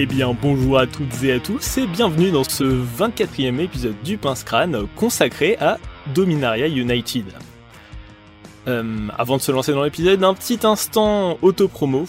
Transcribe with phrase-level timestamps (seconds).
[0.00, 4.16] Eh bien bonjour à toutes et à tous et bienvenue dans ce 24e épisode du
[4.16, 5.78] Pince Crâne consacré à
[6.14, 7.24] Dominaria United.
[8.68, 12.04] Euh, avant de se lancer dans l'épisode, un petit instant auto-promo.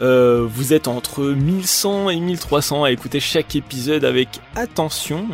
[0.00, 5.26] Euh, vous êtes entre 1100 et 1300 à écouter chaque épisode avec attention.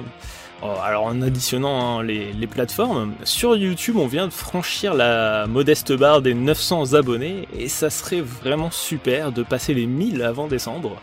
[0.64, 5.46] Oh, alors en additionnant hein, les, les, plateformes, sur YouTube on vient de franchir la
[5.46, 10.48] modeste barre des 900 abonnés et ça serait vraiment super de passer les 1000 avant
[10.48, 11.00] décembre.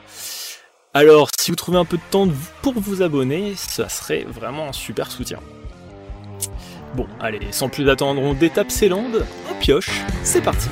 [0.96, 2.28] Alors, si vous trouvez un peu de temps
[2.62, 5.40] pour vous abonner, ça serait vraiment un super soutien.
[6.96, 9.90] Bon, allez, sans plus attendre, on détape ces landes, on pioche,
[10.24, 10.70] c'est parti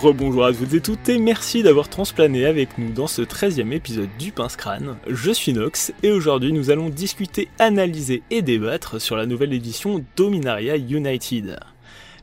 [0.00, 4.08] Rebonjour à toutes et toutes et merci d'avoir transplané avec nous dans ce 13e épisode
[4.18, 4.96] du Pince Crâne.
[5.06, 10.02] Je suis Nox et aujourd'hui nous allons discuter, analyser et débattre sur la nouvelle édition
[10.16, 11.60] Dominaria United.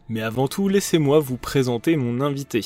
[0.09, 2.65] Mais avant tout, laissez-moi vous présenter mon invité.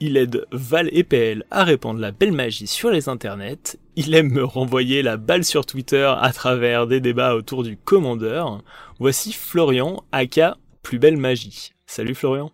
[0.00, 4.32] Il aide Val et PL à répandre la belle magie sur les internets, il aime
[4.32, 8.62] me renvoyer la balle sur Twitter à travers des débats autour du commandeur.
[8.98, 11.72] Voici Florian, aka Plus Belle Magie.
[11.84, 12.50] Salut Florian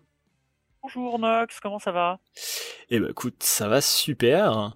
[0.83, 2.19] Bonjour Nox, comment ça va?
[2.89, 4.75] Eh ben écoute, ça va super.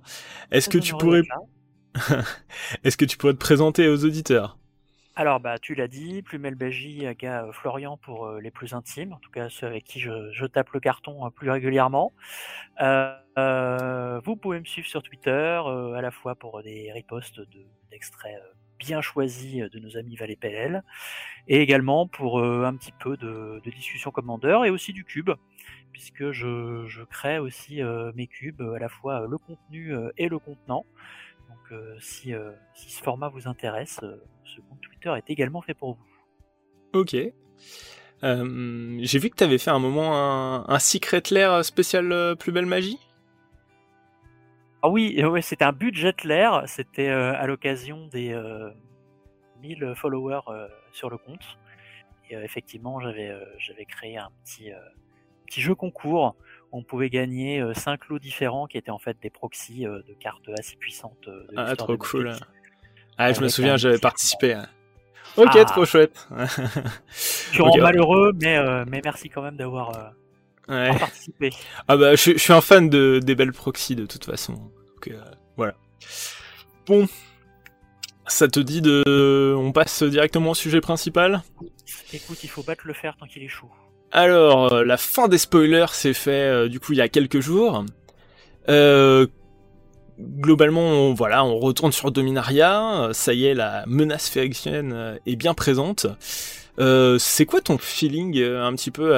[0.51, 1.23] Est-ce que tu pourrais
[2.85, 4.57] Est-ce que tu pourrais te présenter aux auditeurs?
[5.17, 9.11] Alors bah tu l'as dit, Plumel Bagie, Aga euh, Florian pour euh, les plus intimes,
[9.11, 12.13] en tout cas ceux avec qui je, tape le carton euh, plus régulièrement.
[12.79, 15.61] vous pouvez me suivre sur Twitter,
[15.93, 17.41] à la fois pour des reposts
[17.91, 18.41] d'extraits
[18.77, 20.83] bien choisi euh, de nos amis Valet PLL,
[21.47, 25.31] et également pour un petit peu de, discussion commandeur et aussi du cube,
[25.91, 30.85] puisque je, crée aussi euh, mes cubes, à la fois le contenu et le contenant.
[31.49, 32.33] Donc si,
[32.73, 33.99] si, ce format vous intéresse,
[34.43, 36.99] ce compte Twitter est également fait pour vous.
[36.99, 37.15] Ok.
[38.21, 42.65] J'ai vu que tu avais fait un moment un, un Secret Lair spécial Plus Belle
[42.65, 42.99] Magie
[44.83, 48.29] ah oui, ouais, c'était un budget l'air, c'était euh, à l'occasion des
[49.61, 51.57] 1000 euh, followers euh, sur le compte.
[52.29, 54.71] Et effectivement, j'avais j'avais créé un petit
[55.47, 56.35] petit jeu concours.
[56.71, 60.75] On pouvait gagner 5 lots différents qui étaient en fait des proxys de cartes assez
[60.75, 61.17] puissantes.
[61.25, 62.35] De ah, trop cool.
[63.17, 64.53] Ah, je me souviens, j'avais participé.
[64.53, 64.67] Hein.
[65.37, 65.65] Ok, ah.
[65.65, 66.27] trop chouette.
[66.29, 70.13] je suis malheureux, mais, mais merci quand même d'avoir
[70.67, 71.51] participé.
[71.87, 74.53] Ah bah, je, je, suis un fan de, des belles proxys de toute façon.
[74.53, 75.23] Donc, euh,
[75.55, 75.75] voilà.
[76.85, 77.07] Bon,
[78.27, 79.55] ça te dit de...
[79.57, 81.43] On passe directement au sujet principal?
[82.13, 83.69] Écoute, il faut battre le fer tant qu'il est chaud.
[84.11, 87.39] Alors, euh, la fin des spoilers s'est fait euh, du coup il y a quelques
[87.39, 87.83] jours.
[90.19, 93.09] globalement, on, voilà, on retourne sur Dominaria.
[93.13, 96.07] Ça y est, la menace phérexienne est bien présente.
[96.79, 99.13] Euh, c'est quoi ton feeling euh, un petit peu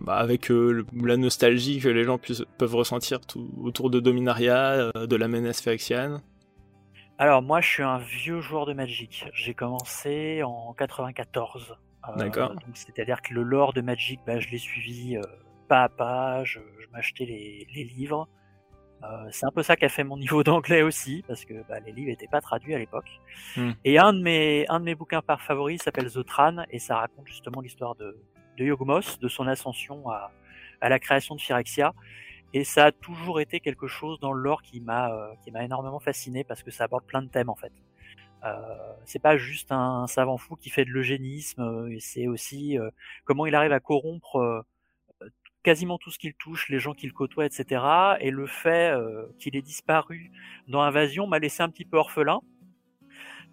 [0.00, 2.18] bah, avec euh, la nostalgie que les gens
[2.58, 3.20] peuvent ressentir
[3.62, 6.22] autour de Dominaria, de la menace phyrexiane
[7.18, 9.26] Alors moi je suis un vieux joueur de Magic.
[9.34, 11.76] J'ai commencé en 94.
[12.16, 12.54] D'accord.
[12.74, 15.18] C'est-à-dire que le lore de Magic, bah, je l'ai suivi
[15.66, 16.60] pas à pas, je,
[16.92, 18.28] m'achetais les, livres.
[19.02, 21.80] Euh, c'est un peu ça qui a fait mon niveau d'anglais aussi, parce que bah,
[21.80, 23.10] les livres n'étaient pas traduits à l'époque.
[23.56, 23.72] Hmm.
[23.84, 27.26] Et un de mes un de mes bouquins par favoris s'appelle Zotran et ça raconte
[27.26, 28.16] justement l'histoire de
[28.56, 30.30] de Yogmos, de son ascension à
[30.80, 31.92] à la création de Phyrexia.
[32.54, 35.62] Et ça a toujours été quelque chose dans le lore qui m'a euh, qui m'a
[35.64, 37.72] énormément fasciné parce que ça aborde plein de thèmes en fait.
[38.44, 42.76] Euh, c'est pas juste un, savant fou qui fait de l'eugénisme, euh, c'est aussi
[43.24, 44.64] comment il arrive à corrompre
[45.66, 47.82] quasiment tout ce qu'il touche, les gens qu'il côtoie, etc.
[48.20, 50.30] Et le fait euh, qu'il ait disparu
[50.68, 52.40] dans Invasion m'a laissé un petit peu orphelin.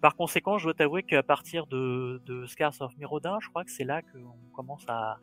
[0.00, 3.72] Par conséquent, je dois t'avouer qu'à partir de, de Scars of Mirodin, je crois que
[3.72, 5.18] c'est là qu'on commence à,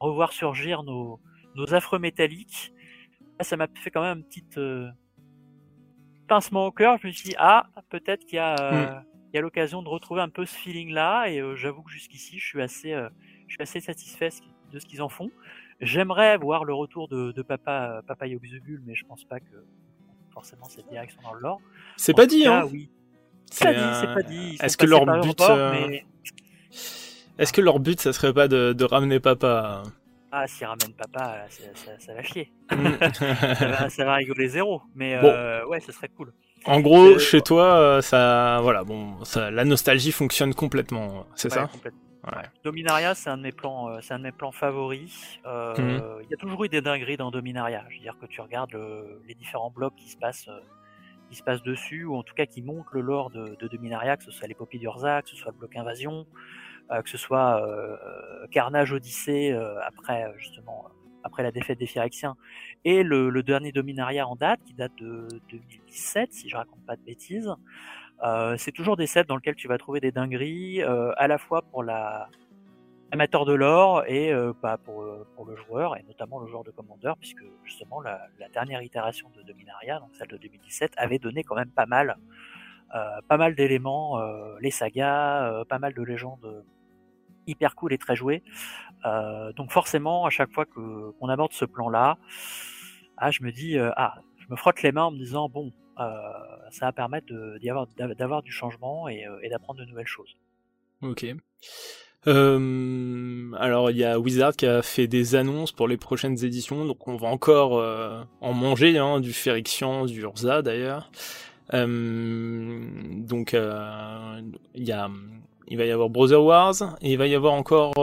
[0.00, 1.20] revoir surgir nos,
[1.56, 2.72] nos affreux métalliques.
[3.42, 4.88] ça m'a fait quand même un petit euh,
[6.30, 6.96] pincement au cœur.
[7.02, 9.04] Je me suis dit, ah, peut-être qu'il y a, euh, mm.
[9.32, 11.26] il y a l'occasion de retrouver un peu ce feeling-là.
[11.28, 12.94] Et j'avoue que jusqu'ici, je suis assez,
[13.48, 14.30] je suis assez satisfait
[14.72, 15.30] de ce qu'ils en font.
[15.80, 19.64] J'aimerais voir le retour de, de Papa, Papa Yogzugul, mais je pense pas que
[20.32, 21.60] forcément cette direction dans le lore.
[21.96, 22.90] C'est pas dit, hein Oui.
[23.50, 24.58] C'est pas dit, c'est pas dit.
[24.60, 25.40] Est-ce que leur but.
[25.40, 25.98] Euh,
[27.38, 29.82] est-ce que leur but, ça serait pas de, de ramener Papa
[30.32, 32.52] ah, s'ils ramènent papa, ça, ça, va chier.
[32.70, 33.88] Mm.
[33.88, 34.82] ça, va, rigoler zéro.
[34.94, 36.32] Mais euh, ouais, ça serait cool.
[36.66, 41.66] En gros, chez toi, euh, ça, voilà, bon, ça, la nostalgie fonctionne complètement, c'est ça?
[41.66, 42.00] complètement.
[42.62, 45.40] Dominaria, c'est un de mes plans, euh, c'est un de mes plans favoris.
[45.46, 46.22] Euh, mhm.
[46.24, 47.84] Il y a toujours eu des dingueries dans Dominaria.
[47.88, 48.76] Je veux dire que tu regardes
[49.26, 50.50] les différents blocs qui se passent,
[51.30, 54.18] qui se passe dessus, ou en tout cas qui montre le lore de, de Dominaria,
[54.18, 56.26] que ce soit l'épopée d'Urza, que ce soit le bloc invasion,
[57.04, 57.62] que ce soit
[58.50, 59.52] Carnage Odyssée
[59.82, 60.86] après justement
[61.22, 62.34] après la défaite des Phyrexiens,
[62.84, 66.96] et le, le, dernier Dominaria en date, qui date de 2017, si je raconte pas
[66.96, 67.54] de bêtises.
[68.22, 71.38] Euh, c'est toujours des sets dans lesquels tu vas trouver des dingueries, euh, à la
[71.38, 72.28] fois pour la
[73.12, 76.64] amateur de l'or et euh, bah, pour, euh, pour le joueur, et notamment le joueur
[76.64, 81.18] de Commander, puisque justement la, la dernière itération de Dominaria, donc celle de 2017, avait
[81.18, 82.16] donné quand même pas mal,
[82.94, 84.20] euh, pas mal d'éléments,
[84.60, 86.64] les sagas, pas mal de légendes
[87.50, 88.42] hyper cool et très jouées.
[89.56, 92.18] donc forcément, à chaque fois qu'on aborde ce plan-là,
[93.16, 96.86] ah, je me dis, ah, je me frotte les mains en me disant, bon, ça
[96.86, 97.26] va permettre
[98.14, 100.36] d'avoir du changement et, d'apprendre de nouvelles choses.
[101.02, 101.26] Ok.
[102.26, 106.84] Euh, alors il y a Wizard qui a fait des annonces pour les prochaines éditions,
[106.84, 111.10] donc on va encore euh, en manger hein, du Feryxian, du Urza d'ailleurs.
[111.72, 112.80] Euh,
[113.16, 115.08] donc il y a,
[115.70, 117.94] il va y avoir Brother Wars et il va y avoir encore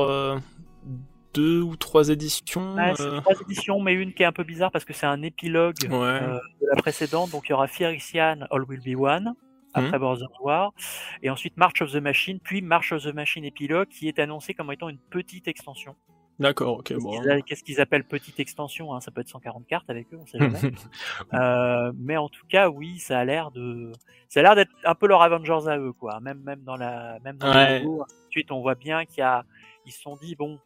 [1.34, 2.74] deux ou trois éditions.
[2.75, 5.75] Ouais, trois éditions, mais une qui est un peu bizarre parce que c'est un épilogue
[5.75, 7.30] de la précédente.
[7.31, 9.36] Donc il y aura Phyrexian, All Will Be One
[9.74, 10.28] après mmh.
[10.40, 10.74] War,
[11.22, 14.56] et ensuite March of the Machine, puis March of the Machine épilogue, qui est annoncé
[14.56, 15.96] comme étant une petite extension.
[16.39, 16.94] D'accord, ok.
[17.00, 17.19] Bon.
[17.45, 20.38] Qu'est-ce qu'ils appellent petite extension hein Ça peut être 140 cartes avec eux, on sait
[20.38, 20.60] jamais.
[21.34, 23.92] euh, mais en tout cas, oui, ça a l'air de,
[24.30, 26.19] ça a l'air d'être un peu leur Avengers à eux, quoi.
[26.19, 27.84] Même même dans la, même dans ouais.
[28.28, 29.45] ensuite on voit bien qu'il y a,
[29.86, 30.60] ils se sont dit bon,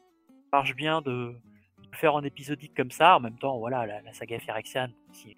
[0.51, 1.33] marche bien de,
[1.93, 3.15] faire en épisodique comme ça.
[3.15, 5.37] En même temps, voilà, la, la saga Phyrexian, si,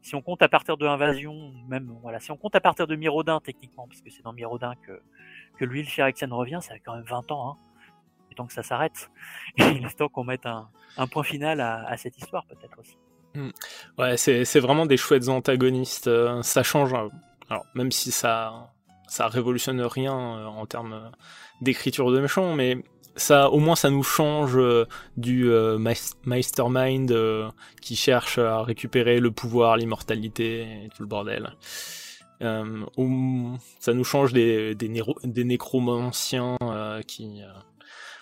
[0.00, 2.94] si on compte à partir de Invasion, même voilà, si on compte à partir de
[2.94, 5.02] Mirodin techniquement, parce que c'est dans Mirodin que
[5.58, 7.71] que l'huile Phyrexian revient, ça fait quand même 20 ans, hein.
[8.32, 9.10] Et tant que ça s'arrête,
[9.58, 10.68] il est temps qu'on mette un,
[11.06, 12.96] point final à, cette histoire peut-être aussi.
[13.34, 13.50] Mmh.
[13.98, 16.08] Ouais, c'est vraiment des chouettes antagonistes.
[16.08, 16.92] Euh, ça change.
[16.92, 17.10] Hein.
[17.48, 18.72] Alors même si ça
[19.06, 21.10] ça révolutionne rien euh, en termes
[21.60, 22.82] d'écriture de méchants, mais
[23.16, 24.86] ça, au moins, ça nous change euh,
[25.16, 25.78] du euh,
[26.24, 27.50] mastermind euh,
[27.80, 31.54] qui cherche à récupérer le pouvoir, l'immortalité et tout le bordel.
[32.40, 36.56] ça nous change des, des, des nécromanciens
[37.06, 37.40] qui,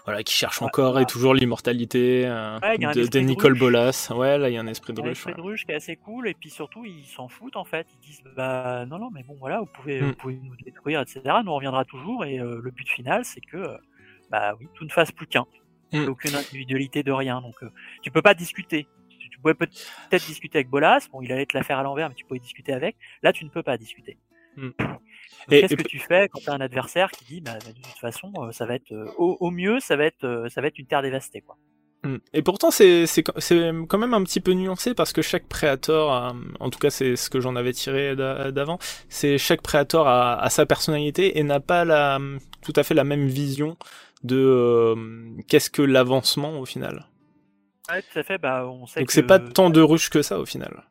[0.05, 4.13] voilà, qui cherchent encore et toujours l'immortalité de, Nicole Bolas.
[4.15, 5.09] Ouais, là, il y a un esprit de ruche.
[5.09, 7.65] Un esprit de ruche qui est assez cool, et puis surtout, ils s'en foutent en
[7.65, 7.87] fait.
[7.95, 10.15] Ils disent, bah non, non, mais bon, voilà, vous pouvez, vous mm.
[10.15, 11.21] pouvez nous détruire, etc.
[11.45, 13.79] Nous on reviendra toujours, et le but final, c'est que
[14.31, 15.47] bah oui, tout ne fasse plus qu'un.
[15.93, 16.09] Mm.
[16.09, 17.41] Aucune individualité de rien.
[17.41, 17.71] Donc euh,
[18.03, 18.87] tu peux pas discuter.
[19.31, 22.15] Tu pouvais peut-être discuter avec Bolas, bon il allait te la faire à l'envers, mais
[22.15, 22.97] tu pouvais discuter avec.
[23.23, 24.19] Là tu ne peux pas discuter.
[24.61, 24.71] Mm.
[25.49, 28.33] Qu'est-ce que tu fais quand tu as un adversaire qui dit bah, de toute façon
[28.37, 30.87] euh, ça va être euh, au, au, mieux ça va être ça va être une
[30.87, 31.57] terre dévastée quoi.
[32.03, 32.17] Mm.
[32.33, 33.05] Et pourtant, c'est
[33.89, 37.29] quand même un petit peu nuancé parce que chaque préator, en tout cas c'est ce
[37.29, 38.79] que j'en avais tiré d'avant,
[39.09, 42.19] c'est chaque préator a, a, sa personnalité et n'a pas la,
[42.63, 43.77] tout à fait la même vision
[44.23, 47.07] de euh, qu'est-ce que l'avancement au final.
[47.91, 48.39] Ouais, tout à fait.
[48.39, 50.85] Bah, on sait donc c'est pas tant de ruches que ça au final.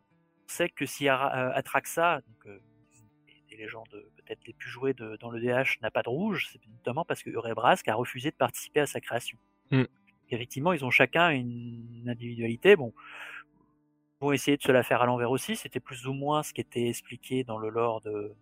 [0.45, 2.59] On sait que si Atraxa, donc, euh,
[3.59, 6.59] des légendes peut-être les plus jouées de, dans le DH, n'a pas de rouge, c'est
[6.67, 9.37] notamment parce que Eurebrask a refusé de participer à sa création.
[9.71, 9.83] Mm.
[10.31, 12.75] Effectivement, ils ont chacun une individualité.
[12.75, 12.93] Bon,
[14.21, 15.55] ils vont essayer de se la faire à l'envers aussi.
[15.55, 18.35] C'était plus ou moins ce qui était expliqué dans le lore de,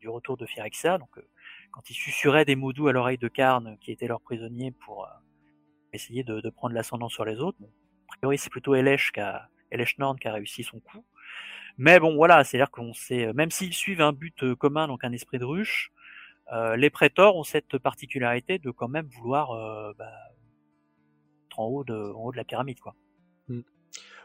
[0.00, 0.98] du retour de Phyrexa.
[0.98, 1.22] Donc, euh,
[1.70, 5.04] quand ils susurraient des mots doux à l'oreille de Karn, qui était leur prisonnier, pour
[5.04, 5.08] euh,
[5.92, 7.58] essayer de, de prendre l'ascendant sur les autres.
[7.60, 7.70] Bon,
[8.08, 11.04] a priori, c'est plutôt Elesh qui a, Elesh Nord qui a réussi son coup.
[11.80, 15.02] Mais bon, voilà, c'est-à-dire qu'on sait, euh, même s'ils suivent un but euh, commun, donc
[15.02, 15.90] un esprit de ruche,
[16.52, 20.12] euh, les prétors ont cette particularité de quand même vouloir euh, bah,
[21.48, 22.94] être en haut de, en haut de la pyramide, quoi.
[23.48, 23.62] Hmm.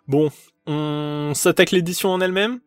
[0.06, 0.32] Bon,
[0.66, 2.60] on s'attaque l'édition en elle-même?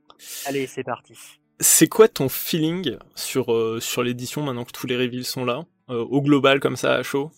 [0.46, 1.12] Allez, c'est parti.
[1.60, 5.66] C'est quoi ton feeling sur, euh, sur l'édition maintenant que tous les reveals sont là
[5.88, 7.30] Au global, comme ça, à chaud?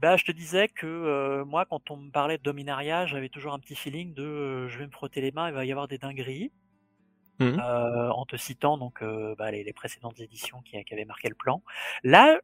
[0.00, 3.52] Bah, je te disais que euh, moi, quand on me parlait de Dominaria, j'avais toujours
[3.52, 5.98] un petit feeling de je vais me frotter les mains, il va y avoir des
[5.98, 6.50] dingueries.
[7.40, 7.60] Mmh.
[7.60, 9.00] en te citant donc
[9.38, 11.62] bah, les, les, précédentes éditions qui, qui, avaient marqué le plan.
[12.02, 12.40] Là,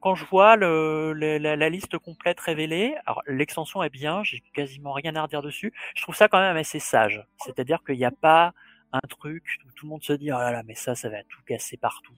[0.00, 4.92] quand je vois le, la, la, liste complète révélée, alors l'extension est bien, j'ai quasiment
[4.92, 5.74] rien à redire dessus.
[5.94, 7.22] Je trouve ça quand même assez sage.
[7.44, 8.54] C'est-à-dire qu'il n'y a pas
[8.92, 11.22] un truc où tout le monde se dit oh là là mais ça ça va
[11.24, 12.14] tout casser partout.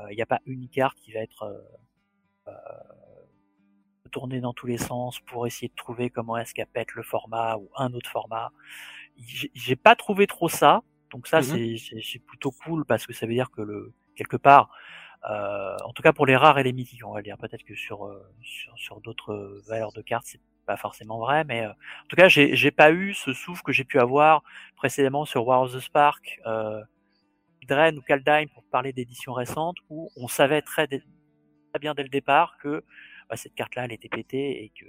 [0.00, 1.60] Il euh, n'y a pas une carte qui va être euh,
[2.48, 7.02] euh, tournée dans tous les sens pour essayer de trouver comment est-ce qu'elle pète le
[7.02, 8.50] format ou un autre format.
[9.16, 13.34] J'ai pas trouvé trop ça, donc ça mmh c'est plutôt cool parce que ça veut
[13.34, 14.70] dire que le quelque part,
[15.30, 17.38] euh, en tout cas pour les rares et les mythiques, on va dire.
[17.38, 18.10] Peut-être que sur
[18.42, 22.28] sur, sur d'autres valeurs de cartes, c'est pas forcément vrai, mais euh, en tout cas,
[22.28, 24.42] j'ai pas eu ce souffle que j'ai pu avoir
[24.76, 26.84] précédemment sur War of the Spark, euh,
[27.66, 32.10] Dren ou Kaldheim pour parler d'éditions récentes où on savait très, très bien dès le
[32.10, 32.84] départ que
[33.28, 34.86] bah, cette carte-là, elle était pétée et que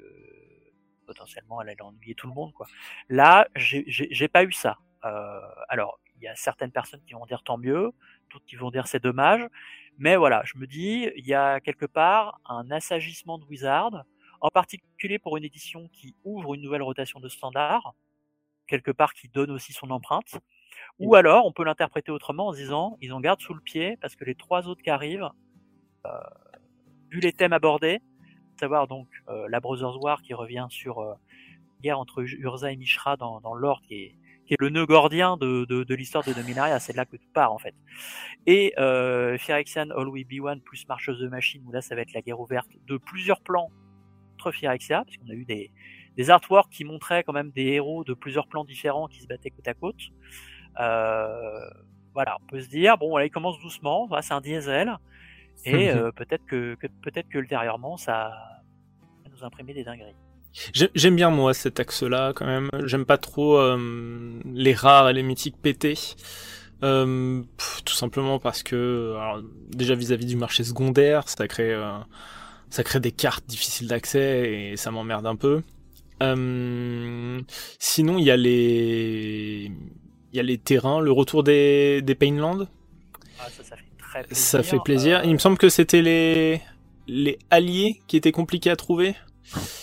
[1.07, 2.51] potentiellement elle allait ennuyer tout le monde.
[2.53, 2.67] Quoi.
[3.07, 4.77] Là, j'ai pas eu ça.
[5.05, 7.91] Euh, alors, il y a certaines personnes qui vont dire tant mieux,
[8.31, 9.41] d'autres qui vont dire c'est dommage,
[9.97, 14.03] mais voilà, je me dis, il y a quelque part un assagissement de Wizard,
[14.41, 17.93] en particulier pour une édition qui ouvre une nouvelle rotation de standard,
[18.67, 20.39] quelque part qui donne aussi son empreinte,
[20.99, 23.97] ou alors on peut l'interpréter autrement en se disant, ils en gardent sous le pied
[23.97, 25.29] parce que les trois autres qui arrivent,
[26.05, 26.11] euh,
[27.09, 27.99] vu les thèmes abordés,
[28.59, 31.13] savoir donc euh, la Brothers War qui revient sur euh,
[31.81, 34.15] guerre entre Urza et Mishra dans, dans l'ordre qui est,
[34.49, 37.31] qui est le nœud gordien de, de, de l'histoire de Dominaria, c'est là que tout
[37.35, 37.75] part en fait.
[38.47, 42.01] Et euh, Phyrexian All We Be One plus Marcheuse de Machine, où là ça va
[42.01, 43.69] être la guerre ouverte de plusieurs plans
[44.31, 45.71] contre Phyrexia, parce qu'on a eu des,
[46.17, 49.51] des artworks qui montraient quand même des héros de plusieurs plans différents qui se battaient
[49.51, 50.01] côte à côte.
[50.79, 51.69] Euh,
[52.15, 54.97] voilà, on peut se dire, bon, là, il commence doucement, voilà, c'est un diesel,
[55.63, 58.31] et euh, peut-être que, que peut-être que ultérieurement ça
[59.23, 60.15] va nous imprimer des dingueries.
[60.73, 62.69] J'aime bien moi cet axe-là quand même.
[62.85, 65.97] J'aime pas trop euh, les rares et les mythiques pétés.
[66.83, 67.41] Euh,
[67.85, 71.97] tout simplement parce que alors, déjà vis-à-vis du marché secondaire, ça crée euh,
[72.69, 75.61] ça crée des cartes difficiles d'accès et ça m'emmerde un peu.
[77.79, 79.71] Sinon, il y a les
[80.31, 82.67] il y a les terrains, le retour des des Painland.
[83.39, 84.37] Ah, ça, ça fait très plaisir.
[84.37, 85.21] Ça fait plaisir.
[85.23, 86.61] Il me semble que c'était les
[87.07, 89.15] les alliés qui étaient compliqués à trouver.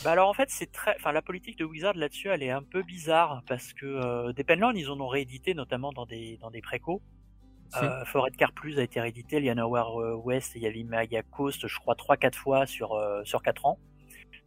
[0.04, 2.62] Bah alors en fait c'est très, enfin la politique de Wizard là-dessus elle est un
[2.62, 6.50] peu bizarre parce que euh, des Penland ils en ont réédité notamment dans des dans
[6.50, 7.02] des précos.
[7.82, 11.94] Euh, Forêt Car Plus a été réédité, War euh, West et Yavimaya Coast je crois
[11.94, 13.78] 3-4 fois sur euh, sur 4 ans.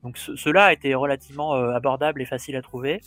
[0.03, 3.01] Donc ce, cela a été relativement abordable et facile à trouver.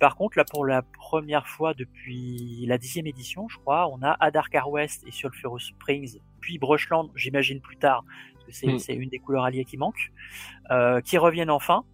[0.00, 4.16] Par contre là pour la première fois depuis la dixième édition je crois on a
[4.18, 8.04] Adarkar West et Sulphurous Springs puis Brushland j'imagine plus tard
[8.48, 8.78] Hmm.
[8.78, 10.12] c'est une des couleurs alliées qui manque,
[10.70, 11.84] euh, qui reviennent enfin.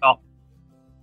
[0.00, 0.20] Alors,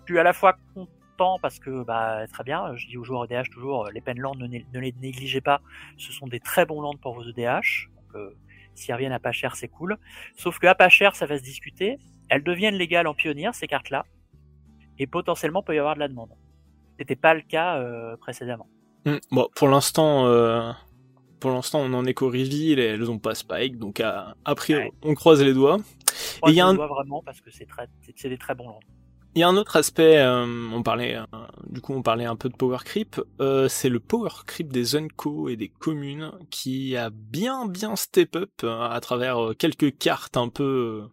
[0.06, 3.26] je suis à la fois content parce que bah très bien, je dis aux joueurs
[3.26, 5.62] EDH toujours, les Penlands ne, ne les négligez pas,
[5.98, 8.36] ce sont des très bons lands pour vos EDH, donc euh,
[8.76, 9.98] s'ils reviennent à pas cher c'est cool.
[10.36, 11.98] Sauf que à pas cher ça va se discuter,
[12.30, 14.06] elles deviennent légales en pionnière ces cartes-là,
[15.00, 16.30] et potentiellement peut y avoir de la demande.
[17.00, 18.68] C'était pas le cas euh, précédemment.
[19.06, 19.18] Hmm.
[19.32, 20.72] bon, pour l'instant, euh,
[21.40, 24.90] pour l'instant, on en est qu'au reveal et elles ont pas Spike, donc a, priori,
[25.04, 25.78] on croise les doigts.
[26.48, 26.74] et il y a un...
[26.74, 28.74] vraiment parce que c'est très, c'est des très bons.
[29.38, 31.24] Il y a un autre aspect, euh, on parlait, euh,
[31.70, 33.22] du coup, on parlait un peu de power creep.
[33.40, 38.36] Euh, c'est le power creep des unco et des communes qui a bien, bien step
[38.36, 41.04] up à travers quelques cartes un peu,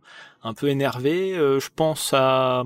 [0.42, 1.34] un peu énervées.
[1.34, 2.64] je pense à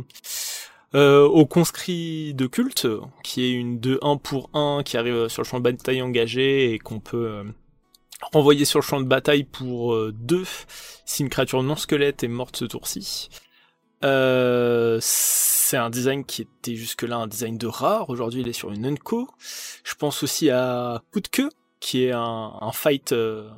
[0.95, 2.89] au conscrit de culte,
[3.23, 6.79] qui est une 2-1 pour 1 qui arrive sur le champ de bataille engagé et
[6.79, 7.45] qu'on peut
[8.33, 10.45] renvoyer sur le champ de bataille pour 2
[11.05, 13.29] si une créature non squelette est morte ce tour-ci.
[14.05, 18.11] Euh, c'est un design qui était jusque-là un design de rare.
[18.11, 19.29] Aujourd'hui, il est sur une Unco.
[19.85, 23.49] Je pense aussi à Coup de queue, qui est un, fight, euh,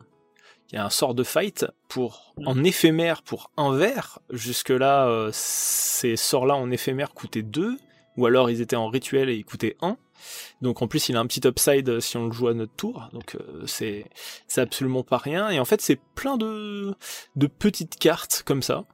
[0.69, 2.49] qui est un sort de fight pour mm.
[2.49, 4.21] en éphémère pour un vert.
[4.31, 7.77] Jusque-là, euh, ces sorts-là en éphémère coûtaient 2,
[8.17, 9.99] ou alors ils étaient en rituel et ils coûtaient 1.
[10.63, 13.09] Donc en plus, il a un petit upside si on le joue à notre tour.
[13.13, 14.07] Donc euh, c'est
[14.47, 15.51] c'est absolument pas rien.
[15.51, 16.95] Et en fait, c'est plein de
[17.37, 18.85] de petites cartes comme ça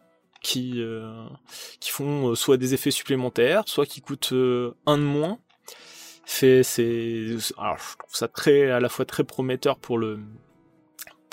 [0.43, 1.26] qui, euh,
[1.81, 5.38] qui font soit des effets supplémentaires, soit qui coûtent un de moins.
[6.25, 10.21] Fait, c'est, alors je trouve ça très, à la fois très prometteur pour le,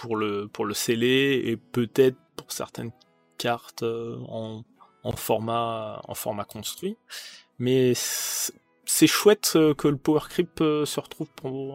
[0.04, 2.92] pour le, pour le sceller et peut-être pour certaines
[3.38, 4.66] cartes en,
[5.04, 6.98] en format, en format construit.
[7.58, 11.30] Mais c'est chouette que le Power Creep se retrouve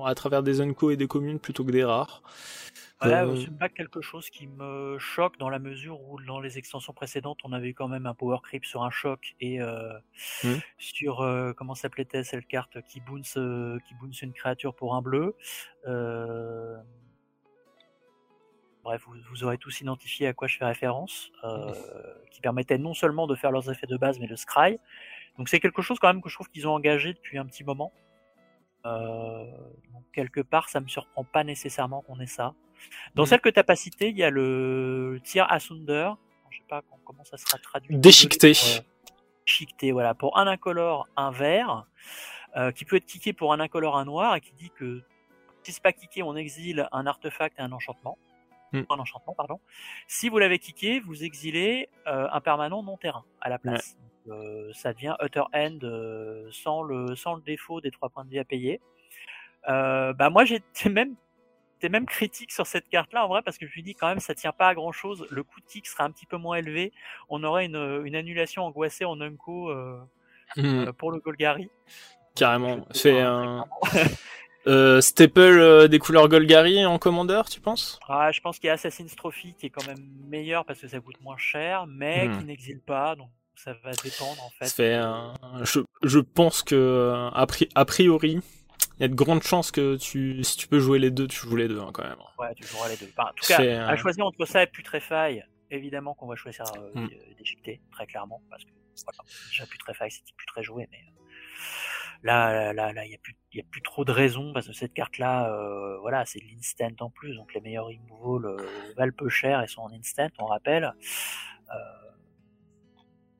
[0.04, 2.22] à travers des Unco et des communes plutôt que des rares.
[3.00, 6.58] Voilà, euh, c'est pas quelque chose qui me choque dans la mesure où dans les
[6.58, 9.92] extensions précédentes, on avait quand même un power creep sur un choc et euh,
[10.42, 10.54] mmh.
[10.78, 15.36] sur euh, comment s'appelait cette carte qui bounce qui bounce une créature pour un bleu.
[18.84, 21.72] Bref, vous, aurez tous identifié à quoi je fais référence, mmh.
[22.30, 24.78] qui permettait non seulement de faire leurs effets de base, mais de scry.
[25.36, 27.64] Donc c'est quelque chose quand même que je trouve qu'ils ont engagé depuis un petit
[27.64, 27.92] moment.
[28.84, 32.54] donc quelque part, ça me surprend pas nécessairement qu'on ait ça.
[33.14, 33.26] Dans mm.
[33.26, 36.10] celle que tu as pas citée, il y a le tir Asunder.
[36.50, 37.96] Je sais pas comment ça sera traduit.
[37.96, 38.52] Déchiqueté.
[39.46, 40.14] Déchiqueté, voilà.
[40.14, 41.86] Pour un incolore, un vert,
[42.56, 45.02] euh, qui peut être kické pour un incolore, un noir, et qui dit que
[45.62, 48.18] si c'est pas kické, on exile un artefact et un enchantement.
[48.72, 48.82] Mm.
[48.90, 49.60] Un enchantement, pardon.
[50.06, 53.96] Si vous l'avez kické, vous exilez euh, un permanent non terrain à la place.
[54.28, 55.78] Euh, ça devient Utter End
[56.52, 58.80] sans le sans le défaut des trois points de vie à payer.
[59.66, 61.14] bah moi j'étais même
[61.74, 64.20] j'étais même critique sur cette carte-là en vrai parce que je lui dis quand même
[64.20, 65.26] ça tient pas à grand chose.
[65.30, 66.92] Le coût de kick sera un petit peu moins élevé.
[67.30, 69.98] On aurait une, une annulation angoissée en unco euh,
[70.56, 71.68] Hmm, pour le Golgari.
[72.34, 72.86] carrément.
[73.04, 73.64] Ouais, un
[74.68, 77.98] euh, staple euh, des couleurs Golgari en commandeur, tu penses?
[78.08, 80.88] Ah, je pense qu'il y a Assassin's Trophy qui est quand même meilleur parce que
[80.88, 82.38] ça coûte moins cher, mais Hmm.
[82.38, 84.66] qui n'exile pas, donc ça va dépendre en fait.
[84.66, 88.38] Ça fait un- je, je pense que euh, a, pri- a priori,
[88.98, 91.36] il y a de grandes chances que tu, si tu peux jouer les deux, tu
[91.38, 92.18] joues les deux hein, quand même.
[92.38, 93.08] Ouais, tu joueras les deux.
[93.16, 96.64] Enfin, en tout cas, à euh, choisir entre ça et Putrefy, évidemment qu'on va choisir
[96.76, 97.08] euh, Hmm.
[97.38, 98.70] d'égypter, très clairement, parce que
[99.04, 99.18] voilà,
[99.50, 101.22] déjà Putrefy c'était plus très joué, mais euh,
[102.22, 104.72] là, là, là, il y a plus, y a plus trop de raisons parce que
[104.72, 109.28] cette carte-là, euh, voilà, c'est l'instant en plus, donc les meilleurs removals euh, valent peu
[109.28, 110.92] cher et sont en instant, on rappelle.
[111.70, 111.74] Euh,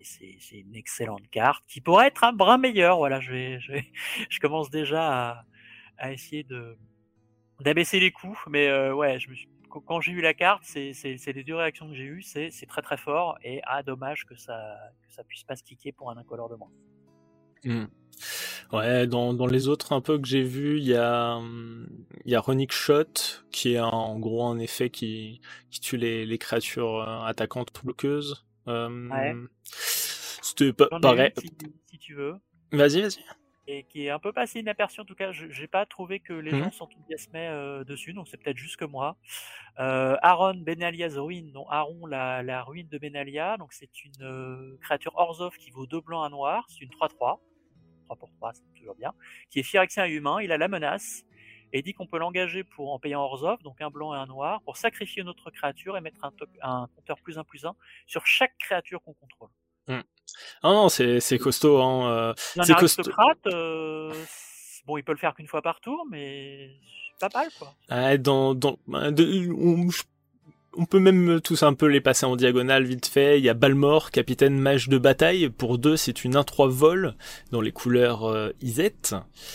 [0.00, 2.98] c'est une excellente carte qui pourrait être un brin meilleur.
[2.98, 3.92] Voilà, je vais, je, vais-
[4.30, 5.44] je commence déjà à,
[5.98, 6.76] à essayer de
[7.60, 10.92] d'abaisser les coûts, mais euh, ouais, je me suis- quand- j'ai eu la carte, c'est
[11.32, 14.36] les deux réactions que j'ai eues, c'est c'est très très fort et ah dommage que
[14.36, 16.70] ça que ça puisse pas se kicker pour un incolore de moins.
[17.64, 17.84] Hmm.
[18.72, 21.40] Ouais, dans, dans les autres un peu que j'ai vu, il y a
[22.24, 23.04] il y a Runic Shot
[23.52, 27.70] qui est un- en gros un effet qui qui tue les, les créatures euh, attaquantes
[27.82, 28.44] bloqueuses.
[28.66, 29.34] Euh, Ouais.
[29.62, 31.32] C'était pareil.
[31.36, 31.50] une si,
[31.90, 32.34] si tu veux.
[32.72, 33.18] Vas-y, vas-y.
[33.70, 35.32] Et qui est un peu passé inaperçu en tout cas.
[35.32, 36.56] Je j'ai pas trouvé que les Mhm.
[36.56, 39.18] gens s'enthousiasmaient euh, dessus, donc c'est peut-être juste que moi.
[39.78, 44.76] Euh, Aaron Benalia's Ruine, donc Aaron la, la ruine de Benalia, donc c'est une euh,
[44.82, 47.40] créature Orzhov qui vaut 2 blancs, 1 noir, c'est une 3-3,
[48.06, 49.12] 3 pour 3, c'est toujours bien,
[49.50, 51.24] qui est Phyrexien et humain, il a la menace,
[51.72, 54.62] et dit qu'on peut l'engager pour en payant Orzhov, donc un blanc et un noir,
[54.62, 56.32] pour sacrifier notre créature et mettre un,
[56.62, 57.74] un compteur plus 1 plus 1
[58.06, 59.50] sur chaque créature qu'on contrôle.
[60.62, 61.80] Ah non, c'est c'est costaud.
[61.80, 62.10] Hein.
[62.10, 63.02] euh, Il y en C'est a un costaud.
[63.46, 64.12] euh,
[64.86, 66.70] bon, il peut le faire qu'une fois par tour, mais
[67.20, 67.74] pas mal, quoi.
[67.90, 69.88] Ouais, dans, dans, bah, de- on,
[70.76, 73.38] on peut même tous un peu les passer en diagonale vite fait.
[73.38, 75.48] Il y a Balmor, capitaine mage de bataille.
[75.48, 77.14] Pour deux, c'est une 1-3 vol
[77.50, 79.14] dans les couleurs euh, Isette.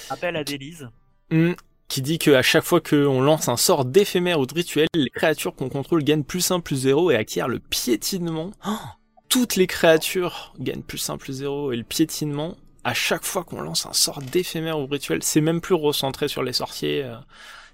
[0.10, 0.90] Appel à Délise.
[1.32, 1.54] Hmm,
[1.88, 5.10] qui dit que à chaque fois qu'on lance un sort d'éphémère ou de rituel, les
[5.10, 8.52] créatures qu'on contrôle gagnent plus 1 plus 0 et acquièrent le piétinement.
[8.68, 8.72] Oh
[9.34, 13.62] toutes les créatures gagnent plus 1 plus 0 et le piétinement à chaque fois qu'on
[13.62, 15.24] lance un sort d'éphémère ou rituel.
[15.24, 17.04] C'est même plus recentré sur les sorciers.
[17.04, 17.16] euh,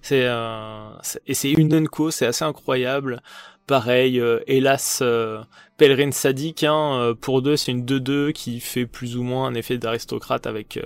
[0.01, 0.87] C'est euh,
[1.27, 3.21] et c'est une unco, c'est assez incroyable.
[3.67, 5.43] Pareil, euh, hélas, euh,
[5.75, 9.77] pèlerin sadique, hein, pour deux, c'est une 2-2 qui fait plus ou moins un effet
[9.77, 10.79] d'aristocrate avec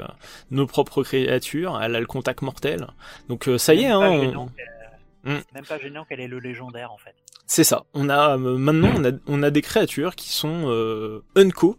[0.50, 1.80] nos propres créatures.
[1.84, 2.88] Elle a le contact mortel.
[3.30, 4.50] Donc ça y est, Même hein, on-.
[5.26, 7.14] C'est même pas gênant qu'elle ait le légendaire, en fait.
[7.54, 7.86] C'est ça.
[7.94, 8.92] On a euh, maintenant
[9.28, 11.78] on a, des créatures qui sont euh, unco,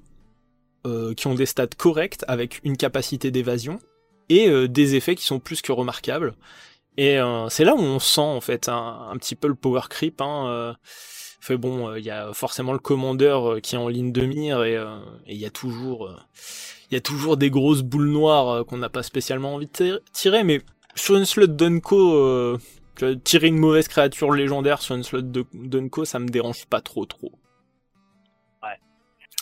[0.86, 3.80] euh, qui ont des stats corrects avec une capacité d'évasion
[4.28, 6.34] et des effets qui sont plus que remarquables.
[6.96, 7.18] Et
[7.50, 10.22] c'est là où on sent en fait un, petit peu le power creep.
[10.22, 10.76] Hein,
[11.50, 14.78] bon, il y a forcément le commandeur qui est en ligne de mire et
[15.26, 16.16] il y a toujours
[16.90, 20.00] il y a toujours des grosses boules noires qu'on n'a pas spécialement envie de tir-
[20.14, 20.62] tirer, mais
[20.94, 22.56] sur une slot d'unco,
[23.24, 27.06] tirer une mauvaise créature légendaire sur une slot de d'unco, ça me dérange pas trop
[27.06, 27.32] trop.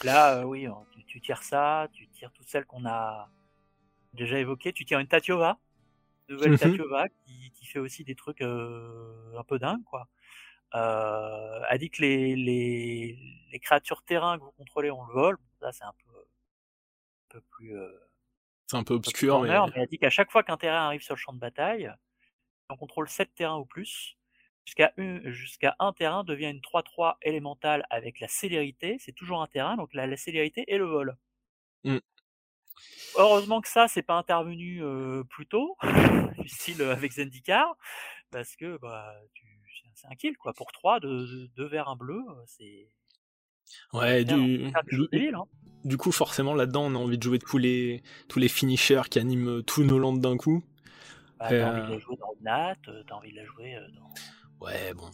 [0.04, 3.30] Là, euh, oui, hein, tu, tu tires ça, tu tires toutes celles qu'on a
[4.14, 4.72] déjà évoquées.
[4.72, 5.58] Tu tires une Tatiova,
[6.28, 6.58] nouvelle Mhm.
[6.58, 10.08] Tatiova, qui, qui fait aussi des trucs euh, un peu dingues, quoi.
[10.74, 13.18] Euh, a dit que les, les,
[13.52, 15.38] les créatures terrain que vous contrôlez, on le vole.
[15.60, 17.76] Ça, c'est un peu, un peu plus...
[17.76, 17.88] euh,
[18.66, 20.56] C'est un peu un peu plus obscur, mais mais elle dit qu'à chaque fois qu'un
[20.56, 21.92] terrain arrive sur le champ de bataille,
[22.72, 24.16] on contrôle 7 terrains ou plus,
[24.64, 29.46] jusqu'à un, jusqu'à un terrain devient une 3-3 élémentale avec la célérité, c'est toujours un
[29.46, 31.16] terrain, donc la, la célérité et le vol.
[31.84, 31.98] Mm.
[33.16, 35.76] Heureusement que ça, c'est pas intervenu euh, plus tôt,
[36.38, 37.76] du style avec Zendikar,
[38.30, 39.14] parce que bah,
[39.94, 40.52] c'est un kill, quoi.
[40.54, 42.88] Pour 3, de, de, vers un bleu, c'est...
[43.92, 45.44] ouais, du, hein.
[45.84, 49.18] du coup forcément là-dedans on a envie de jouer tous les tous les finishers qui
[49.18, 50.64] animent euh, tous nos landes d'un coup.
[51.42, 53.76] Bah, t'as Euh, envie de la jouer dans Omnat, euh, t'as envie de la jouer
[53.76, 54.22] euh, dans
[54.60, 55.10] Ouais bon.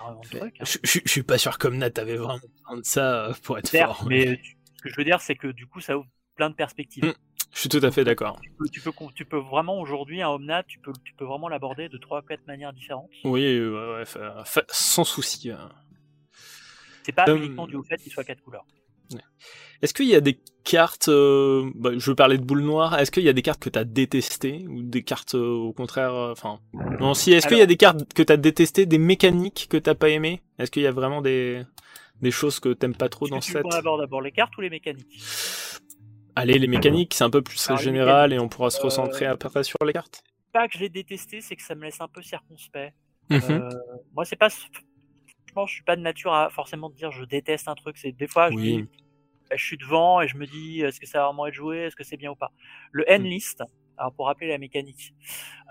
[0.00, 0.16] hein.
[0.60, 3.58] Je, je- je suis pas sûr comme Nat avait vraiment besoin de ça euh, pour
[3.58, 4.06] être Certes, fort.
[4.06, 6.54] mais tu- ce que je veux dire, c'est que du coup, ça ouvre plein de
[6.54, 7.04] perspectives.
[7.04, 7.12] Mm.
[7.52, 8.40] Je suis tout à fait d'accord.
[8.40, 11.24] Tu, peux, tu, peux, con- tu peux vraiment aujourd'hui, un Omnat, tu peux, tu peux
[11.24, 13.10] vraiment l'aborder de trois ou quatre manières différentes.
[13.24, 15.50] Oui, euh, ouais, sans souci.
[15.50, 15.56] euh.
[17.02, 17.36] C'est pas Hum.
[17.36, 18.66] uniquement dû au fait qu'il soit quatre couleurs.
[19.82, 23.10] Est-ce qu'il y a des cartes, euh, bah, je veux parler de boule noire, est-ce
[23.10, 26.32] qu'il y a des cartes que t'as détestées ou des cartes euh, au contraire, euh,
[26.32, 26.58] enfin,
[27.00, 29.94] non, si, est-ce qu'il y a des cartes que t'as détestées, des mécaniques que t'as
[29.94, 30.42] pas aimées?
[30.58, 31.62] Est-ce qu'il y a vraiment des,
[32.22, 34.62] des choses que t'aimes pas trop dans que ce tu aborde d'abord les cartes ou
[34.62, 35.06] les mécaniques?
[36.36, 39.26] Allez, les mécaniques, c'est un peu plus Alors, général et on pourra se euh, recentrer
[39.26, 40.24] après sur les cartes.
[40.52, 42.94] Pas que je l'ai détesté, c'est que ça me laisse un peu circonspect.
[43.30, 43.68] Mhm.
[44.14, 44.48] moi, c'est pas.
[45.66, 47.96] Je suis pas de nature à forcément dire je déteste un truc.
[47.96, 48.84] C'est des fois, je,
[49.54, 51.96] je suis devant et je me dis est-ce que ça va vraiment être joué, est-ce
[51.96, 52.52] que c'est bien ou pas.
[52.92, 53.62] Le N list,
[53.96, 55.14] alors pour rappeler la mécanique,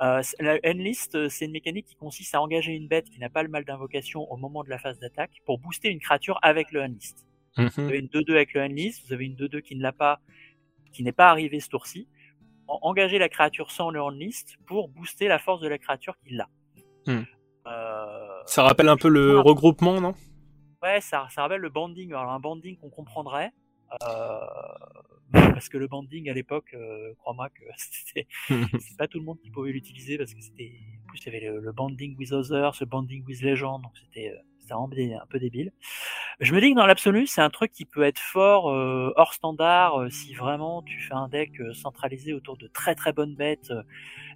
[0.01, 3.43] euh, la N-list, c'est une mécanique qui consiste à engager une bête qui n'a pas
[3.43, 6.81] le mal d'invocation au moment de la phase d'attaque pour booster une créature avec le
[6.81, 7.25] N-list.
[7.57, 7.87] Vous mhm.
[7.87, 10.19] avez une 2-2 avec le N-list, vous avez une 2-2 qui ne l'a pas,
[10.91, 12.07] qui n'est pas arrivée ce tour-ci.
[12.67, 16.49] Engagez la créature sans le N-list pour booster la force de la créature qui l'a.
[17.05, 17.23] Hmm.
[17.67, 20.15] Euh, ça rappelle un peu le regroupement, non?
[20.81, 22.09] Ouais, ça, ça rappelle le banding.
[22.09, 23.51] Alors un banding qu'on comprendrait,
[24.01, 24.39] euh,
[25.53, 28.27] parce que le banding à l'époque, euh, crois-moi que c'était
[28.97, 30.73] pas tout le monde qui pouvait l'utiliser parce que c'était
[31.03, 34.29] en plus il y avait le, banding with others, le banding with legend, donc c'était
[34.29, 35.71] euh, vraiment un peu débile.
[36.39, 40.11] Je me dis que dans l'absolu, c'est un truc qui peut être fort hors standard
[40.11, 43.71] si vraiment tu fais un deck centralisé autour de très très bonnes bêtes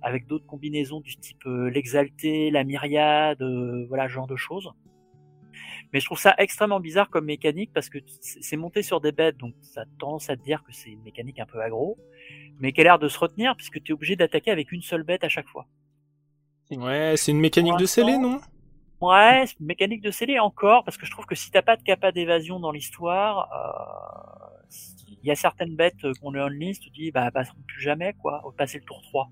[0.02, 3.42] avec d'autres combinaisons du type l'exalté, la myriade,
[3.88, 4.72] voilà ce genre de choses.
[5.94, 9.38] Mais je trouve ça extrêmement bizarre comme mécanique parce que c'est monté sur des bêtes,
[9.38, 11.98] donc ça a tendance à te dire que c'est une mécanique un peu aggro,
[12.60, 15.04] mais qui a l'air de se retenir puisque tu es obligé d'attaquer avec une seule
[15.04, 15.66] bête à chaque fois.
[16.72, 18.40] Ouais, c'est une mécanique de scellé, non?
[19.00, 21.84] Ouais, une mécanique de scellé encore, parce que je trouve que si t'as pas de
[21.84, 23.48] capa d'évasion dans l'histoire,
[25.08, 27.82] il euh, y a certaines bêtes qu'on est on list, tu dis bah passeront plus
[27.82, 29.30] jamais quoi, au passer le tour 3.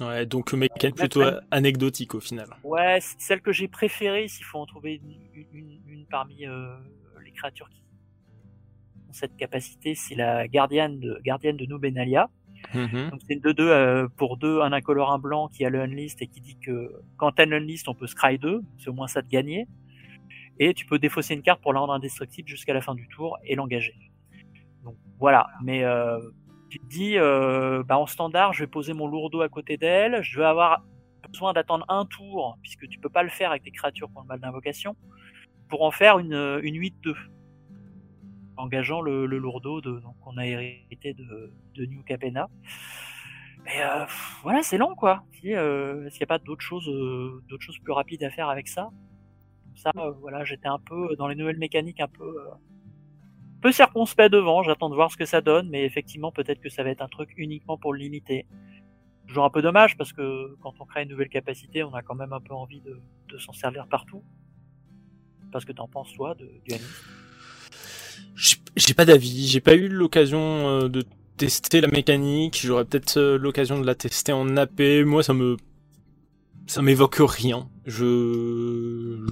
[0.00, 2.48] Ouais, donc mécanique plutôt anecdotique au final.
[2.62, 5.00] Ouais, celle que j'ai préférée, s'il faut en trouver
[5.54, 6.76] une, parmi euh,
[7.24, 7.82] les créatures qui
[9.08, 12.28] ont cette capacité, c'est la gardienne de, gardienne de Nubenalia.
[12.74, 13.10] Mm-hmm.
[13.10, 16.20] Donc c'est une 2-2 euh, pour 2, un incolore, un blanc qui a le unlist
[16.22, 19.08] et qui dit que quand t'as le unlist, on peut scry 2, c'est au moins
[19.08, 19.66] ça de gagner.
[20.58, 23.38] Et tu peux défausser une carte pour la rendre indestructible jusqu'à la fin du tour
[23.44, 23.94] et l'engager.
[24.84, 26.18] Donc voilà, mais euh,
[26.70, 30.22] tu te dis, euh, bah en standard, je vais poser mon lourdeau à côté d'elle,
[30.22, 30.82] je vais avoir
[31.28, 34.26] besoin d'attendre un tour, puisque tu peux pas le faire avec des créatures ont le
[34.26, 34.96] mal d'invocation,
[35.68, 37.14] pour en faire une, une 8-2,
[38.56, 42.48] engageant le, le lourdeau de, donc on a hérité de, de New Capena.
[43.64, 44.04] Mais euh,
[44.42, 45.24] voilà, c'est long quoi.
[45.44, 48.48] Euh, Est-ce qu'il n'y a pas d'autres choses, euh, d'autres choses plus rapides à faire
[48.48, 48.90] avec ça
[49.74, 52.50] Ça, euh, voilà, j'étais un peu dans les nouvelles mécaniques, un peu euh,
[53.60, 56.82] peu circonspect devant, j'attends de voir ce que ça donne, mais effectivement peut-être que ça
[56.84, 58.46] va être un truc uniquement pour le limiter.
[59.26, 62.14] Toujours un peu dommage parce que quand on crée une nouvelle capacité, on a quand
[62.14, 64.22] même un peu envie de, s'en servir partout.
[65.50, 66.74] Parce que t'en penses toi de, du
[68.76, 71.04] J'ai pas d'avis, j'ai pas eu l'occasion euh, de
[71.36, 75.56] tester la mécanique, j'aurais peut-être euh, l'occasion de la tester en AP, moi ça me
[76.66, 77.68] ça m'évoque rien.
[77.86, 79.26] Je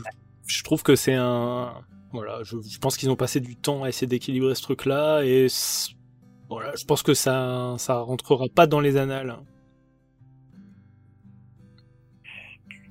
[0.46, 1.74] je trouve que c'est un
[2.12, 5.48] voilà, je, pense qu'ils ont passé du temps à essayer d'équilibrer ce truc-là et
[6.48, 9.36] voilà, je pense que ça ça rentrera pas dans les annales.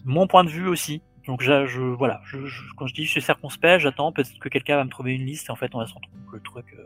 [0.05, 1.01] Mon point de vue aussi.
[1.27, 2.37] Donc je, voilà, je,
[2.75, 5.47] quand je dis je suis circonspect, j'attends peut-être que quelqu'un va me trouver une liste
[5.47, 6.83] et en fait on va se retrouver le truc euh,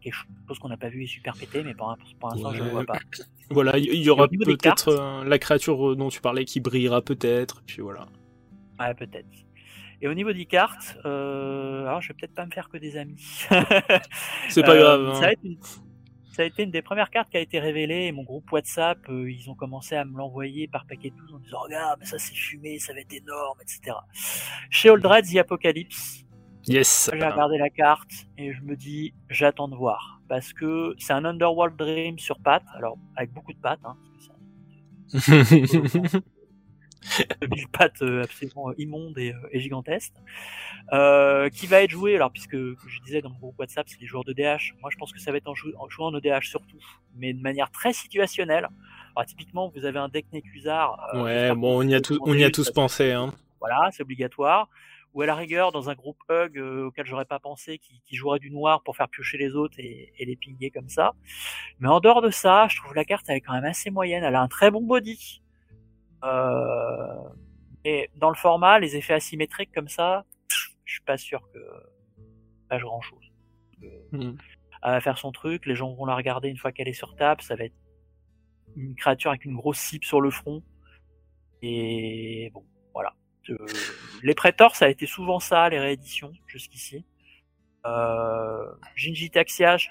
[0.00, 0.14] quelque
[0.46, 2.98] chose qu'on n'a pas vu et super pété, mais pour, l'instant je ne vois pas.
[3.48, 7.80] Voilà, il y, aura peut-être euh, la créature dont tu parlais qui brillera peut-être, puis
[7.80, 8.08] voilà.
[8.80, 9.28] Ouais, peut-être.
[10.02, 12.96] Et au niveau des cartes, euh, alors je vais peut-être pas me faire que des
[12.96, 13.46] amis.
[14.48, 15.00] c'est pas grave.
[15.00, 15.20] Euh, hein.
[15.20, 15.30] Ça,
[16.42, 19.30] a été une, des premières cartes qui a été révélée et mon groupe WhatsApp, euh,
[19.30, 22.34] ils ont commencé à me l'envoyer par paquet de 12 en disant regarde, ça c'est
[22.34, 23.96] fumé, ça va être énorme, etc.
[24.70, 26.22] Chez Old The Apocalypse,
[26.68, 27.10] Yes.
[27.12, 30.20] J'ai regardé la carte et je me dis, j'attends de voir.
[30.28, 33.96] Parce que c'est un Underworld Dream sur pattes, alors avec beaucoup de pattes, hein,
[37.50, 40.12] mille pattes euh, absolument immonde et, euh, et gigantesque,
[40.92, 44.06] euh, qui va être joué, alors puisque je disais dans mon groupe WhatsApp, c'est les
[44.06, 46.78] joueurs de DH, moi je pense que ça va être en, jouant en EDH surtout,
[47.14, 48.68] mais de manière très situationnelle.
[49.14, 51.10] Alors typiquement, vous avez un deck Nekuzar.
[51.14, 53.12] ouais, bon, on y a, tout, on y a tous pensé.
[53.12, 53.32] Hein.
[53.60, 54.68] Voilà, c'est obligatoire.
[55.14, 58.38] Ou à la rigueur, dans un groupe Hug auquel j'aurais pas pensé, qui, qui, jouerait
[58.38, 61.14] du noir pour faire piocher les autres et, et les pinguer comme ça.
[61.80, 64.24] Mais en dehors de ça, je trouve la carte elle est quand même assez moyenne.
[64.24, 65.40] Elle a un très bon body.
[66.26, 67.28] Euh,
[67.84, 70.24] et dans le format, les effets asymétriques comme ça,
[70.84, 71.58] je suis pas sûr que
[72.68, 73.32] pas grand chose.
[74.12, 74.32] Hmm.
[74.82, 77.14] Elle va faire son truc, les gens vont la regarder une fois qu'elle est sur
[77.16, 77.76] table, ça va être
[78.74, 80.62] une créature avec une grosse cible sur le front.
[81.62, 83.14] Et bon, voilà.
[84.22, 87.04] les prétors, ça a été souvent ça, les rééditions, jusqu'ici.
[87.86, 89.88] Euh, Jinji Taxia, je,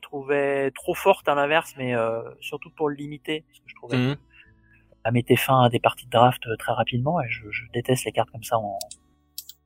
[0.00, 3.96] trouvais trop forte à l'inverse, mais euh, surtout pour le limiter, parce que je trouvais
[3.96, 4.16] hmm
[5.04, 8.04] à mettre fin à des parties de draft euh, très rapidement et je, je déteste
[8.04, 8.78] les cartes comme ça en,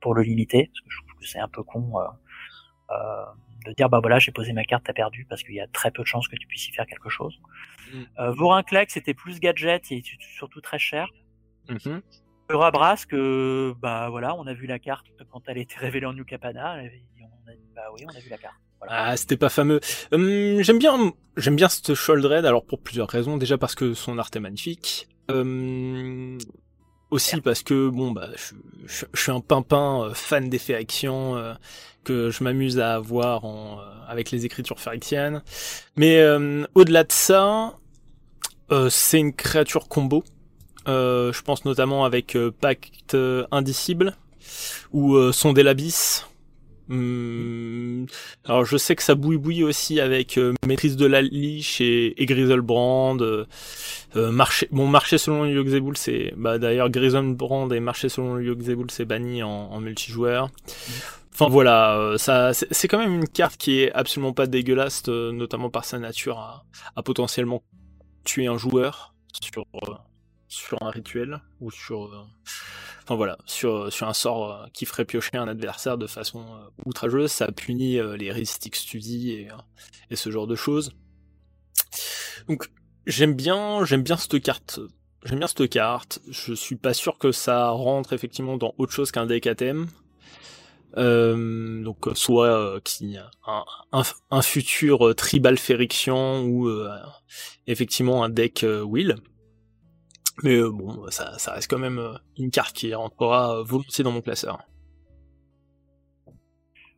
[0.01, 2.03] pour le limiter parce que je trouve que c'est un peu con euh,
[2.91, 3.25] euh,
[3.65, 5.91] de dire bah voilà j'ai posé ma carte t'as perdu parce qu'il y a très
[5.91, 7.37] peu de chances que tu puisses y faire quelque chose.
[7.93, 8.01] Mm.
[8.19, 11.09] Euh, Vorinclex c'était plus gadget et surtout très cher.
[11.69, 12.01] Mm-hmm.
[12.49, 13.15] à Brasque,
[13.81, 16.75] bah voilà, on a vu la carte quand elle été révélée en New Capana.
[16.75, 18.55] On a dit, bah oui, on a vu la carte.
[18.87, 19.81] Ah, c'était pas fameux.
[20.13, 23.35] Hum, j'aime bien, j'aime bien cette Sholdred, alors pour plusieurs raisons.
[23.35, 25.09] Déjà parce que son art est magnifique.
[25.29, 26.37] Hum,
[27.11, 28.29] aussi parce que bon bah
[28.85, 31.53] je, suis un pimpin euh, fan d'effets action euh,
[32.03, 35.41] que je m'amuse à avoir en, euh, avec les écritures phyrexianes.
[35.95, 36.23] Mais
[36.75, 37.75] au-delà de ça,
[38.89, 40.23] c'est une créature combo.
[40.85, 43.17] je pense notamment avec Pacte
[43.51, 44.15] Indicible
[44.93, 46.25] ou Sonder l'Abysse
[46.89, 48.05] Hmm,
[48.45, 52.21] alors je sais que ça bouille bouille aussi avec euh, maîtrise de la liche et,
[52.21, 53.17] et Griselbrand.
[53.19, 53.45] Euh,
[54.15, 59.03] euh, marché, bon marché selon Yogzebul c'est bah d'ailleurs Griselbrand et marché selon Yogzebul c'est
[59.03, 60.49] banni en, en, multijoueur.
[61.33, 65.69] Enfin voilà, euh, ça c'est quand même une carte qui est absolument pas dégueulasse, notamment
[65.69, 67.63] par sa nature à, à potentiellement
[68.23, 69.65] tuer un joueur sur
[70.47, 72.27] sur un rituel ou sur
[73.07, 76.67] enfin voilà, sur, sur un sort euh, qui ferait piocher un adversaire de façon euh,
[76.85, 79.47] outrageuse, ça punit euh, les heuristics study
[80.09, 80.91] et, ce genre de choses.
[82.49, 82.69] Donc
[83.05, 84.81] j'aime bien, j'aime bien cette carte.
[85.23, 86.19] J'aime bien cette carte.
[86.29, 89.87] Je suis pas sûr que ça rentre effectivement dans autre chose qu'un deck à thème.
[90.95, 96.69] Donc soit qui un, un, futur tribal Ferixian ou
[97.67, 99.17] effectivement un deck Will.
[100.43, 104.03] Mais euh, bon, ça, ça, reste quand même euh, une carte qui rentrera euh, volontiers
[104.03, 104.59] dans mon classeur.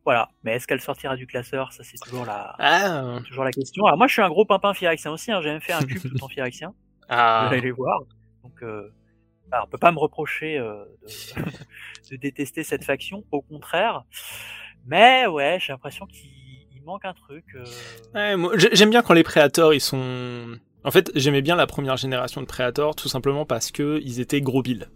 [0.04, 1.72] Voilà, mais est-ce qu'elle sortira du classeur?
[1.72, 3.18] Ça, c'est toujours la, ah.
[3.26, 3.84] toujours la question.
[3.86, 5.30] Alors moi, je suis un gros pimpin Phyrexien aussi.
[5.30, 5.40] Hein.
[5.42, 6.74] J'ai même fait un cube tout en Phyrexien.
[7.08, 7.46] Ah.
[7.46, 8.00] Vous allez les voir.
[8.42, 8.92] Donc, euh,
[9.52, 10.84] alors, on peut pas me reprocher euh,
[11.36, 11.42] de,
[12.12, 13.24] de, détester cette faction.
[13.30, 14.04] Au contraire.
[14.86, 17.44] Mais ouais, j'ai l'impression qu'il manque un truc.
[18.14, 18.34] Ouais,
[18.72, 22.46] j'aime bien quand les préators ils sont en fait, j'aimais bien la première génération de
[22.46, 24.86] Predator tout simplement parce que ils étaient gros billes.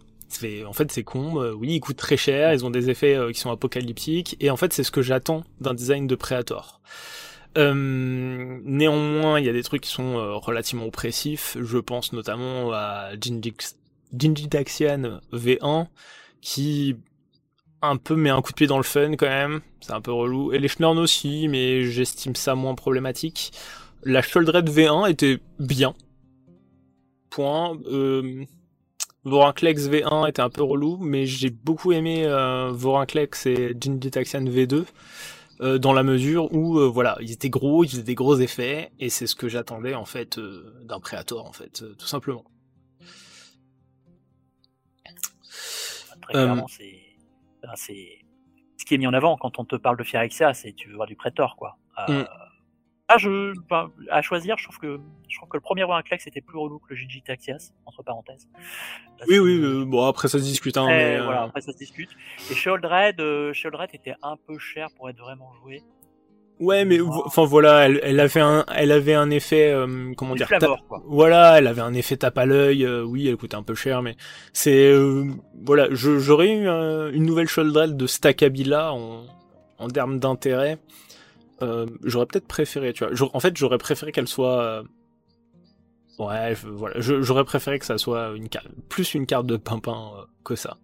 [0.65, 1.41] En fait, c'est con.
[1.41, 2.53] Euh, oui, ils coûtent très cher.
[2.53, 4.35] Ils ont des effets euh, qui sont apocalyptiques.
[4.39, 6.81] Et en fait, c'est ce que j'attends d'un design de Predator.
[7.57, 11.57] Euh, néanmoins, il y a des trucs qui sont relativement oppressifs.
[11.61, 15.87] Je pense notamment à Daxian V1,
[16.41, 16.97] qui
[17.81, 19.61] un peu met un coup de pied dans le fun quand même.
[19.79, 20.51] C'est un peu relou.
[20.51, 23.53] Et les Schnurn aussi, mais j'estime ça moins problématique.
[24.05, 25.95] La Sholdred V1 était bien.
[27.31, 27.77] Point.
[27.87, 28.45] Euh,
[29.23, 34.85] Vorinclex V1 était un peu relou, mais j'ai beaucoup aimé euh, Vorinclex et Jinditaxian V2
[35.61, 38.91] euh, dans la mesure où euh, voilà, ils étaient gros, ils faisaient des gros effets,
[38.99, 42.43] et c'est ce que j'attendais en fait euh, d'un Predator en fait, tout simplement.
[46.21, 48.19] Très clairement, c'est
[48.77, 50.95] ce qui est mis en avant quand on te parle de Phyrexia, c'est tu veux
[50.95, 51.77] voir du Predator quoi.
[52.07, 52.23] Mm.
[53.07, 53.53] Ah, je,
[54.09, 56.85] à choisir, je trouve que je trouve que le premier Vorinclex était plus relou que
[56.89, 58.47] le Gigi Taxias, entre parenthèses.
[59.27, 60.75] oui, oui, euh, bon après ça se discute.
[60.75, 62.09] Hein, mais, Voilà, euh, après ça se discute.
[62.49, 63.53] Et Sheoldred, euh,
[63.93, 65.83] était un peu cher pour être vraiment joué.
[66.59, 70.47] Ouais, mais enfin voilà, elle, elle, avait un, elle avait un effet, euh, comment dire,
[70.47, 71.03] quoi.
[71.05, 72.87] voilà, elle avait un effet tape à l'œil.
[72.87, 74.15] oui, elle coûtait un peu cher, mais
[74.51, 74.91] c'est
[75.63, 79.25] voilà, j'aurais eu une nouvelle Sheoldred de Stackabila en,
[79.77, 80.79] en termes d'intérêt.
[81.61, 83.29] Euh, j'aurais peut-être préféré, tu vois.
[83.33, 84.61] En fait, j'aurais préféré qu'elle soit.
[84.61, 84.83] Euh,
[86.19, 86.99] ouais, voilà.
[86.99, 88.49] J'aurais préféré que ça soit une
[88.89, 90.77] plus une carte de pimpin euh, que ça.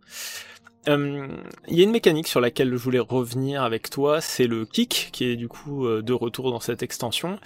[0.88, 5.10] Il y a une mécanique sur laquelle je voulais revenir avec toi, c'est le kick
[5.12, 7.38] qui est du coup de retour dans cette extension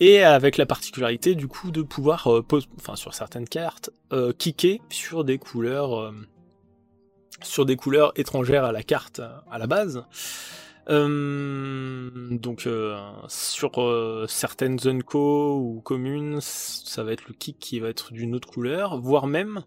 [0.00, 2.26] et avec la particularité du coup de pouvoir,
[2.78, 3.90] enfin sur certaines cartes,
[4.38, 6.14] kicker sur des couleurs,
[7.42, 10.06] sur des couleurs étrangères à la carte à la base.
[10.90, 12.98] Euh, donc euh,
[13.28, 18.12] sur euh, certaines zones co ou communes, ça va être le kick qui va être
[18.12, 19.64] d'une autre couleur, voire même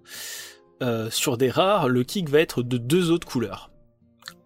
[1.12, 3.70] sur des rares, le kick va être de deux autres couleurs.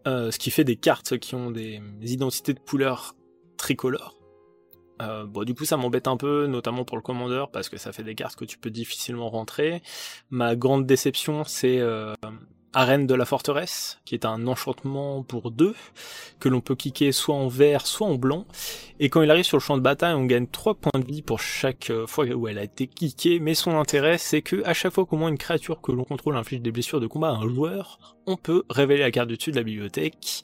[0.06, 3.16] ce qui fait des cartes qui ont des identités de couleurs
[3.56, 4.18] tricolores.
[5.00, 8.04] bon, du coup, ça m'embête un peu, notamment pour le commandeur, parce que ça fait
[8.04, 9.82] des cartes que tu peux difficilement rentrer.
[10.30, 11.80] Ma grande déception, c'est
[12.76, 15.74] Arène de la forteresse, qui est un enchantement pour deux,
[16.40, 18.46] que l'on peut kicker soit en vert, soit en blanc.
[19.00, 21.22] Et quand il arrive sur le champ de bataille, on gagne 3 points de vie
[21.22, 23.40] pour chaque euh, fois où elle a été kickée.
[23.40, 26.36] Mais son intérêt, c'est que à chaque fois qu'au moins une créature que l'on contrôle
[26.36, 29.52] inflige des blessures de combat à un joueur, on peut révéler la carte du dessus
[29.52, 30.44] de la bibliothèque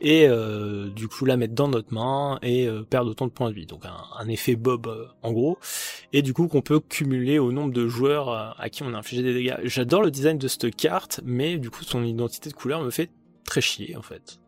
[0.00, 3.50] et euh, du coup la mettre dans notre main et euh, perdre autant de points
[3.50, 3.66] de vie.
[3.66, 5.58] Donc un, effet Bob euh, en gros,
[6.12, 9.22] et du coup qu'on peut cumuler au nombre de joueurs à qui on a infligé
[9.22, 9.56] des dégâts.
[9.64, 13.10] J'adore le design de cette carte, mais du coup son identité de couleur me fait
[13.44, 14.40] très chier en fait.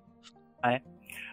[0.65, 0.83] Ouais.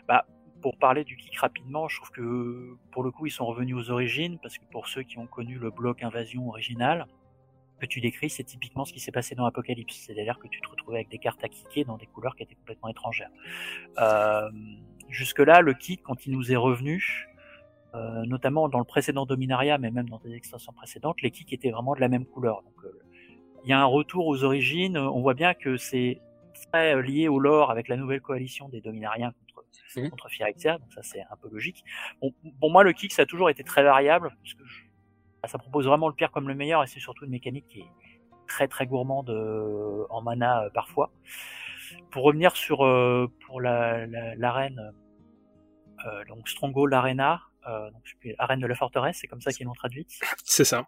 [0.08, 0.26] Bah
[0.62, 3.92] pour parler du kick rapidement, je trouve que pour le coup ils sont revenus aux
[3.92, 7.08] origines parce que pour ceux qui ont connu le bloc invasion original,
[7.80, 9.96] que tu décris, c'est typiquement ce qui s'est passé dans Apocalypse.
[10.06, 12.56] C'est-à-dire que tu te retrouvais avec des cartes à kicker dans des couleurs qui étaient
[12.56, 13.32] complètement étrangères.
[14.00, 14.50] Euh,
[15.10, 17.28] Jusque-là, le kick, quand il nous est revenu,
[17.96, 21.72] euh, notamment dans le précédent Dominaria, mais même dans des extensions précédentes, les kicks étaient
[21.72, 22.62] vraiment de la même couleur.
[22.62, 23.02] Donc, euh,
[23.64, 24.98] il y a un retour aux origines.
[25.00, 26.22] On voit bien que c'est
[26.72, 29.66] très lié au lore avec la nouvelle coalition des Dominariens contre,
[29.96, 30.10] Mhm.
[30.12, 31.84] contre Phyrexia, donc ça c'est un peu logique.
[32.22, 34.84] Bon, pour moi, le kick, ça a toujours été très variable, parce que je-
[35.48, 37.92] ça propose vraiment le pire comme le meilleur, et c'est surtout une mécanique qui est
[38.48, 41.12] très très gourmande euh, en mana euh, parfois.
[42.12, 44.94] Pour revenir sur euh, pour la la- l'arène,
[46.06, 48.04] euh, donc Stronghold Arena, euh, donc
[48.38, 50.10] arène de la forteresse, c'est comme ça qu'ils l'ont traduite.
[50.44, 50.86] C'est ça.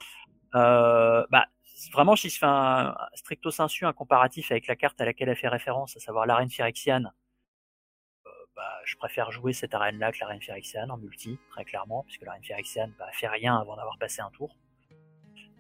[0.56, 1.46] Euh, bah,
[1.94, 5.30] vraiment, si je fais un, un stricto sensu, un comparatif avec la carte à laquelle
[5.30, 7.12] elle fait référence, à savoir l'arène phyrexiane,
[8.56, 12.44] bah, je préfère jouer cette arène-là que l'arène phyrexiane en multi, très clairement, puisque l'arène
[12.44, 14.58] phyrexiane bah, fait rien avant d'avoir passé un tour.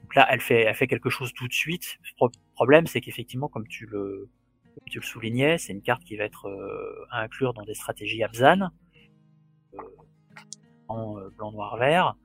[0.01, 1.97] Donc là, elle fait, elle fait quelque chose tout de suite.
[2.03, 4.29] Le pro- problème, c'est qu'effectivement, comme tu le,
[4.75, 7.75] comme tu le soulignais, c'est une carte qui va être euh, à inclure dans des
[7.75, 8.71] stratégies Abzan,
[9.73, 9.81] euh,
[10.87, 12.15] en euh, blanc, noir, vert.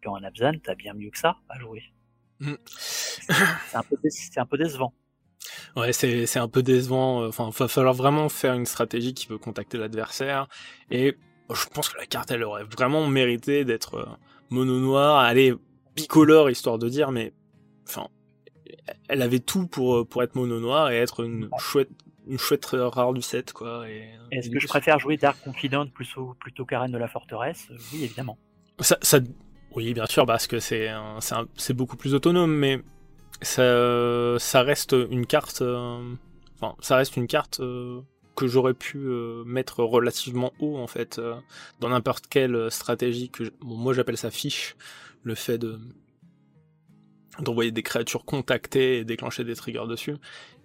[0.00, 1.82] Puis en Abzan, t'as bien mieux que ça à jouer.
[2.40, 2.54] Mm.
[3.74, 4.94] Un, c'est un peu décevant.
[5.76, 7.22] Ouais, c'est c'est un peu décevant.
[7.22, 10.48] euh, Enfin, va falloir vraiment faire une stratégie qui veut contacter l'adversaire.
[10.90, 11.16] Et
[11.52, 14.06] je pense que la carte, elle aurait vraiment mérité d'être euh,
[14.50, 15.18] mono noir.
[15.18, 15.54] Allez,
[15.94, 17.32] bicolore histoire de dire, mais
[17.88, 18.08] enfin,
[19.08, 21.90] elle avait tout pour euh, pour être mono noir et être une chouette
[22.26, 23.88] une chouette rare du set quoi.
[23.88, 27.68] Et, Est-ce que je préfère jouer Dark Confident plutôt, plutôt qu'Arène de la Forteresse?
[27.92, 28.38] Oui, évidemment.
[28.80, 29.18] ça, ça,
[29.76, 32.80] oui, bien sûr, parce que c'est un- c'est un- c'est beaucoup plus autonome, mais
[33.44, 35.62] ça, reste une carte.
[35.62, 36.14] euh,
[36.56, 38.00] Enfin, ça reste une carte euh,
[38.36, 41.20] que j'aurais pu euh, mettre relativement haut en fait
[41.80, 43.44] dans n'importe quelle stratégie que.
[43.44, 44.76] je- Bon, moi, j'appelle ça fiche,
[45.24, 45.78] le fait de
[47.40, 50.14] d'envoyer des créatures contactées et déclencher des triggers dessus.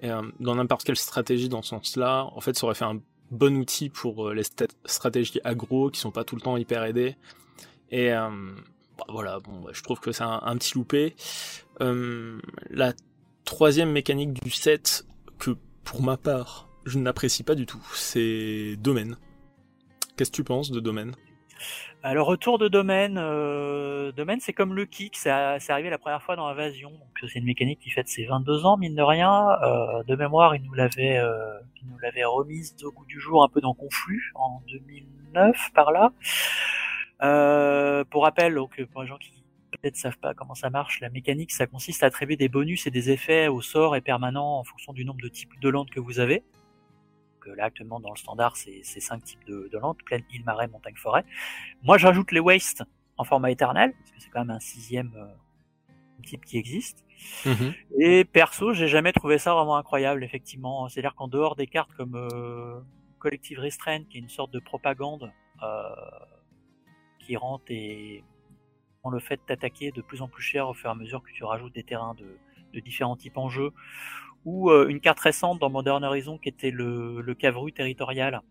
[0.02, 3.58] Et, dans n'importe quelle stratégie dans ce sens-là, en fait, ça aurait fait un bon
[3.58, 4.44] outil pour les
[4.86, 7.16] stratégies aggro qui sont pas tout le temps hyper aidées.
[7.90, 8.12] Et
[9.00, 11.16] bah, voilà, bon, bah, je trouve que c'est un, petit loupé.
[11.82, 12.94] Euh, la
[13.46, 15.06] troisième mécanique du set,
[15.40, 15.52] que
[15.84, 19.18] pour ma part, je n'apprécie pas du tout, c'est domaine.
[20.18, 21.16] Qu'est-ce que tu penses de domaine?
[22.02, 23.18] Alors, retour de domaine.
[23.18, 25.18] Euh, domaine, c'est comme le kick.
[25.18, 26.92] C'est arrivé la première fois dans Invasion.
[26.92, 29.50] Donc, c'est une mécanique qui fête ses 22 ans, mine de rien.
[29.64, 33.50] Euh, de mémoire, il nous l'avait euh, nous l'avait remise au goût du jour un
[33.50, 36.14] peu dans Conflux en 2009, par là.
[37.22, 41.10] Euh, pour rappel, donc, pour les gens qui peut-être savent pas comment ça marche, la
[41.10, 44.64] mécanique, ça consiste à attribuer des bonus et des effets au sort et permanents en
[44.64, 46.40] fonction du nombre de types de landes que vous avez.
[46.40, 50.24] Donc, euh, là, actuellement, dans le standard, c'est c'est cinq types de, de landes, plaine,
[50.34, 51.26] île, marais, montagne, forêt.
[51.84, 52.84] Moi, j'ajoute les wastes
[53.18, 55.28] en format éternel, parce que c'est quand même un sixième euh,
[56.24, 57.06] type qui existe.
[57.98, 60.88] Et perso, j'ai jamais trouvé ça vraiment incroyable, effectivement.
[60.88, 62.80] C'est-à-dire qu'en dehors des cartes comme euh,
[63.20, 65.32] Collective Restraint, qui est une sorte de propagande
[65.64, 65.90] euh,
[67.30, 68.24] qui rend tes...
[69.04, 71.32] rend le fait t'attaquer de plus en plus cher au fur et à mesure que
[71.32, 72.40] tu rajoutes des terrains de,
[72.74, 73.72] de différents types en jeu,
[74.46, 78.42] ou euh, une carte récente dans Modern Horizon qui était le, le Cavru territorial.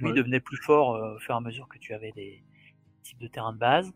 [0.00, 0.12] Lui Ouais.
[0.12, 2.44] devenait plus fort euh, au fur et à mesure que tu avais des
[3.02, 3.90] types de terrains de base.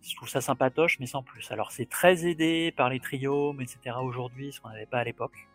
[0.00, 1.50] Je trouve ça sympatoche, mais sans plus.
[1.50, 3.96] Alors c'est très aidé par les triomes, etc.
[4.00, 5.48] aujourd'hui, ce qu'on n'avait pas à l'époque.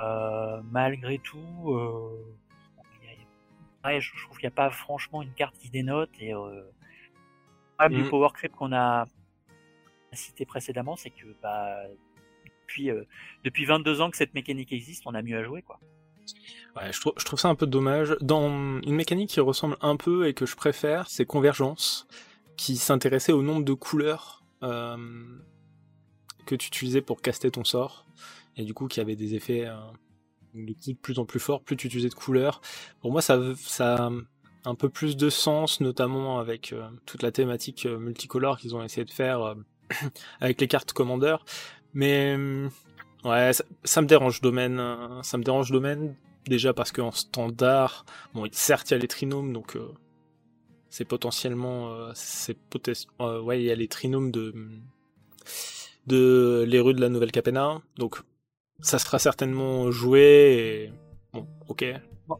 [0.00, 1.74] Euh, malgré tout,
[4.00, 6.10] je je trouve qu'il n'y a pas franchement une carte qui dénote.
[6.20, 6.70] Et euh, le
[7.78, 8.04] problème Mhm.
[8.04, 9.04] du power creep qu'on a
[10.12, 11.76] cité précédemment, c'est que bah,
[12.44, 13.04] depuis, euh,
[13.44, 15.62] depuis 22 ans que cette mécanique existe, on a mieux à jouer.
[15.62, 15.78] quoi.
[16.74, 18.16] Ouais, je trouve, je trouve ça un peu dommage.
[18.20, 18.48] Dans
[18.80, 22.06] une mécanique qui ressemble un peu et que je préfère, c'est Convergence,
[22.56, 24.96] qui s'intéressait au nombre de couleurs euh,
[26.46, 28.06] que tu utilisais pour caster ton sort,
[28.56, 29.66] et du coup qui avait des effets
[30.64, 32.60] de plus- en plus forts, plus tu utilisais de couleurs.
[33.00, 33.38] Pour moi, ça,
[33.80, 34.10] a
[34.64, 38.82] un peu plus de sens, notamment avec euh, toute la thématique euh, multicolore qu'ils ont
[38.82, 39.54] essayé de faire euh,
[40.40, 41.44] avec les cartes commandeurs.
[41.94, 42.68] Mais euh,
[43.24, 43.52] ouais,
[43.84, 44.82] ça, me dérange domaine,
[45.22, 48.04] ça me dérange domaine déjà parce qu'en standard,
[48.34, 49.78] bon, certes il y a les trinômes, donc
[50.90, 52.56] c'est potentiellement, c'est
[53.18, 54.54] ouais, il y a les trinômes de
[56.06, 58.20] de les rues de la Nouvelle Capena, donc
[58.80, 60.90] ça sera certainement joué.
[60.90, 60.92] Et...
[61.32, 61.84] Bon, ok.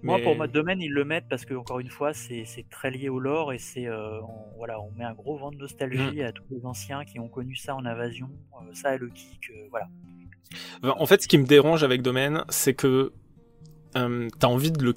[0.03, 3.09] Moi, pour mode domaine, ils le mettent parce que encore une fois, c'est très lié
[3.09, 6.33] au lore et c'est euh, on, voilà, on met un gros vent de nostalgie à
[6.33, 9.69] tous les anciens qui ont connu ça en invasion, euh, ça et le kick, euh,
[9.71, 9.89] voilà.
[10.83, 13.13] En fait, ce qui me dérange avec Domaine, c'est que
[13.93, 14.95] t'as envie de le,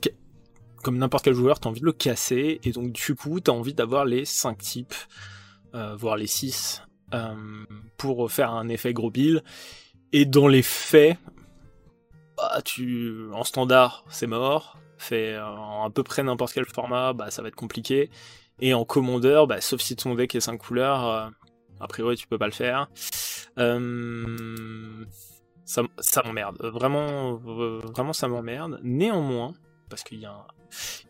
[0.83, 3.73] comme n'importe quel joueur, t'as envie de le casser, et donc du coup, t'as envie
[3.73, 4.93] d'avoir les 5 types,
[5.73, 6.83] voire les 6,
[7.97, 9.41] pour faire un effet gros bill.
[10.11, 11.17] Et dans les faits,
[12.37, 12.61] bah,
[13.33, 14.77] en standard, c'est mort.
[14.97, 18.09] Fait en à peu près n'importe quel format, bah, ça va être compliqué.
[18.61, 21.29] Et en commandeur, bah, sauf si ton deck est 5 couleurs, euh,
[21.79, 22.89] a priori tu peux pas le faire.
[23.57, 25.05] Euh,
[25.65, 25.83] ça,
[26.25, 26.57] m'emmerde.
[26.59, 28.79] Vraiment, vraiment ça m'emmerde.
[28.83, 29.53] Néanmoins,
[29.89, 30.45] parce qu'il y, a un,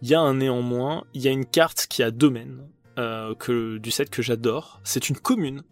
[0.01, 3.91] y a un néanmoins, il y a une carte qui a domaine euh, que, du
[3.91, 4.79] set que j'adore.
[4.83, 5.63] C'est une commune.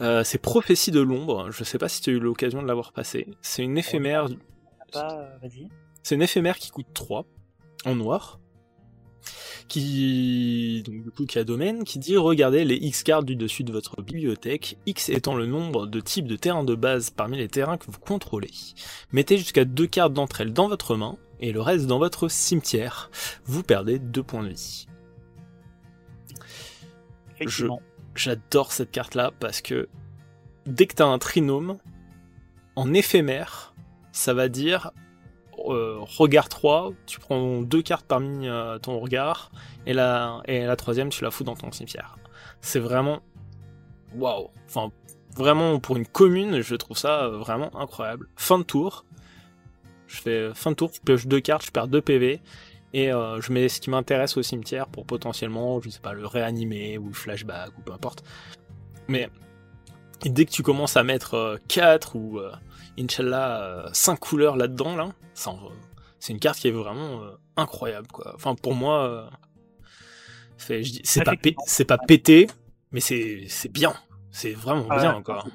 [0.00, 1.50] C'est Prophétie de l'ombre.
[1.50, 3.28] Je sais pas si tu as eu l'occasion de l'avoir passé.
[3.40, 4.28] C'est une éphémère.
[6.02, 7.26] C'est une éphémère qui coûte 3
[7.84, 8.38] en noir
[9.68, 13.64] qui donc du coup qui a domaine, qui dit regardez les X cartes du dessus
[13.64, 17.48] de votre bibliothèque, X étant le nombre de types de terrains de base parmi les
[17.48, 18.50] terrains que vous contrôlez.
[19.12, 23.10] Mettez jusqu'à deux cartes d'entre elles dans votre main et le reste dans votre cimetière.
[23.44, 24.86] Vous perdez deux points de vie.
[28.14, 29.88] J'adore cette carte là parce que
[30.66, 31.78] dès que t'as un trinôme
[32.76, 33.74] en éphémère,
[34.12, 34.92] ça va dire
[35.58, 39.50] euh, regard 3, tu prends deux cartes parmi euh, ton regard,
[39.86, 42.16] et la, et la troisième, tu la fous dans ton cimetière.
[42.60, 43.20] C'est vraiment.
[44.16, 44.48] Waouh!
[44.66, 44.92] Enfin,
[45.36, 48.28] vraiment, pour une commune, je trouve ça euh, vraiment incroyable.
[48.36, 49.04] Fin de tour.
[50.06, 52.40] Je fais fin de tour, je pioche deux cartes, je perds deux PV,
[52.94, 56.96] et je mets ce qui m'intéresse au cimetière pour potentiellement, je sais pas, le réanimer,
[56.96, 58.24] ou le flashback, ou peu importe.
[59.08, 59.28] Mais
[60.24, 62.40] dès que tu commences à mettre 4 ou
[62.98, 65.08] Inch'Allah, 5 euh, couleurs là-dedans, là.
[65.34, 68.32] C'est une carte qui est vraiment euh, incroyable, quoi.
[68.34, 69.26] Enfin, pour moi, euh,
[70.56, 71.34] c'est pas,
[71.66, 72.46] c'est pas pété,
[72.92, 73.94] mais c'est bien.
[74.30, 75.46] C'est vraiment bien, encore.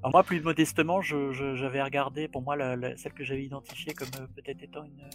[0.00, 2.56] Alors moi, plus modestement, j'avais regardé, pour moi,
[2.96, 5.08] celle que j'avais identifiée comme peut-être étant une,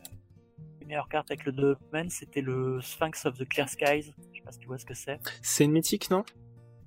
[0.86, 4.14] meilleure carte avec le domaine, c'était le Sphinx of the Clear Skies.
[4.32, 5.20] Je sais pas si tu vois ce que c'est.
[5.42, 6.24] C'est une mythique, non?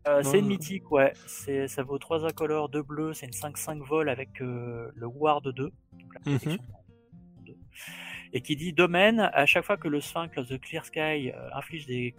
[0.08, 1.12] Euh, c'est une mythique, ouais.
[1.26, 5.48] C'est, ça vaut 3 incolores, 2 bleus, c'est une 5-5 vol avec euh, le Ward
[5.48, 5.72] 2,
[6.26, 6.58] mhm.
[8.32, 11.48] Et qui dit domaine, à chaque fois que le Sphinx of the Clear Sky euh,
[11.54, 12.14] inflige des,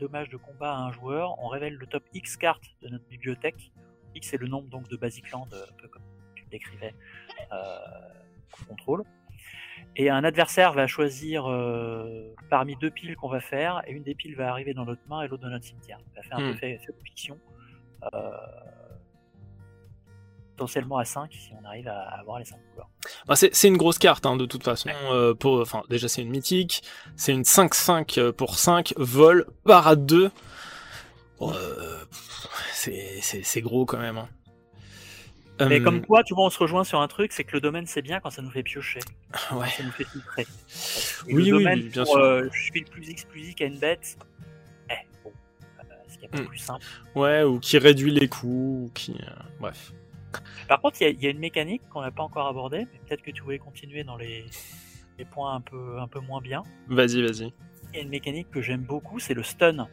[0.00, 3.70] dommages de combat à un joueur, on révèle le top X cartes de notre bibliothèque.
[4.16, 6.02] X c'est le nombre donc de Basic Land, un peu comme
[6.34, 6.94] tu le décrivais,
[8.66, 9.04] contrôle.
[9.96, 14.14] Et un adversaire va choisir euh, parmi deux piles qu'on va faire, et une des
[14.14, 15.98] piles va arriver dans notre main et l'autre dans notre cimetière.
[16.14, 16.56] Ça fait un peu hmm.
[16.56, 17.38] fait, de fiction.
[18.14, 18.30] Euh,
[20.56, 22.88] potentiellement à 5 si on arrive à avoir les 5 couleurs.
[23.26, 24.90] Bah c'est une grosse carte hein, de toute façon.
[25.10, 26.82] Euh, pour, enfin, déjà c'est une mythique,
[27.16, 30.30] c'est une 5-5 pour 5, vol, à 2.
[32.72, 34.18] c'est gros quand même.
[34.18, 34.28] Hein.
[35.68, 37.86] Mais comme quoi, tu vois, on se rejoint sur un truc, c'est que le domaine
[37.86, 39.00] c'est bien quand ça nous fait piocher.
[39.52, 39.68] Ouais.
[39.68, 40.46] Ça nous fait filtrer.
[41.28, 42.16] oui, oui, bien sûr.
[42.16, 44.18] Euh, je suis le plus X plus Y à une bête.
[44.90, 44.94] Eh,
[45.24, 45.32] bon.
[45.78, 46.46] Euh, ce qui est pas hmm.
[46.46, 46.84] plus simple.
[47.14, 49.12] Ouais, ou qui réduit les coûts, ou qui.
[49.12, 49.92] Euh, bref.
[50.68, 53.32] Par contre, il y, a une mécanique qu'on n'a pas encore abordée, mais peut-être que
[53.32, 54.44] tu voulais continuer dans les,
[55.18, 56.62] les points un peu, un peu moins bien.
[56.86, 57.52] Vas-y, vas-y.
[57.92, 59.88] Il y a une mécanique que j'aime beaucoup, c'est le stun.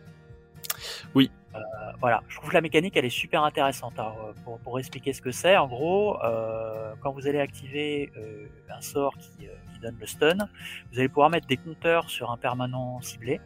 [1.15, 1.32] Oui.
[1.58, 3.93] Euh, voilà, je trouve que la mécanique elle est super intéressante.
[3.97, 8.47] Alors, pour, pour, expliquer ce que c'est, en gros, euh, quand vous allez activer euh,
[8.70, 10.38] un sort qui, qui, donne le stun,
[10.91, 13.39] vous allez pouvoir mettre des compteurs sur un permanent ciblé,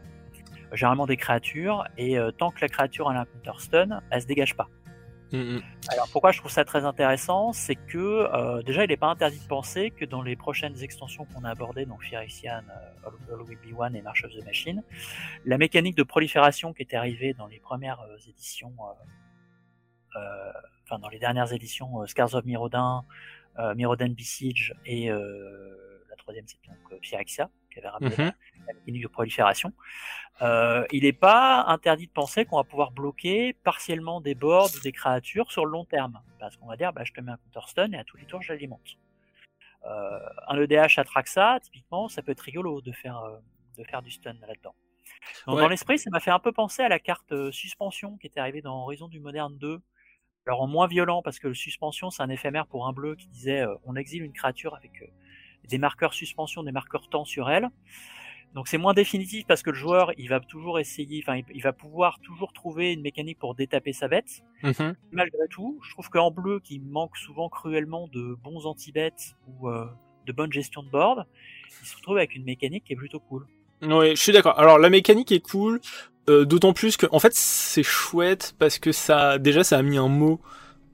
[0.73, 4.55] généralement des créatures, et tant que la créature a un compteur stun, elle se dégage
[4.55, 4.69] pas.
[5.31, 5.61] Mm, mm.
[5.89, 9.39] Alors pourquoi je trouve ça très intéressant, c'est que euh, déjà il n'est pas interdit
[9.39, 13.57] de penser que dans les prochaines extensions qu'on a abordées, donc Phyrexian, euh, All, Will
[13.57, 14.83] Be One et March of the Machine,
[15.45, 18.73] la mécanique de prolifération qui était arrivée dans les premières euh, éditions,
[20.17, 20.51] euh,
[20.83, 23.05] enfin dans les dernières éditions Scars of Mirrodin,
[23.75, 28.33] Mirrodin Besiege et la troisième c'est donc Phyrexia, qui avait rappelé mm-hmm.
[28.87, 29.73] De prolifération.
[30.41, 34.79] Euh, il n'est pas interdit de penser qu'on va pouvoir bloquer partiellement des boards ou
[34.79, 36.19] des créatures sur le long terme.
[36.39, 38.25] Parce qu'on va dire, bah, je te mets un counter stun et à tous les
[38.25, 38.97] tours, j'alimente.
[39.85, 43.37] Euh, un EDH à ça, typiquement, ça peut être rigolo de faire, euh,
[43.77, 44.75] de faire du stun là-dedans.
[45.47, 48.39] Dans l'esprit, ça m'a fait un peu penser à la carte euh, suspension qui était
[48.39, 49.79] arrivée dans Horizon du Moderne 2.
[50.47, 53.27] Alors en moins violent, parce que le suspension, c'est un éphémère pour un bleu qui
[53.27, 55.03] disait on exile une créature avec
[55.65, 57.69] des marqueurs suspension, des marqueurs temps sur elle.
[58.53, 61.71] Donc c'est moins définitif parce que le joueur, il va toujours essayer, enfin, il, va
[61.71, 64.43] pouvoir toujours trouver une mécanique pour détaper sa bête.
[64.63, 64.95] Mhm.
[65.11, 69.85] Malgré tout, je trouve qu'en bleu, qui manque souvent cruellement de bons anti-bêtes ou euh,
[70.25, 71.25] de bonne gestion de board,
[71.81, 73.47] il se retrouve avec une mécanique qui est plutôt cool.
[73.83, 74.59] Oui, je suis d'accord.
[74.59, 75.79] Alors la mécanique est cool,
[76.29, 79.97] euh, d'autant plus que, en fait, c'est chouette parce que ça, déjà, ça a mis
[79.97, 80.41] un mot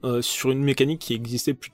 [0.04, 1.72] euh, sur une mécanique qui existait plus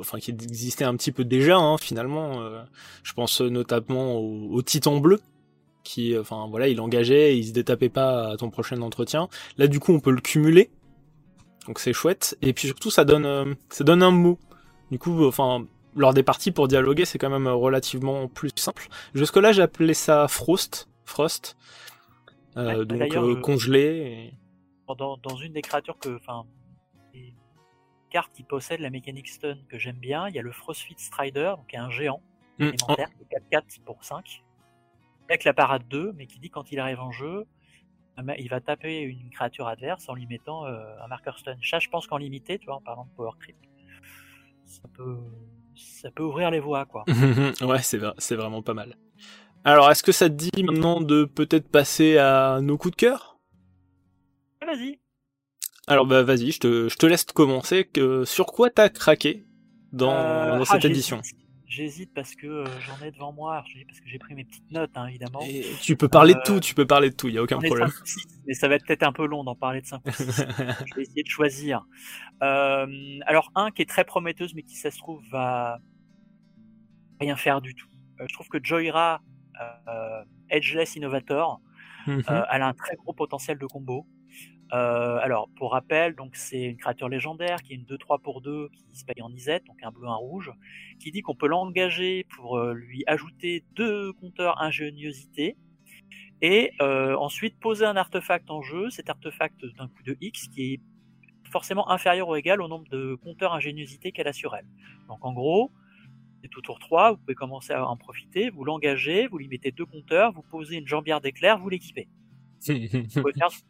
[0.00, 2.40] enfin qui existait un petit peu déjà hein, finalement.
[2.42, 2.62] Euh,
[3.02, 5.20] je pense notamment au, Titan bleu
[5.82, 9.28] qui, enfin voilà, il engageait, il se détapait pas à ton prochain entretien.
[9.58, 10.70] Là du coup on peut le cumuler.
[11.66, 12.36] Donc c'est chouette.
[12.42, 14.38] Et puis surtout, ça donne, ça donne un mot.
[14.90, 15.66] Du coup, enfin,
[15.96, 18.88] lors des parties pour dialoguer, c'est quand même relativement plus simple.
[19.14, 20.88] Jusque-là, j'appelais ça Frost.
[21.04, 21.56] Frost.
[22.56, 24.32] Euh, donc euh, congelé.
[24.86, 26.44] Dans, dans, une des créatures que, enfin,
[28.14, 31.54] cartes qui possèdent la mécanique stun que j'aime bien, il y a le Frostfit Strider,
[31.56, 32.22] donc un géant
[32.60, 32.62] mmh.
[32.62, 33.08] élémentaire,
[33.50, 34.44] 4-4 pour 5,
[35.28, 37.44] avec la parade 2, mais qui dit quand il arrive en jeu,
[38.38, 41.56] il va taper une créature adverse en lui mettant euh, un marqueur stun.
[41.64, 43.56] Ça, je pense qu'en limité, tu vois, en parlant de power creep,
[44.64, 45.18] ça peut,
[45.74, 47.04] ça peut ouvrir les voies, quoi.
[47.62, 48.96] ouais, c'est, c'est vraiment pas mal.
[49.64, 53.40] Alors, est-ce que ça te dit maintenant de peut-être passer à nos coups de cœur?
[54.64, 55.00] Vas-y.
[55.86, 57.84] Alors, bah, vas-y, je te, je te laisse commencer.
[57.84, 59.44] Que, sur quoi t'as craqué
[59.92, 61.20] dans, euh, dans cette ah, édition?
[61.66, 64.92] J'hésite parce que euh, j'en ai devant moi, parce que j'ai pris mes petites notes,
[64.94, 65.40] hein, évidemment.
[65.42, 67.42] Et tu peux parler de tout, euh, tu peux parler de tout, il y a
[67.42, 67.90] aucun problème.
[68.46, 70.24] mais ça va être peut-être un peu long d'en parler de 5 ou 6.
[70.86, 71.84] je vais essayer de choisir.
[72.40, 75.78] Alors, un qui est très prometteuse, mais qui, ça se trouve, va
[77.20, 77.88] rien faire du tout.
[78.20, 79.20] je trouve que Joyra,
[80.48, 81.60] Edgeless Innovator,
[82.06, 82.22] mhm.
[82.28, 84.06] elle a un très gros potentiel de combo.
[84.74, 88.70] Euh, alors, pour rappel, donc c'est une créature légendaire qui est une 2-3 pour 2
[88.70, 90.50] qui se paye en IZ, donc un bleu, un rouge,
[90.98, 95.56] qui dit qu'on peut l'engager pour euh, lui ajouter deux compteurs ingéniosité
[96.42, 100.74] et euh, ensuite poser un artefact en jeu, cet artefact d'un coup de X qui
[100.74, 100.80] est
[101.52, 104.66] forcément inférieur ou égal au nombre de compteurs ingéniosité qu'elle a sur elle.
[105.06, 105.70] Donc en gros,
[106.42, 109.70] c'est au tour 3, vous pouvez commencer à en profiter, vous l'engagez, vous lui mettez
[109.70, 112.08] deux compteurs, vous posez une jambière d'éclair, vous l'équipez.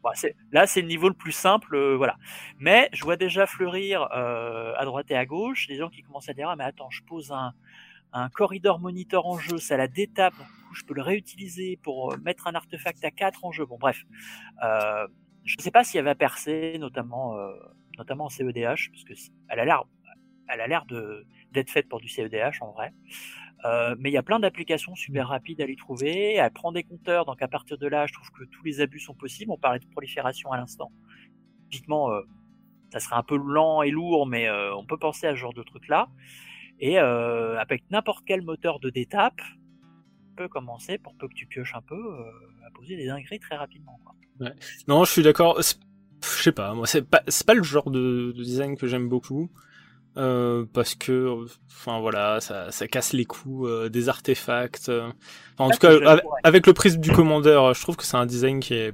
[0.03, 0.13] Bah,
[0.53, 2.17] là, c'est le niveau le plus simple, euh, voilà.
[2.59, 6.29] Mais je vois déjà fleurir euh, à droite et à gauche des gens qui commencent
[6.29, 7.53] à dire ah mais attends, je pose un,
[8.13, 12.17] un corridor monitor en jeu, ça la détape, coup, je peux le réutiliser pour euh,
[12.19, 13.67] mettre un artefact à 4 en jeu.
[13.67, 14.05] Bon bref,
[14.63, 15.07] euh,
[15.45, 17.37] je ne sais pas si elle va percer, notamment
[17.99, 19.13] notamment en CEDH, parce que
[19.49, 19.85] elle a l'air
[20.49, 22.93] elle a l'air de d'être faite pour du CEDH en vrai.
[23.65, 26.35] Euh, mais il y a plein d'applications super rapides à les trouver.
[26.35, 29.01] Elle prend des compteurs, donc à partir de là, je trouve que tous les abus
[29.01, 29.51] sont possibles.
[29.51, 30.93] On parlait de prolifération à l'instant.
[31.71, 32.21] Typiquement, euh,
[32.93, 35.55] ça serait un peu lent et lourd, mais euh, on peut penser à ce genre
[35.55, 36.09] de truc-là.
[36.81, 39.41] Et avec n'importe quel moteur de détape,
[40.33, 41.97] on peut commencer, pour peu que tu pioches un peu,
[42.67, 43.99] à poser des dingueries très rapidement.
[44.41, 44.53] Ouais.
[44.89, 45.57] Non, je suis d'accord.
[45.61, 49.51] Je sais pas, moi, c'est pas, pas le genre de design que j'aime beaucoup.
[50.17, 54.89] Euh, parce que, enfin voilà, ça, ça casse les coups euh, des artefacts.
[54.89, 55.11] Euh.
[55.59, 58.75] en tout cas, avec, le prisme du commandeur, je trouve que c'est un design qui
[58.75, 58.93] est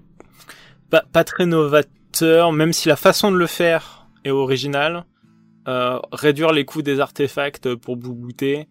[0.88, 5.04] pas, pas, très novateur, même si la façon de le faire est originale.
[6.12, 8.66] réduire les coûts des artefacts pour boubouter.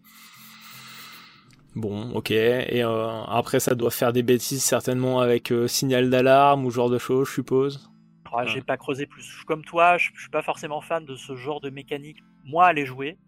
[1.76, 2.32] Bon, ok.
[2.32, 7.28] Et après, ça doit faire des bêtises certainement avec signal d'alarme ou genre de choses,
[7.28, 7.90] je suppose.
[8.32, 9.42] Ah, j'ai pas creusé plus.
[9.46, 12.72] Comme toi, je, je suis pas forcément fan de ce genre de mécanique moi à
[12.72, 13.18] les jouer.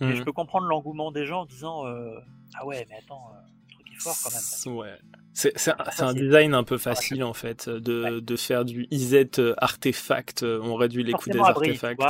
[0.00, 0.24] Et je mhm.
[0.24, 2.18] peux comprendre l'engouement des gens en disant euh,
[2.54, 4.78] Ah ouais, mais attends, euh, le truc est fort quand même.
[4.78, 4.98] Ouais.
[5.34, 10.42] C'est un, design un peu facile en fait de, de faire du IZ euh, artefact.
[10.42, 12.02] On réduit les coûts des artefacts.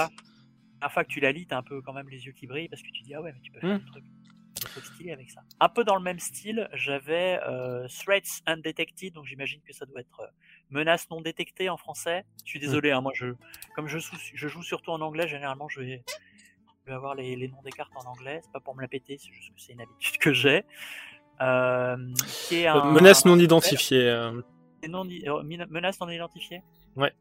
[0.83, 2.69] Un fois que tu la lis, t'as un peu quand même les yeux qui brillent
[2.69, 3.83] parce que tu dis Ah ouais, mais tu peux faire hmm.
[3.83, 5.41] un truc, stylé avec ça.
[5.59, 7.41] Un peu dans le même style, j'avais
[7.89, 10.33] Threats Undetected, donc j'imagine que ça doit être
[10.71, 12.25] menace non détectée en français.
[12.45, 12.63] Je suis hmm.
[12.63, 13.35] désolé, hein, moi je,
[13.75, 13.99] comme je,
[14.33, 16.05] je joue surtout en anglais, généralement je vais
[16.85, 18.41] je vais avoir les, noms des cartes en anglais.
[18.43, 20.65] C'est pas pour me la péter, c'est juste que c'est une habitude que j'ai.
[21.41, 21.97] Euh,
[22.53, 24.09] euh, menace non identifiée.
[24.09, 24.43] Euh.
[24.89, 26.63] Non, menace non identifiée
[26.97, 27.13] Ouais.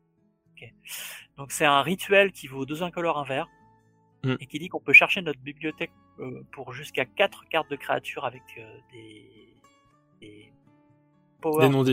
[0.52, 0.74] Ok.
[1.38, 3.48] Donc c'est un rituel qui vaut deux incolores un vert.
[4.24, 4.36] Mm.
[4.42, 5.92] Et qui dit qu'on peut chercher notre bibliothèque
[6.52, 8.44] pour jusqu'à 4 cartes de créatures avec
[8.92, 9.56] des,
[10.20, 10.52] des,
[11.42, 11.86] des noms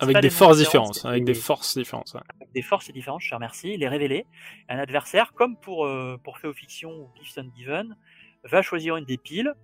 [0.00, 2.16] avec des, forces différentes, avec des, forces différentes.
[2.36, 3.76] Avec des forces différentes, je te remercie.
[3.76, 4.26] Les révéler.
[4.68, 7.96] Un adversaire, comme pour, euh, pour Fiction ou Gifts Given,
[8.44, 9.54] va choisir une des piles,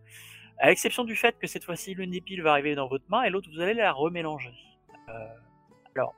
[0.60, 3.22] à l'exception du fait que cette fois-ci, l'une des piles va arriver dans votre main
[3.22, 4.52] et l'autre, vous allez la remélanger.
[5.08, 5.12] Euh,
[5.96, 6.14] alors,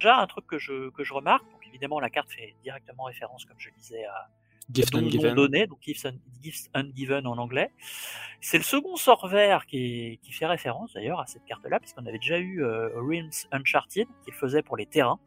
[0.00, 3.44] déjà, un truc que je, que je remarque, donc évidemment, la carte fait directement référence,
[3.44, 4.28] comme je disais, à,
[4.72, 5.34] Gift Ungiven.
[5.34, 7.70] Donné, donc Gifts, Ungiven en anglais.
[8.40, 12.18] C'est le second sort vert qui, qui fait référence d'ailleurs à cette carte-là, puisqu'on avait
[12.18, 15.18] déjà eu euh, Realms Uncharted, qui le faisait pour les terrains,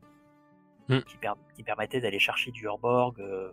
[0.89, 0.99] hmm.
[1.01, 1.17] qui,
[1.55, 3.51] qui, permettait d'aller chercher du Urborg, euh,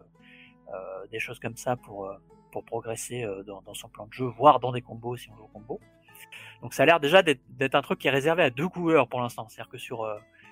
[0.72, 2.16] euh, des choses comme ça pour, euh,
[2.50, 5.44] pour progresser dans, dans, son plan de jeu, voire dans des combos si on joue
[5.44, 5.80] au combo.
[6.62, 9.20] Donc ça a l'air déjà d'être un truc qui est réservé à deux couleurs pour
[9.20, 9.48] l'instant.
[9.48, 10.08] C'est-à-dire que sur,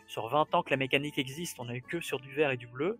[0.06, 2.58] sur 20 ans que la mécanique existe, on a eu que sur du vert et
[2.58, 2.98] du bleu.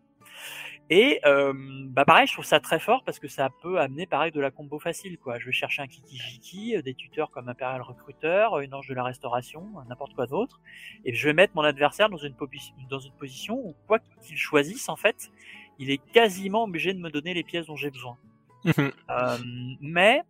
[0.91, 1.55] Et euh,
[1.87, 4.51] bah pareil, je trouve ça très fort parce que ça peut amener pareil de la
[4.51, 5.39] combo facile quoi.
[5.39, 8.95] Je vais chercher un Kiki Jiki, euh, des tuteurs comme Imperial Recruiter, une Ange de
[8.95, 10.61] la Restauration, n'importe quoi d'autre,
[11.05, 12.35] et je vais mettre mon adversaire dans une,
[12.91, 15.31] dans une position où quoi qu'il choisisse en fait,
[15.79, 18.19] il est quasiment obligé de me donner les pièces dont j'ai besoin.
[19.11, 19.39] Euh,
[19.81, 20.23] mais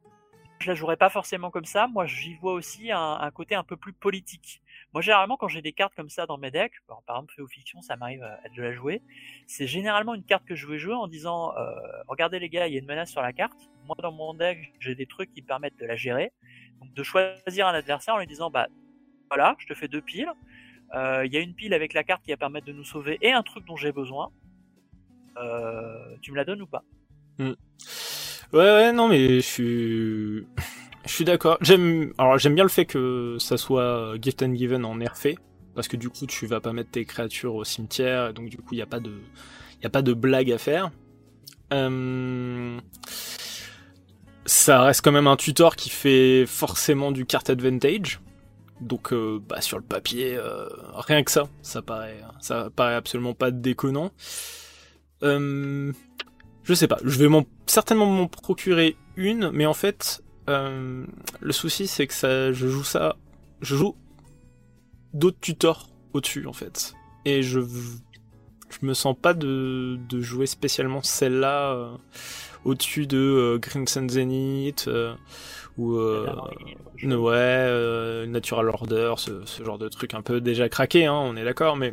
[0.63, 1.89] je la jouerai pas forcément comme ça.
[1.89, 4.63] Moi, j'y vois aussi un, côté un peu plus politique.
[4.95, 7.83] Moi, généralement, quand j'ai des cartes comme ça dans mes decks, par exemple, Féo Fiction,
[7.83, 9.03] ça m'arrive euh, de la jouer.
[9.47, 11.75] C'est généralement une carte que je vais jouer en disant, euh,
[12.09, 13.71] regardez les gars, il y a une menace sur la carte.
[13.87, 16.33] Moi, dans mon deck, j'ai des trucs qui permettent de la gérer.
[16.81, 18.69] Donc, de choisir un adversaire en lui disant, bah,
[19.29, 20.33] voilà, je te fais deux piles.
[20.95, 23.19] Euh, il y a une pile avec la carte qui va permettre de nous sauver
[23.23, 24.31] et un truc dont j'ai besoin.
[26.21, 26.85] Tu me la donnes ou pas?
[27.39, 27.53] Mm.
[28.53, 30.47] Ouais, ouais, non, mais je suis,
[31.07, 31.57] je suis d'accord.
[31.63, 35.39] J'aime, alors j'aime bien le fait que ça soit gift and given en nerfé,
[35.75, 38.59] parce que du coup tu vas pas mettre tes créatures au cimetière, et donc du
[38.59, 39.13] coup il y a pas de,
[39.83, 40.91] y a pas de blague à faire.
[41.73, 42.79] Euh...
[44.45, 48.21] Ça reste quand même un tutor qui fait forcément du card advantage.
[48.81, 53.35] Donc euh, bah, sur le papier, euh, rien que ça, ça paraît, ça paraît absolument
[53.35, 54.11] pas déconnant.
[56.65, 57.29] Je sais pas, je vais
[57.67, 61.05] certainement m'en procurer une, mais en fait, euh,
[61.41, 63.17] le souci c'est que ça, je joue ça,
[63.61, 63.97] je joue
[65.13, 66.95] d'autres tutors au-dessus en fait,
[67.25, 71.97] et je, je me sens pas de, de jouer spécialement celle-là euh,
[72.65, 75.15] au-dessus de euh, Crimson Zenith euh,
[75.79, 81.37] ou ouais, Natural Order, ce, ce, genre de truc un peu déjà craqué, hein, on
[81.37, 81.93] est d'accord, mais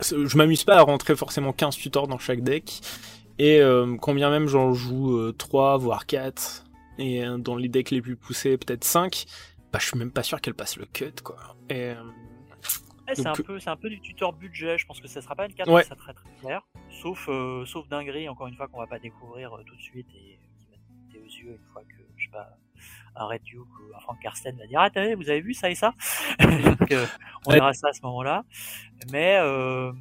[0.00, 2.80] je m'amuse pas à rentrer forcément 15 tutors dans chaque deck.
[3.38, 6.64] Et euh, combien même j'en joue euh, 3, voire 4,
[6.98, 9.24] et euh, dans les decks les plus poussés, peut-être 5,
[9.72, 11.56] bah je suis même pas sûr qu'elle passe le cut, quoi.
[11.68, 11.94] Et, euh,
[13.14, 15.52] c'est un, peu, un peu du tuteur budget, je pense que ça sera pas une
[15.52, 15.82] carte ouais.
[15.82, 16.62] ça très très clair.
[16.90, 20.38] Sauf, euh, sauf dinguerie, encore une fois, qu'on va pas découvrir tout de suite et
[20.56, 20.76] qui va
[21.20, 22.56] nous aux yeux une fois que, je sais pas,
[23.16, 25.74] un Red Duke ou un Frank Karsten va dire Ah, vous avez vu ça et
[25.74, 25.94] ça?
[26.40, 26.94] Donc,
[27.46, 28.44] on verra ça à ce moment-là.
[29.10, 29.92] Mais euh,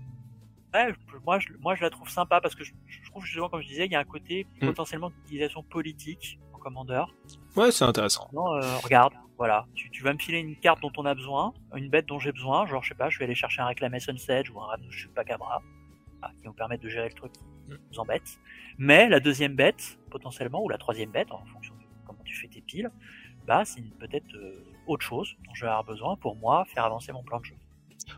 [0.74, 0.94] ouais,
[1.26, 3.68] moi, je, moi, je la trouve sympa parce que je, je trouve justement, comme je
[3.68, 4.68] disais, il y a un côté mm.
[4.68, 7.14] potentiellement d'utilisation politique en commandeur.
[7.56, 8.30] Ouais, c'est intéressant.
[8.34, 11.54] Non, euh, regarde, voilà, tu, tu, vas me filer une carte dont on a besoin,
[11.76, 14.16] une bête dont j'ai besoin, genre, je sais pas, je vais aller chercher un Reclamation
[14.18, 15.62] Sedge ou un Ramnouche Pacabra,
[16.38, 17.78] qui nous permettent de gérer le truc qui mm.
[17.92, 18.40] nous embête.
[18.78, 22.48] Mais la deuxième bête, potentiellement, ou la troisième bête, en fonction de comment tu fais
[22.48, 22.92] tes piles,
[23.46, 27.12] bah, c'est peut-être euh, autre chose dont je vais avoir besoin pour moi faire avancer
[27.12, 27.56] mon plan de jeu.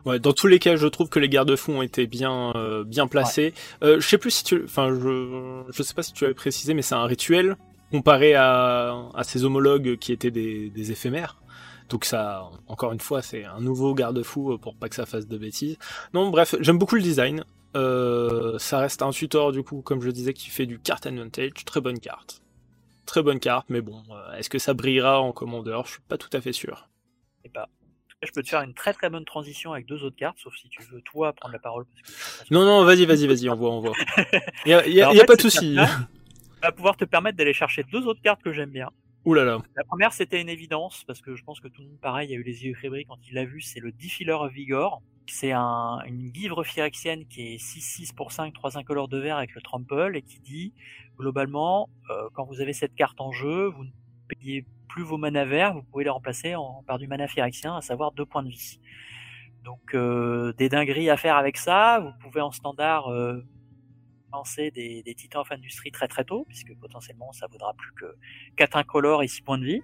[0.04, 3.06] Ouais, dans tous les cas, je trouve que les garde-fous ont été bien euh, bien
[3.06, 3.54] placés.
[3.82, 3.88] Ouais.
[3.88, 6.74] Euh, je sais plus si tu, enfin, je je sais pas si tu avais précisé,
[6.74, 7.56] mais c'est un rituel
[7.90, 11.40] comparé à à ses homologues qui étaient des, des éphémères.
[11.90, 15.36] Donc ça, encore une fois, c'est un nouveau garde-fou pour pas que ça fasse de
[15.36, 15.76] bêtises.
[16.14, 17.44] Non, bref, j'aime beaucoup le design.
[17.76, 21.50] Euh, ça reste un tutor du coup, comme je disais, qui fait du card advantage,
[21.66, 22.40] très bonne carte,
[23.04, 23.66] très bonne carte.
[23.68, 25.84] Mais bon, euh, est-ce que ça brillera en commandeur?
[25.86, 26.88] Je suis pas tout à fait sûr.
[28.24, 30.68] Je peux te faire une très très bonne transition avec deux autres cartes, sauf si
[30.68, 31.84] tu veux toi prendre la parole.
[32.02, 33.94] Parce que non, non, vas-y, vas-y, vas-y, on voit, on voit.
[34.66, 35.76] Il y a, y a, y a fait, pas de souci.
[36.64, 38.90] va pouvoir te permettre d'aller chercher deux autres cartes que j'aime bien.
[39.24, 39.58] Ouh là là.
[39.74, 42.36] La première, c'était une évidence, parce que je pense que tout le monde, pareil, a
[42.36, 45.02] eu les yeux fébriles quand il l'a vu, c'est le Defiler Vigor.
[45.26, 49.54] C'est un, une guivre phyrexienne qui est 6-6 pour 5, 3 incolores de vert avec
[49.54, 50.74] le trample, et qui dit,
[51.18, 53.90] globalement, euh, quand vous avez cette carte en jeu, vous ne
[54.28, 57.80] payez plus vos mana verts, vous pouvez les remplacer en, par du mana phyrexien, à
[57.80, 58.80] savoir deux points de vie.
[59.64, 62.00] Donc euh, des dingueries à faire avec ça.
[62.00, 63.44] Vous pouvez en standard euh,
[64.32, 68.16] lancer des, des titans of industrie très très tôt, puisque potentiellement ça vaudra plus que
[68.56, 69.82] 4 incolores et 6 points de vie.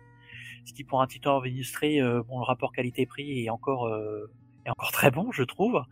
[0.66, 4.30] Ce qui pour un titan of industrie, euh, bon le rapport qualité-prix est encore euh,
[4.70, 5.82] encore très bon, je trouve.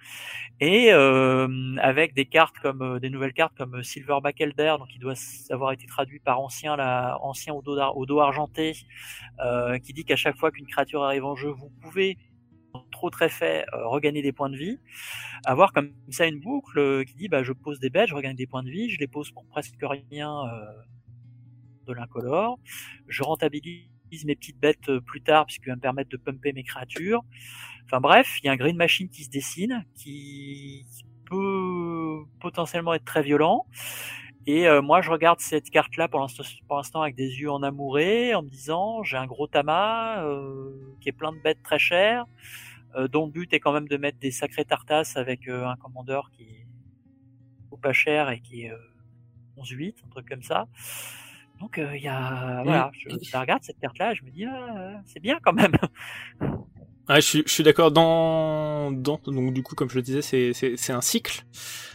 [0.60, 4.98] Et euh, avec des cartes comme euh, des nouvelles cartes comme Silverback Elder, donc qui
[4.98, 5.14] doit
[5.50, 8.76] avoir été traduit par ancien, la, ancien au dos, argenté,
[9.44, 12.16] euh, qui dit qu'à chaque fois qu'une créature arrive en jeu, vous pouvez
[12.90, 14.78] trop très fait euh, regagner des points de vie.
[15.44, 18.36] Avoir comme ça une boucle euh, qui dit bah je pose des bêtes, je regagne
[18.36, 20.82] des points de vie, je les pose pour presque rien euh,
[21.86, 22.58] de l'incolore,
[23.06, 23.88] je rentabilise
[24.24, 27.22] mes petites bêtes plus tard puisqu'il va me permettre de pumper mes créatures.
[27.84, 30.84] Enfin bref, il y a un green machine qui se dessine, qui
[31.24, 33.66] peut potentiellement être très violent.
[34.46, 38.42] Et euh, moi, je regarde cette carte-là pour l'instant avec des yeux en amouré, en
[38.42, 42.24] me disant j'ai un gros tamas euh, qui est plein de bêtes très chères,
[42.96, 46.30] euh, dont le but est quand même de mettre des sacrés tartasses avec un commandeur
[46.30, 46.66] qui est
[47.80, 48.72] pas cher et qui est
[49.56, 50.66] 11-8, un truc comme ça.
[51.60, 55.20] Donc il y a voilà, je, je regarde cette carte-là, je me dis ah, c'est
[55.20, 55.72] bien quand même.
[57.08, 57.90] Ouais, je suis, je suis d'accord.
[57.90, 61.44] Dans, dans, donc du coup, comme je le disais, c'est, c'est, c'est un cycle.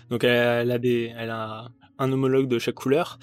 [0.10, 3.20] Donc elle, a des, elle a un homologue de chaque couleur.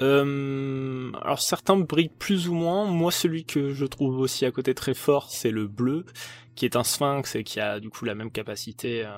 [0.00, 2.86] Euh, alors certains brillent plus ou moins.
[2.86, 6.06] Moi, celui que je trouve aussi à côté très fort, c'est le bleu,
[6.54, 9.10] qui est un sphinx et qui a du coup la même capacité euh,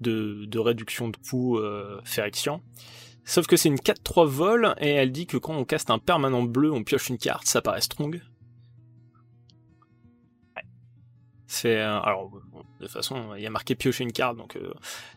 [0.00, 2.00] de, de, réduction de coût euh.
[3.24, 6.42] Sauf que c'est une 4-3 vol et elle dit que quand on caste un permanent
[6.42, 8.20] bleu, on pioche une carte, ça paraît strong.
[11.52, 12.30] C'est alors
[12.78, 14.72] de toute façon il y a marqué piocher une carte donc euh,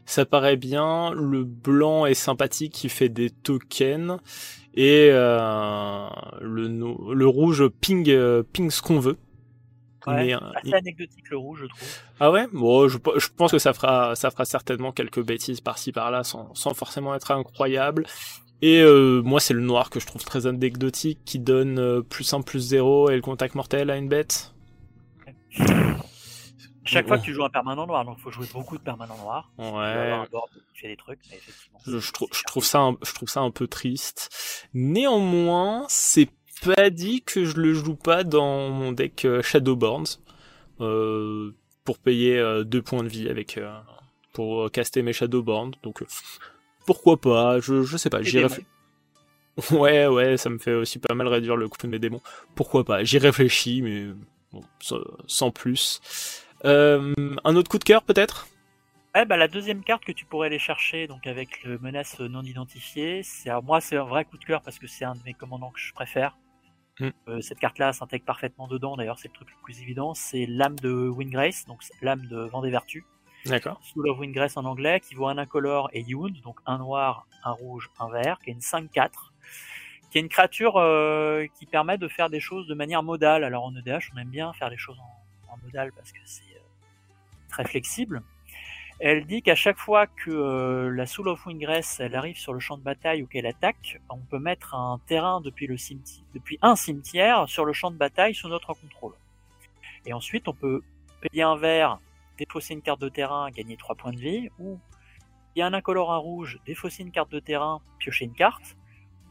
[0.07, 1.11] ça paraît bien.
[1.11, 4.17] Le blanc est sympathique, il fait des tokens
[4.73, 6.07] et euh,
[6.41, 6.67] le
[7.13, 9.17] le rouge ping euh, ping ce qu'on veut.
[10.07, 11.87] Ouais, assez anecdotique le rouge je trouve.
[12.19, 12.47] Ah ouais?
[12.51, 16.53] Bon je, je, pense que ça fera ça fera certainement quelques bêtises par-ci par-là sans,
[16.55, 18.05] sans forcément être incroyable.
[18.61, 18.81] Et
[19.23, 23.09] moi, c'est le noir que je trouve très anecdotique, qui donne plus 1 plus 0
[23.09, 24.53] et le contact mortel à une bête.
[26.85, 29.17] Chaque fois que tu joues un permanent noir, donc il faut jouer beaucoup de permanents
[29.17, 29.51] noirs.
[29.57, 30.25] Ouais.
[30.73, 31.79] Tu fais des trucs, mais effectivement.
[31.85, 34.67] Je, trouve, je trouve ça, un, je trouve ça un peu triste.
[34.73, 36.29] Néanmoins, c'est
[36.63, 40.19] pas dit que je le joue pas dans mon deck euh, Shadowborns
[40.81, 41.51] euh,
[41.83, 43.71] pour payer euh, deux points de vie avec euh,
[44.33, 45.73] pour caster mes Shadowborns.
[45.83, 46.03] Donc
[46.85, 48.21] pourquoi pas Je je sais pas.
[48.21, 48.67] J'y réfléchis.
[49.69, 52.21] Ouais ouais, ça me fait aussi pas mal réduire le coût de mes démons.
[52.55, 54.07] Pourquoi pas J'y réfléchis, mais
[54.51, 54.63] bon,
[55.27, 56.41] sans plus.
[56.65, 58.47] Euh, un autre coup de cœur peut-être?
[59.13, 62.41] Ouais, bah, la deuxième carte que tu pourrais aller chercher, donc avec le menace non
[62.41, 65.35] identifiée, c'est moi c'est un vrai coup de cœur parce que c'est un de mes
[65.35, 66.35] commandants que je préfère.
[66.99, 67.09] Mm.
[67.27, 68.95] Euh, cette carte-là s'intègre parfaitement dedans.
[68.95, 70.13] D'ailleurs, c'est le truc le plus évident.
[70.13, 73.03] C'est l'âme de Wingrace, donc l'âme de Vertus.
[73.45, 73.79] D'accord.
[73.83, 77.51] Soul of Wingrace en anglais, qui vaut un incolore et Yound, donc un noir, un
[77.51, 79.09] rouge, un vert, qui est une 5-4,
[80.09, 83.43] qui est une créature euh, qui permet de faire des choses de manière modale.
[83.43, 86.43] Alors en EDH, on aime bien faire les choses en, en modale parce que c'est
[87.49, 88.23] très flexible.
[88.99, 92.77] Elle dit qu'à chaque fois que euh, la Soul of Wingress arrive sur le champ
[92.77, 96.75] de bataille ou qu'elle attaque, on peut mettre un terrain depuis, le cimetière, depuis un
[96.75, 99.13] cimetière sur le champ de bataille sous notre contrôle.
[100.05, 100.81] Et ensuite, on peut
[101.21, 101.97] payer un vert,
[102.37, 104.79] défausser une carte de terrain, gagner 3 points de vie, ou
[105.55, 108.77] il y a un incolore, un rouge, défausser une carte de terrain, piocher une carte.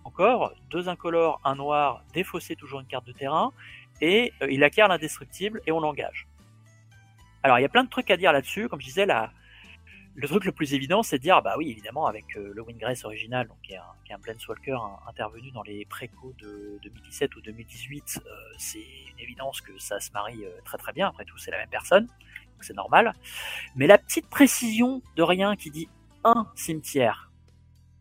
[0.05, 3.53] Encore, deux incolores, un noir, défausser toujours une carte de terrain,
[4.01, 6.27] et euh, il acquiert l'indestructible et on l'engage.
[7.43, 8.69] Alors il y a plein de trucs à dire là-dessus.
[8.69, 9.33] Comme je disais, la,
[10.15, 13.05] le truc le plus évident, c'est de dire, bah oui, évidemment, avec euh, le Wingrace
[13.05, 17.41] original, donc qui est un, qui est un intervenu dans les précos de 2017 ou
[17.41, 21.09] 2018, euh, c'est une évidence que ça se marie euh, très très bien.
[21.09, 23.13] Après tout, c'est la même personne, donc c'est normal.
[23.75, 25.89] Mais la petite précision de rien qui dit
[26.25, 27.31] un cimetière,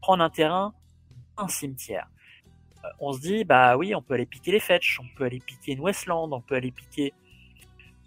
[0.02, 0.74] prendre un terrain,
[1.38, 2.08] un cimetière.
[3.00, 5.74] on se dit, bah oui, on peut aller piquer les fetch, on peut aller piquer
[5.74, 7.14] une Westland, on peut aller piquer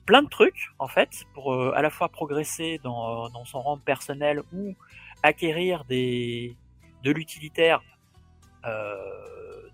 [0.07, 3.79] plein de trucs en fait pour euh, à la fois progresser dans, dans, son rang
[3.79, 4.75] personnel ou
[5.23, 6.57] acquérir des
[7.03, 7.83] de l'utilitaire
[8.65, 8.95] euh,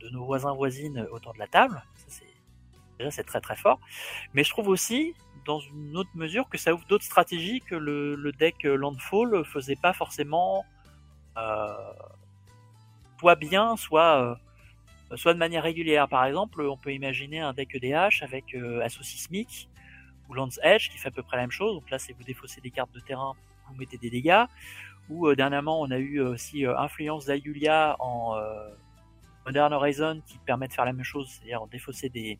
[0.00, 1.82] de nos voisins voisines autour de la table.
[1.94, 2.24] Ça,
[2.98, 3.80] déjà c'est très très fort.
[4.34, 5.14] Mais je trouve aussi
[5.46, 9.76] dans une autre mesure que ça ouvre d'autres stratégies que le, le, deck Landfall faisait
[9.76, 10.64] pas forcément
[11.36, 11.92] euh,
[13.18, 14.38] soit bien, soit
[15.12, 16.08] euh, soit de manière régulière.
[16.08, 19.68] Par exemple, on peut imaginer un deck EDH avec euh, Assaut Sismique
[20.30, 21.74] ou Lance Edge qui fait à peu près la même chose.
[21.74, 23.34] Donc là, c'est vous défaussez des cartes de terrain,
[23.68, 24.44] vous mettez des dégâts.
[25.10, 28.36] Ou euh, dernièrement, on a eu euh, aussi euh, Influence d'Ayulia en
[29.44, 32.38] Modern Horizon qui permet de faire la même chose, c'est-à-dire défausser des,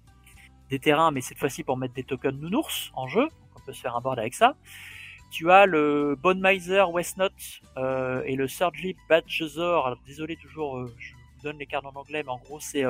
[0.68, 3.22] des terrains, mais cette fois-ci pour mettre des tokens nounours en jeu.
[3.22, 4.55] Donc on peut se faire un board avec ça.
[5.32, 6.84] Tu as le Bone Miser
[8.26, 9.86] et le Surgery Badgezor.
[9.86, 12.84] Alors désolé toujours, je vous donne les cartes en anglais, mais en gros c'est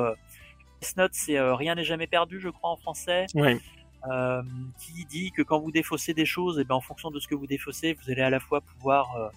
[0.81, 3.27] c'est rien n'est jamais perdu, je crois en français.
[3.35, 3.61] Oui.
[4.09, 4.43] Euh,
[4.79, 7.29] qui dit que quand vous défaussez des choses, et eh ben en fonction de ce
[7.29, 9.29] que vous défaussez, vous allez à la fois pouvoir euh,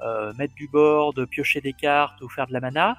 [0.00, 2.96] euh, mettre du board, piocher des cartes ou faire de la mana.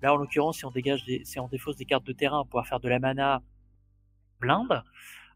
[0.00, 2.46] Là, en l'occurrence, si on dégage, des, si on défausse des cartes de terrain, on
[2.46, 3.42] pourra faire de la mana
[4.40, 4.82] blinde.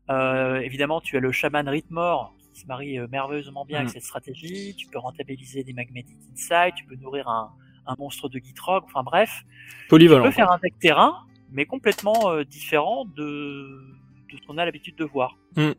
[0.08, 3.92] Euh, évidemment, tu as le chaman Rhythmore qui se marie merveilleusement bien avec mm.
[3.92, 4.74] cette stratégie.
[4.76, 7.52] Tu peux rentabiliser des Magnetic Insight, tu peux nourrir un,
[7.86, 8.84] un monstre de Gitrog.
[8.86, 9.44] Enfin bref,
[9.90, 10.22] Polyvalent.
[10.22, 13.98] tu peux faire un deck terrain, mais complètement différent de
[14.28, 15.36] tout ce qu'on a l'habitude de voir.
[15.56, 15.72] Mm.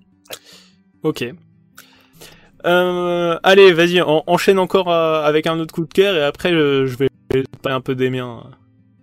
[1.04, 1.26] Ok.
[2.66, 6.98] Euh, allez, vas-y, enchaîne encore euh, avec un autre coup de cœur et après je
[6.98, 7.08] vais
[7.62, 8.52] parler un peu des miens.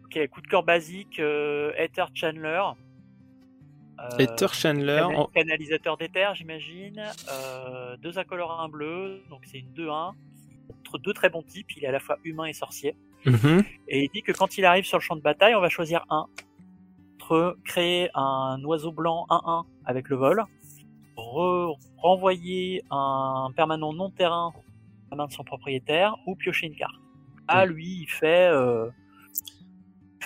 [0.04, 2.62] Ok, coup de cœur basique, euh, Ether Chandler.
[3.98, 5.06] Euh, Ether Chandler.
[5.34, 7.02] Canalisateur d'éther, j'imagine.
[8.02, 10.12] deux incolores, un bleu, donc c'est une 2-1.
[11.02, 12.94] Deux très bons types, il est à la fois humain et sorcier.
[13.24, 13.64] Mm-hmm.
[13.88, 16.04] Et il dit que quand il arrive sur le champ de bataille, on va choisir
[16.10, 16.26] un
[17.64, 20.44] créer un oiseau blanc 1-1 avec le vol,
[21.16, 24.52] renvoyer un permanent non terrain
[25.10, 26.94] à la main de son propriétaire ou piocher une carte.
[27.48, 28.50] ah lui il fait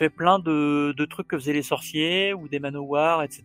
[0.00, 3.42] fait plein de, de, trucs que faisaient les sorciers ou des manowars, etc.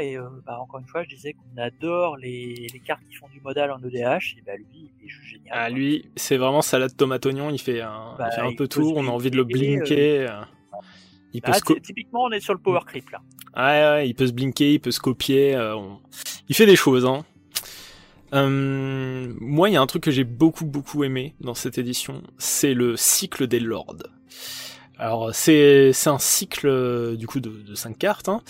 [0.00, 3.40] Et bah, encore une fois, je disais qu'on adore les, les, cartes qui font du
[3.40, 4.36] modal en EDH.
[4.38, 5.50] Et bah lui, il est juste génial.
[5.50, 7.50] Ah, lui, c'est vraiment salade tomate oignon.
[7.50, 8.92] Il fait un, il fait un peu tout.
[8.94, 10.48] On a envie de le blinker.
[11.32, 13.20] Il peut ah, Typiquement, on est sur le power creep là.
[13.56, 15.58] Ouais, ouais, il peut se blinker, il peut se copier.
[16.48, 17.24] Il fait des choses, hein.
[18.34, 22.22] Euh, moi, il y a un truc que j'ai beaucoup beaucoup aimé dans cette édition,
[22.38, 23.96] c'est le cycle des lords.
[24.98, 28.28] Alors c'est c'est un cycle euh, du coup de, de 5 cartes.
[28.28, 28.42] Hein.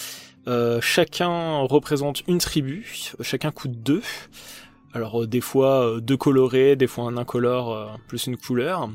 [0.47, 2.87] Euh, chacun représente une tribu,
[3.20, 4.03] chacun coûte 2.
[4.95, 8.91] Alors des fois deux colorés, des fois un incolore plus une couleur.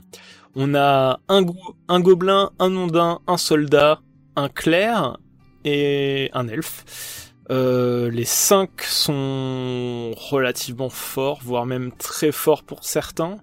[0.55, 1.45] On a un,
[1.87, 4.01] un gobelin, un ondin, un soldat,
[4.35, 5.17] un clair
[5.65, 7.31] et un elfe.
[7.49, 13.37] Euh, les 5 sont relativement forts, voire même très forts pour certains.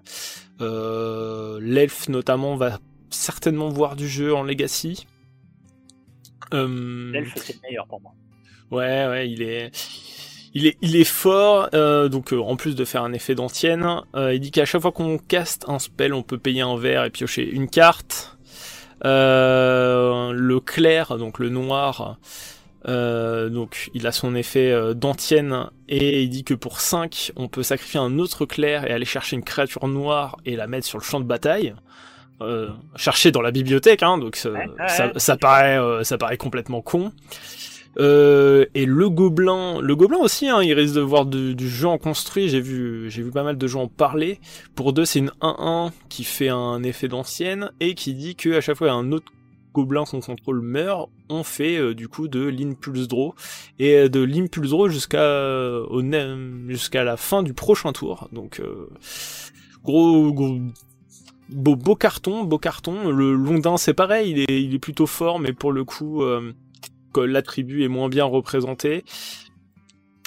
[0.61, 5.05] Euh, L'elfe notamment va certainement voir du jeu en Legacy.
[6.53, 7.11] Euh...
[7.11, 8.13] L'elfe c'est le meilleur pour moi.
[8.71, 9.71] Ouais, ouais, il est,
[10.53, 11.69] il est, il est fort.
[11.73, 14.91] Euh, donc euh, en plus de faire un effet d'antienne, il dit qu'à chaque fois
[14.91, 18.37] qu'on caste un spell, on peut payer un verre et piocher une carte.
[19.03, 22.17] le clair, donc le noir,
[22.87, 27.47] euh, donc il a son effet euh, d'antienne et il dit que pour 5 on
[27.47, 30.97] peut sacrifier un autre clair et aller chercher une créature noire et la mettre sur
[30.97, 31.75] le champ de bataille.
[32.41, 34.49] Euh, chercher dans la bibliothèque, hein, donc ça,
[35.15, 37.11] ça, paraît, euh, ça paraît complètement con.
[37.99, 41.87] Euh, et le gobelin, le gobelin aussi, hein, il risque de voir du, du jeu
[41.87, 42.49] en construit.
[42.49, 44.39] J'ai vu, j'ai vu pas mal de gens en parler.
[44.75, 48.61] Pour deux, c'est une 1-1 qui fait un effet d'ancienne et qui dit que à
[48.61, 49.31] chaque fois il y a un autre
[49.73, 53.33] gobelin son contrôle meurt, on fait euh, du coup de l'impulse draw
[53.79, 58.27] et euh, de l'impulse draw jusqu'à euh, jusqu'à la fin du prochain tour.
[58.31, 58.61] Donc
[59.83, 60.31] gros,
[61.49, 63.09] beau, beau carton, beau carton.
[63.09, 66.23] Le Londin c'est pareil, il est, il est plutôt fort, mais pour le coup
[67.17, 69.03] l'attribut est moins bien représenté.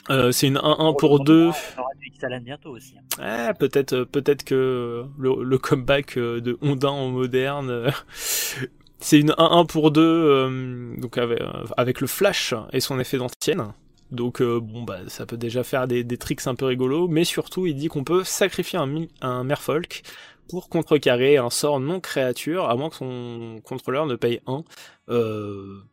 [0.09, 1.47] c'est une 1-1 pour 2.
[1.47, 2.95] On aura du bientôt aussi.
[3.18, 3.53] Hein.
[3.59, 7.93] peut-être peut-être que le, le, comeback de Ondin en moderne
[9.05, 13.18] c'est une 1-1 pour 2 euh, donc avec, euh, avec, le flash et son effet
[13.18, 13.72] d'antienne.
[14.11, 17.24] Donc euh, bon bah ça peut déjà faire des, des, tricks un peu rigolos, mais
[17.24, 18.89] surtout il dit qu'on peut sacrifier un,
[19.20, 20.03] un merfolk
[20.49, 24.64] pour contrecarrer un sort non créature, à moins que son contrôleur ne paye 1.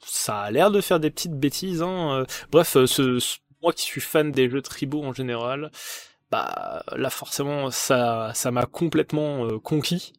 [0.06, 1.82] ça a l'air de faire des petites bêtises.
[1.82, 2.26] Hein.
[2.52, 3.20] Bref, ce,
[3.62, 5.72] moi qui suis fan des jeux tribaux en général,
[6.32, 10.14] bah là forcément ça ça m'a complètement conquis.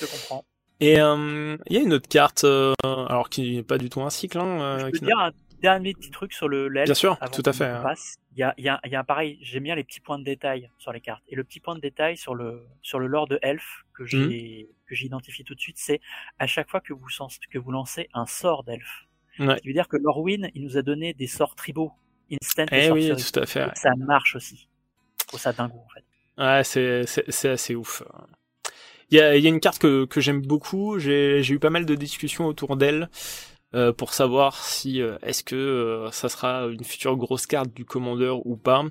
[0.00, 0.44] Je comprends.
[0.80, 4.00] Et euh, il y a une autre carte, euh, alors qui n'est pas du tout
[4.00, 4.38] un cycle.
[4.38, 5.30] Hein, euh, Je peux dire un
[5.60, 7.64] dernier petit truc sur le Bien sûr, tout à fait.
[7.64, 7.94] Hein.
[8.36, 10.24] Il y a, y, a, y a un pareil, j'aime bien les petits points de
[10.24, 11.22] détail sur les cartes.
[11.28, 14.68] Et le petit point de détail sur le sur le lore de Elf que j'ai
[14.68, 14.86] mmh.
[14.86, 16.00] que j'identifie tout de suite, c'est
[16.38, 17.06] à chaque fois que vous
[17.50, 19.06] que vous lancez un sort d'Elf.
[19.38, 19.46] Ouais.
[19.46, 21.92] Ça veut dire que Lorwyn, il nous a donné des sorts tribaux
[22.32, 22.66] instant.
[22.72, 23.68] Eh oui, tout à fait.
[23.74, 24.68] Ça marche aussi.
[25.26, 26.04] Trouve ça dingue en fait.
[26.38, 28.02] Ouais, c'est c'est assez ouf.
[29.10, 31.00] Il y a, y a, une carte que, que j'aime beaucoup.
[31.00, 33.08] J'ai eu pas mal de discussions autour d'elle
[33.74, 37.84] euh, pour savoir si euh, est-ce que euh, ça sera une future grosse carte du
[37.84, 38.84] commandeur ou pas.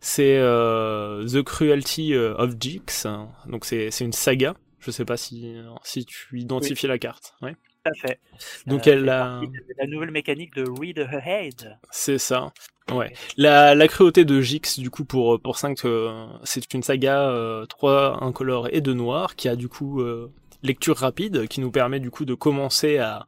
[0.00, 3.06] C'est euh, The Cruelty of Jix.
[3.46, 4.54] Donc c'est une saga.
[4.80, 7.34] Je sais pas si si tu identifies la carte.
[7.40, 7.54] Ouais.
[7.84, 8.20] Tout à fait.
[8.66, 9.40] Donc elle a
[9.78, 11.78] la nouvelle mécanique de Read Ahead.
[11.90, 12.52] C'est ça.
[12.90, 13.12] Ouais.
[13.36, 17.64] La, la cruauté de Jix, du coup, pour, pour 5, euh, c'est une saga euh,
[17.66, 20.30] 3 incolore et 2 noir, qui a du coup euh,
[20.62, 23.26] lecture rapide, qui nous permet du coup de commencer à,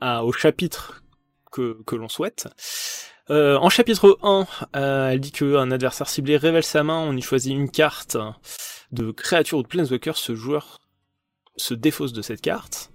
[0.00, 1.02] à au chapitre
[1.50, 2.48] que, que l'on souhaite.
[3.30, 7.22] Euh, en chapitre 1, euh, elle dit qu'un adversaire ciblé révèle sa main, on y
[7.22, 8.16] choisit une carte
[8.92, 10.80] de créature ou de planeswalker, ce joueur
[11.56, 12.92] se défausse de cette carte.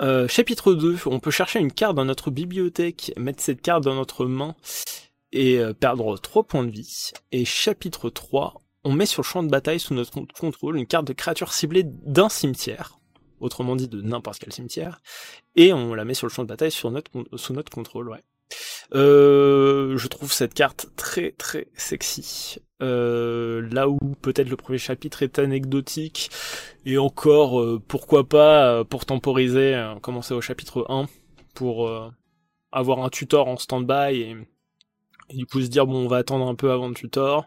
[0.00, 3.94] Euh, chapitre 2, on peut chercher une carte dans notre bibliothèque, mettre cette carte dans
[3.94, 4.56] notre main
[5.32, 7.10] et euh, perdre 3 points de vie.
[7.30, 8.54] Et chapitre 3,
[8.84, 11.84] on met sur le champ de bataille sous notre contrôle une carte de créature ciblée
[11.84, 12.98] d'un cimetière,
[13.42, 15.00] autrement dit de n'importe quel cimetière,
[15.56, 18.22] et on la met sur le champ de bataille sur notre, sous notre contrôle, ouais.
[18.94, 22.58] Euh, je trouve cette carte très très sexy.
[22.82, 26.30] Euh, là où peut-être le premier chapitre est anecdotique,
[26.84, 31.06] et encore, euh, pourquoi pas, pour temporiser, commencer au chapitre 1,
[31.54, 31.90] pour
[32.72, 34.36] avoir un tutor en stand-by, et,
[35.34, 37.46] du coup se dire, bon, on va attendre un peu avant le tutor.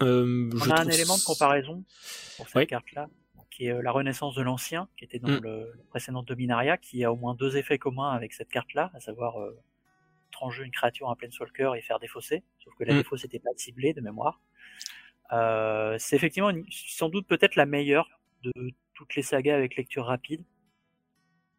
[0.00, 1.84] on a un élément de comparaison
[2.36, 3.08] pour cette carte-là,
[3.56, 5.40] qui est la renaissance de l'ancien, qui était dans mm.
[5.42, 9.36] le, précédent Dominaria, qui a au moins deux effets communs avec cette carte-là, à savoir
[10.40, 12.98] en jeu une créature en Planeswalker et faire défausser, sauf que la mm.
[12.98, 14.40] défausse n'était pas ciblée de mémoire.
[15.32, 18.08] Euh, c'est effectivement sans doute peut-être la meilleure
[18.42, 18.52] de
[18.94, 20.44] toutes les sagas avec lecture rapide.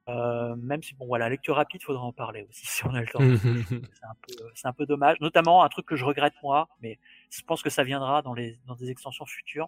[0.10, 3.08] Euh, même si bon voilà lecture rapide faudra en parler aussi si on a le
[3.08, 6.70] temps c'est un peu c'est un peu dommage notamment un truc que je regrette moi
[6.82, 6.98] mais
[7.30, 9.68] je pense que ça viendra dans les dans des extensions futures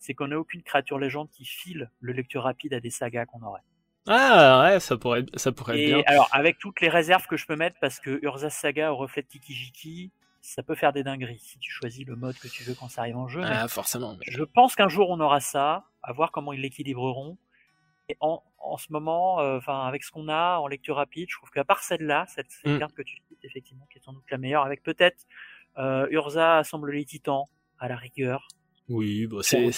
[0.00, 3.42] c'est qu'on n'a aucune créature légende qui file le lecture rapide à des sagas qu'on
[3.42, 3.62] aurait
[4.08, 7.46] ah ouais ça pourrait ça pourrait être bien alors avec toutes les réserves que je
[7.46, 11.38] peux mettre parce que Urza Saga au reflet de Tikijiki ça peut faire des dingueries
[11.38, 13.42] si tu choisis le mode que tu veux quand ça arrive en jeu.
[13.44, 14.16] Ah, forcément.
[14.26, 17.36] Je pense qu'un jour on aura ça, à voir comment ils l'équilibreront.
[18.08, 21.36] Et en, en ce moment, euh, enfin avec ce qu'on a en lecture rapide, je
[21.36, 22.78] trouve qu'à part celle-là, cette, mm.
[22.78, 25.26] carte que tu cites effectivement, qui est sans doute la meilleure, avec peut-être
[25.78, 27.44] euh, Urza assemble les titans
[27.78, 28.48] à la rigueur.
[28.90, 29.70] Oui, bah, c'est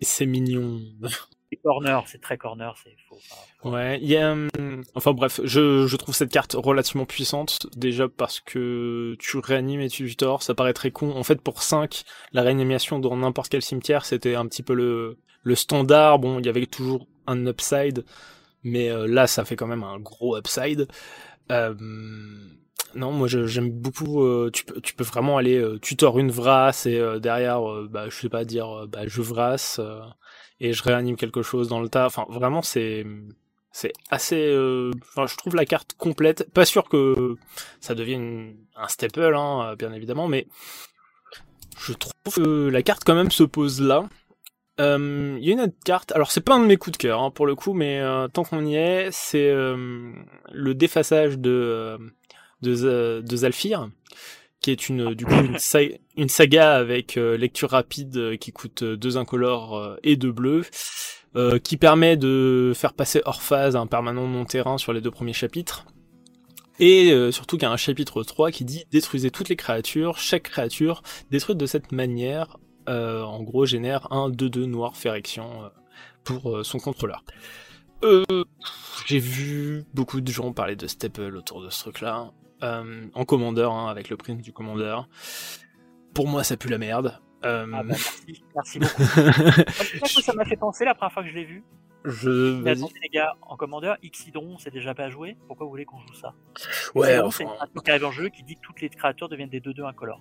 [0.00, 0.80] c'est mignon.
[1.54, 3.68] C'est corner, c'est très corner, c'est faux.
[3.68, 8.08] Ouais, il y a, hum, enfin bref, je, je trouve cette carte relativement puissante, déjà
[8.08, 11.10] parce que tu réanimes et tu tords, ça paraît très con.
[11.14, 15.18] En fait, pour 5, la réanimation dans n'importe quel cimetière, c'était un petit peu le,
[15.42, 16.18] le standard.
[16.20, 18.06] Bon, il y avait toujours un upside,
[18.62, 20.88] mais euh, là, ça fait quand même un gros upside.
[21.50, 21.74] Euh,
[22.94, 24.22] non, moi j'aime beaucoup.
[24.22, 25.78] Euh, tu, peux, vraiment aller euh,
[26.16, 29.80] une vrasse et derrière, bah, je sais pas dire, bah, je vrasse
[30.60, 32.06] et je réanime quelque chose dans le tas.
[32.06, 33.04] Enfin, vraiment, c'est
[33.72, 34.46] c'est assez.
[34.48, 36.48] Euh, enfin, je trouve la carte complète.
[36.52, 37.36] Pas sûr que
[37.80, 40.46] ça devienne un staple, hein, bien évidemment, mais
[41.78, 44.08] je trouve que la carte quand même se pose là.
[44.80, 46.12] Euh, il y a une autre carte.
[46.12, 48.28] Alors, c'est pas un de mes coups de cœur hein, pour le coup, mais euh,
[48.28, 51.98] tant qu'on y est, c'est le défaçage de
[52.62, 53.88] de, de Zalfir
[54.62, 55.34] qui est une du coup
[56.16, 60.62] une, saga, avec euh, lecture rapide euh, qui coûte euh, deux incolores et deux bleus,
[61.64, 65.32] qui permet de faire passer hors phase un permanent non terrain sur les deux premiers
[65.32, 65.86] chapitres.
[66.78, 70.42] Et surtout qu'il y a un chapitre 3 qui dit détruisez toutes les créatures, chaque
[70.42, 75.70] créature détruite de cette manière, en gros génère un 2-2 noir férection
[76.22, 77.24] pour son contrôleur.
[79.06, 82.30] J'ai vu beaucoup de gens parler de Staple autour de ce truc-là.
[82.62, 85.08] Euh, en commandeur, hein, avec le print du commandeur.
[86.14, 87.18] Pour moi, ça pue la merde.
[87.44, 87.66] Euh...
[87.72, 89.02] Ah bah merci, merci beaucoup.
[89.02, 91.64] que ça m'a fait penser la première fois que je l'ai vu.
[92.04, 92.60] Je.
[92.62, 95.36] Mais attendez les gars, en commandeur, Xidron, c'est déjà pas joué.
[95.46, 96.34] Pourquoi vous voulez qu'on joue ça
[96.94, 97.44] Ouais, enfin.
[97.44, 99.60] C'est un truc qui arrive en jeu qui dit que toutes les créatures deviennent des
[99.60, 100.20] 2-2 incolores.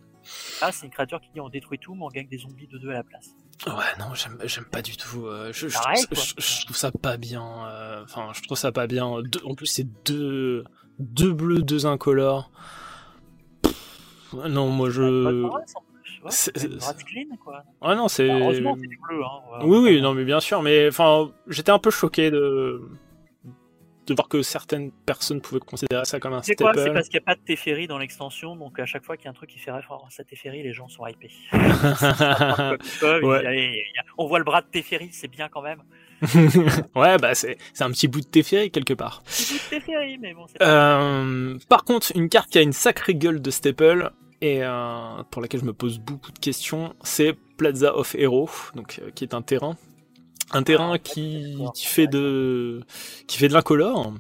[0.61, 2.89] Ah, c'est une créature qui dit on détruit tout, mais on gagne des zombies 2-2
[2.89, 3.31] à la place.
[3.65, 5.25] Ouais, non, j'aime pas du tout.
[5.25, 7.67] Euh, je, je, trouve ça pas bien.
[7.67, 9.05] Euh, enfin, je trouve ça pas bien.
[9.05, 10.63] en plus, c'est deux
[10.99, 12.51] deux bleus, deux incolores.
[14.33, 15.49] non, moi je.
[16.29, 17.63] C'est clean quoi.
[17.81, 18.29] Ouais, non, c'est.
[18.29, 19.23] heureusement, c'est du bleu.
[19.23, 19.59] Hein.
[19.63, 20.61] oui, oui, non, mais bien sûr.
[20.61, 22.81] Mais enfin, j'étais un peu choqué de
[24.07, 27.19] de voir que certaines personnes pouvaient considérer ça comme un C'est quoi C'est parce qu'il
[27.19, 29.35] n'y a pas de Teferi dans l'extension, donc à chaque fois qu'il y a un
[29.35, 31.31] truc qui fait référence à Teferi, les gens sont hypés.
[34.17, 35.83] on voit le bras de Teferi, c'est bien quand même.
[36.95, 39.23] ouais, bah c'est un petit bout de Teferi quelque part.
[39.23, 40.45] Petit bout de Teferi, mais bon.
[40.61, 44.11] Euh, par contre, une carte qui a une sacrée gueule de Staple
[44.41, 48.99] et euh, pour laquelle je me pose beaucoup de questions, c'est Plaza of Hero, donc
[49.01, 49.77] euh, qui est un terrain
[50.53, 52.81] un terrain qui, qui, fait de
[53.27, 54.13] qui fait de l'incolore,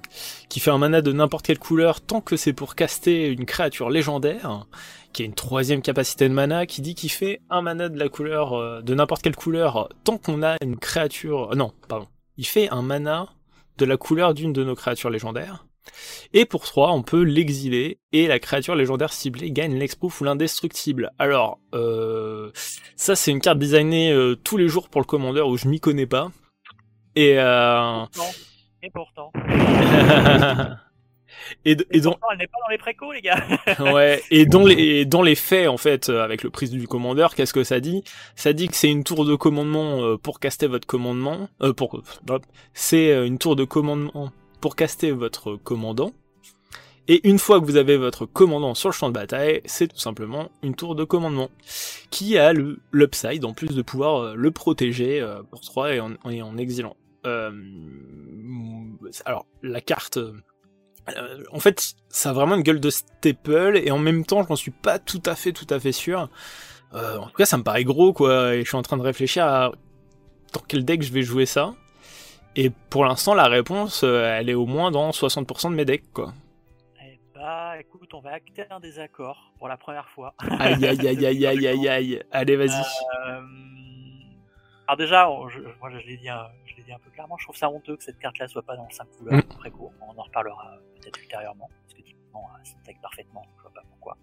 [0.47, 3.89] qui fait un mana de n'importe quelle couleur tant que c'est pour caster une créature
[3.89, 4.65] légendaire,
[5.13, 8.09] qui a une troisième capacité de mana, qui dit qu'il fait un mana de la
[8.09, 11.51] couleur euh, de n'importe quelle couleur tant qu'on a une créature.
[11.51, 12.07] Euh, non, pardon.
[12.37, 13.29] Il fait un mana
[13.77, 15.65] de la couleur d'une de nos créatures légendaires.
[16.33, 21.11] Et pour 3, on peut l'exiler et la créature légendaire ciblée gagne l'exproof ou l'indestructible.
[21.19, 22.51] Alors, euh,
[22.95, 25.79] ça c'est une carte designée euh, tous les jours pour le commandeur où je m'y
[25.79, 26.31] connais pas.
[27.15, 28.05] Et, euh...
[28.81, 29.31] et pourtant.
[29.35, 29.39] et,
[31.65, 33.43] et, donc, elle n'est pas dans les les gars.
[33.93, 34.21] ouais.
[34.31, 37.53] Et dans les, dans les faits, en fait, euh, avec le prise du commandeur, qu'est-ce
[37.53, 38.03] que ça dit?
[38.35, 41.49] Ça dit que c'est une tour de commandement pour caster votre commandement.
[41.61, 42.01] Euh, pour,
[42.73, 46.13] c'est une tour de commandement pour caster votre commandant.
[47.07, 49.97] Et une fois que vous avez votre commandant sur le champ de bataille, c'est tout
[49.97, 51.49] simplement une tour de commandement
[52.09, 55.99] qui a le l'upside en plus de pouvoir euh, le protéger euh, pour 3 et
[55.99, 56.95] en, en exilant.
[57.25, 57.51] Euh,
[59.25, 60.19] alors la carte,
[61.51, 64.55] en fait, ça a vraiment une gueule de staple et en même temps, je n'en
[64.55, 66.29] suis pas tout à fait tout à fait sûr.
[66.93, 69.45] en tout cas, ça me paraît gros quoi, et je suis en train de réfléchir
[69.45, 69.71] à
[70.53, 71.73] dans quel deck je vais jouer ça.
[72.55, 76.11] Et pour l'instant, la réponse, euh, elle est au moins dans 60% de mes decks,
[76.11, 76.33] quoi.
[77.01, 80.33] Eh bah, écoute, on va acter un désaccord pour la première fois.
[80.59, 82.23] Aïe, aïe, aïe, aïe, aïe, aïe, aïe.
[82.31, 82.71] Allez, vas-y.
[82.71, 83.41] Euh...
[84.87, 86.27] Alors déjà, je, moi, je l'ai dit,
[86.83, 89.07] dit un peu clairement, je trouve ça honteux que cette carte-là soit pas dans 5
[89.17, 89.57] couleurs mm.
[89.59, 89.93] très court.
[90.01, 94.17] On en reparlera peut-être ultérieurement, parce que typiquement, ça s'intègre parfaitement, je vois pas pourquoi.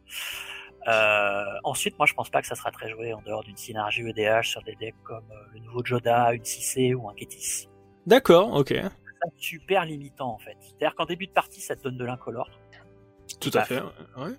[0.87, 4.03] Euh, ensuite, moi, je pense pas que ça sera très joué en dehors d'une synergie
[4.03, 7.69] EDH sur des decks comme euh, le nouveau Joda, une 6C ou un Kétis.
[8.07, 8.69] D'accord, ok.
[8.71, 10.57] C'est super limitant en fait.
[10.61, 12.49] C'est-à-dire qu'en début de partie, ça te donne de l'incolore.
[13.41, 13.81] Tout à fait,
[14.17, 14.37] ouais.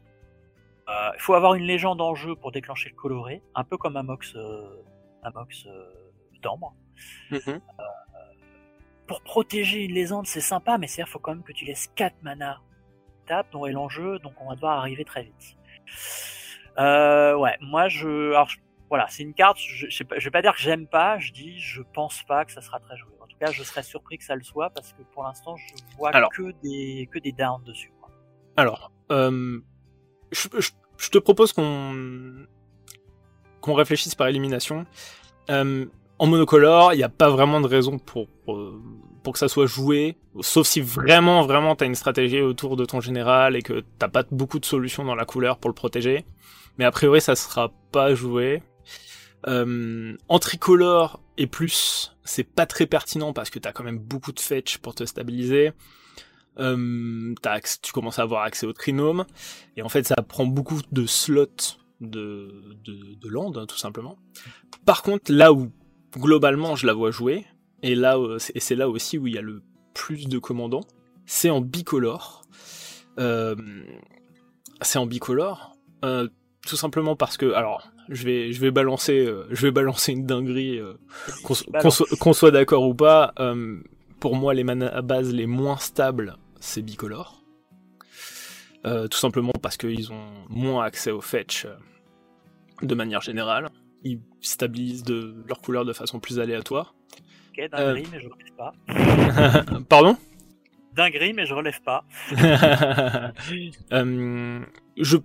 [0.89, 3.95] Euh, il faut avoir une légende en jeu pour déclencher le coloré, un peu comme
[3.95, 4.83] un Mox, euh,
[5.23, 5.85] un Mox euh,
[6.41, 6.73] d'ambre.
[7.29, 7.61] Mhm.
[9.09, 12.15] Pour protéger une légende, c'est sympa, mais c'est faut quand même que tu laisses 4
[12.21, 12.61] mana
[13.25, 15.57] tape, dont est l'enjeu, donc on va devoir arriver très vite.
[16.77, 19.57] Euh, ouais, moi je, alors, je- voilà, c'est une carte.
[19.59, 22.23] Je, je, sais pas- je vais pas dire que j'aime pas, je dis je pense
[22.23, 23.11] pas que ça sera très joué.
[23.19, 25.73] En tout cas, je serais surpris que ça le soit parce que pour l'instant, je
[25.97, 26.29] vois Alors.
[26.29, 27.91] que des que des downs dessus.
[27.99, 28.09] quoi.
[28.57, 29.59] Alors, euh,
[30.31, 32.45] je te propose qu'on
[33.61, 34.85] qu'on réfléchisse par élimination.
[35.49, 35.85] Euh,
[36.19, 38.59] en monocolore, il n'y a pas vraiment de raison pour, pour,
[39.23, 42.85] pour que ça soit joué, sauf si vraiment, vraiment, tu as une stratégie autour de
[42.85, 46.25] ton général et que t'as pas beaucoup de solutions dans la couleur pour le protéger.
[46.77, 48.61] Mais a priori, ça sera pas joué.
[49.47, 54.33] Euh, en tricolore et plus, c'est pas très pertinent parce que t'as quand même beaucoup
[54.33, 55.71] de fetch pour te stabiliser.
[56.57, 59.25] Euh, t'as tu commences à avoir accès au trinôme
[59.77, 61.45] et en fait ça prend beaucoup de slots
[62.01, 64.17] de, de, de land hein, tout simplement.
[64.85, 65.71] Par contre là où
[66.17, 67.45] globalement je la vois jouer
[68.15, 69.61] où- et c'est là aussi où il y a le
[69.93, 70.85] plus de commandants,
[71.25, 72.43] c'est en bicolore.
[73.19, 73.55] Euh,
[74.81, 76.27] c'est en bicolore euh,
[76.65, 78.23] tout simplement parce que alors je
[78.59, 80.93] vais balancer euh, je vais balancer une dinguerie euh,
[81.43, 81.65] qu'on so-
[82.19, 83.33] qu'on soit, d'accord ou pas.
[83.39, 83.81] euh,
[84.19, 87.41] pour moi, les manas à base les moins stables, c'est bicolore.
[88.85, 91.75] Euh, tout simplement parce qu'ils ont moins accès au fetch euh,
[92.81, 93.69] de manière générale.
[94.03, 96.95] Ils stabilisent de leur couleur de façon plus aléatoire.
[97.51, 99.79] Ok, dinguerie, mais je relève pas.
[99.89, 100.17] Pardon?
[100.95, 102.03] Dinguerie, mais je relève pas.
[103.91, 104.61] Euh,
[104.97, 105.17] je,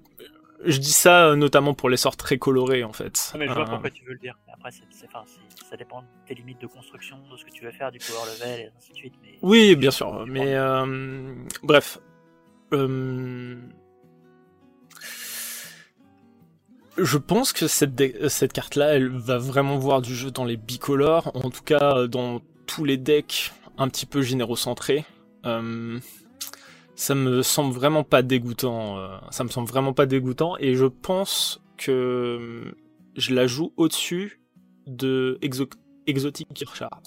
[0.65, 3.31] je dis ça euh, notamment pour les sorts très colorés en fait.
[3.35, 4.37] Non, mais je vois Euh, pourquoi tu veux le dire.
[4.53, 4.71] Après,
[5.07, 5.25] enfin,
[5.69, 8.27] ça dépend de tes limites de construction, de ce que tu veux faire, du power
[8.39, 9.15] level et ainsi de suite.
[9.23, 11.99] Mais Oui, bien sûr, mais euh, bref.
[12.73, 13.57] Euh,
[16.97, 21.33] Je pense que cette, cette carte-là, elle va vraiment voir du jeu dans les bicolores,
[21.35, 25.05] en tout cas euh, dans tous les decks un petit peu générocentrés.
[25.45, 25.99] Euh,
[26.95, 28.99] ça me semble vraiment pas dégoûtant.
[28.99, 32.77] euh, ça me semble vraiment pas dégoûtant, et je pense que euh,
[33.17, 34.41] je la joue au-dessus
[34.87, 35.67] de Exo
[36.07, 37.01] Exotic Kirchard.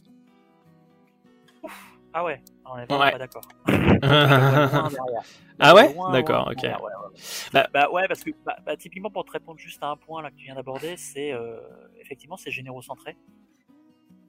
[2.13, 2.41] Ah ouais,
[2.73, 3.11] on est vraiment Ouais.
[3.11, 3.43] pas d'accord.
[5.59, 5.91] Ah ouais?
[6.11, 6.57] D'accord, ok.
[6.61, 7.19] derrière, ouais, ouais.
[7.51, 10.21] Bah- Bah, ouais, parce que bah, bah, typiquement pour te répondre juste à un point
[10.21, 11.59] là que tu viens d'aborder, c'est euh,
[11.99, 13.17] effectivement c'est générocentré.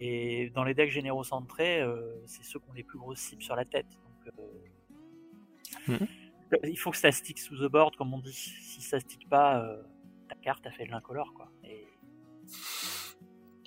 [0.01, 3.57] Et dans les decks générocentrés, euh, c'est ceux qui ont les plus grosses cibles sur
[3.57, 3.87] la tête.
[3.91, 6.07] Donc, euh, Mhm.
[6.65, 8.33] Il faut que ça stick sous the board, comme on dit.
[8.33, 9.83] Si ça stick pas, euh,
[10.29, 11.51] ta carte a fait de l'incolore, quoi.
[11.65, 11.87] Et...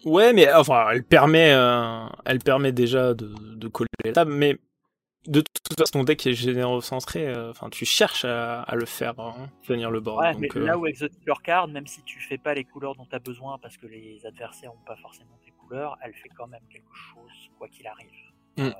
[0.05, 4.57] Ouais, mais enfin, elle permet, euh, elle permet déjà de, de coller la table, mais
[5.27, 9.19] de toute façon, ton deck est générocentré, euh, enfin, tu cherches à, à le faire
[9.19, 10.19] hein, tenir le board.
[10.19, 12.95] Ouais, donc, mais euh, là où Exotic Card, même si tu fais pas les couleurs
[12.95, 16.29] dont tu as besoin parce que les adversaires ont pas forcément tes couleurs, elle fait
[16.35, 18.07] quand même quelque chose, quoi qu'il arrive.
[18.57, 18.61] Mm.
[18.63, 18.71] Euh,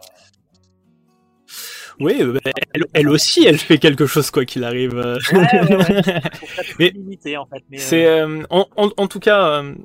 [2.00, 4.98] Oui, euh, bah, elle, elle aussi, elle fait quelque chose quoi qu'il arrive.
[4.98, 5.18] euh.
[5.34, 6.22] Ouais, ouais, ouais.
[6.80, 7.64] Mais- limité en fait.
[7.70, 9.76] Mais, C'est, euh, euh, en, en, en tout cas, euh,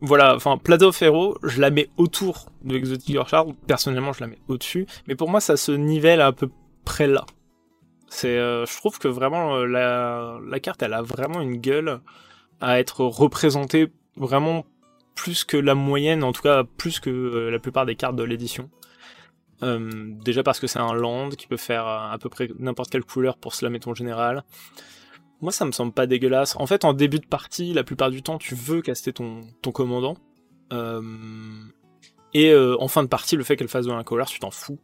[0.00, 4.28] voilà, enfin, Plaza of Hero, je la mets autour de Exotic Yorkshire, personnellement, je la
[4.28, 6.50] mets au-dessus, mais pour moi, ça se nivelle à peu
[6.84, 7.24] près là.
[8.24, 12.00] Euh, je trouve que vraiment euh, la, la carte, elle a vraiment une gueule
[12.60, 14.64] à être représentée vraiment
[15.14, 18.24] plus que la moyenne, en tout cas plus que euh, la plupart des cartes de
[18.24, 18.70] l'édition.
[19.60, 23.36] Déjà parce que c'est un land qui peut faire à peu près n'importe quelle couleur
[23.36, 24.44] pour slammer ton général.
[25.40, 26.56] Moi, ça me semble pas dégueulasse.
[26.56, 29.70] En fait, en début de partie, la plupart du temps, tu veux caster ton, ton
[29.70, 30.16] commandant.
[30.72, 31.02] Euh,
[32.34, 34.80] et euh, en fin de partie, le fait qu'elle fasse de l'incolore, tu t'en fous.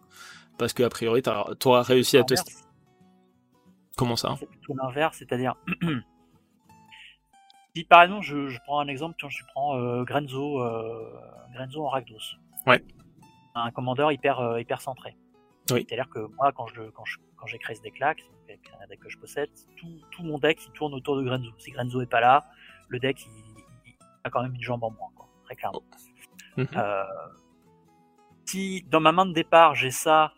[0.57, 2.35] Parce que a priori, t'auras réussi à te...
[3.97, 4.37] Comment ça?
[4.39, 5.55] C'est plutôt l'inverse, c'est-à-dire.
[7.77, 10.61] si par exemple, je, je prends un exemple, quand je prends euh, Grenzo,
[11.53, 12.37] Grenzo en Rakdos.
[12.67, 12.85] Ouais.
[13.57, 15.17] Un commandeur hyper, hyper centré.
[15.71, 15.85] Oui.
[15.89, 18.87] C'est-à-dire que moi, quand je quand je, quand j'ai créé ce deck-là, qui est un
[18.87, 21.51] deck que je possède, tout, tout mon deck il tourne autour de Grenzo.
[21.59, 22.47] Si Grenzo est pas là,
[22.89, 23.31] le deck il,
[23.87, 23.95] il
[24.25, 25.83] a quand même une jambe en moins, quoi, très clairement.
[26.57, 26.67] Mhm.
[26.75, 27.05] Euh,
[28.47, 30.33] si dans ma main de départ j'ai ça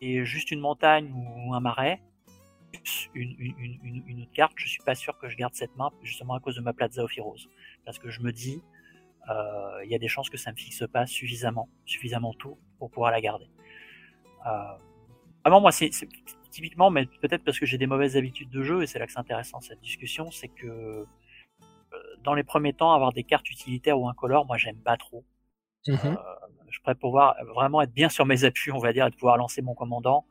[0.00, 2.02] et juste une montagne ou un marais,
[2.72, 5.54] plus une, une, une, une- une autre carte, je suis pas sûr que je garde
[5.54, 7.46] cette main justement à cause de ma Plaza of Heroes.
[7.84, 8.60] Parce que je me dis,
[9.28, 12.90] euh, il y a des chances que ça me fixe pas suffisamment, suffisamment tôt pour
[12.90, 13.48] pouvoir la garder.
[14.46, 14.50] Euh,
[15.44, 15.90] vraiment, moi, c'est,
[16.50, 19.12] typiquement, mais peut-être parce que j'ai des mauvaises habitudes de jeu, et c'est là que
[19.12, 21.06] c'est intéressant cette discussion, c'est que euh,
[22.22, 25.24] dans les premiers temps, avoir des cartes utilitaires ou incolores, moi j'aime pas trop.
[25.86, 25.98] Mhm.
[26.04, 26.16] Euh,
[26.68, 29.36] je pourrais pouvoir vraiment être bien sur mes appuis, on va dire, et de pouvoir
[29.36, 30.24] lancer mon commandant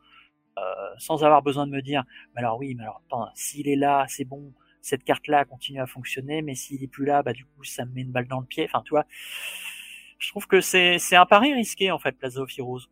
[0.60, 2.04] euh, sans avoir besoin de me dire,
[2.34, 5.86] mais alors oui, mais alors attends, s'il est là, c'est bon, cette carte-là continue à
[5.86, 8.40] fonctionner, mais s'il est plus là, bah du coup ça me met une balle dans
[8.40, 8.66] le pied.
[8.66, 9.06] Enfin, tu vois,
[10.18, 12.88] je trouve que c'est c'est un pari risqué en fait, Plaza of Heroes.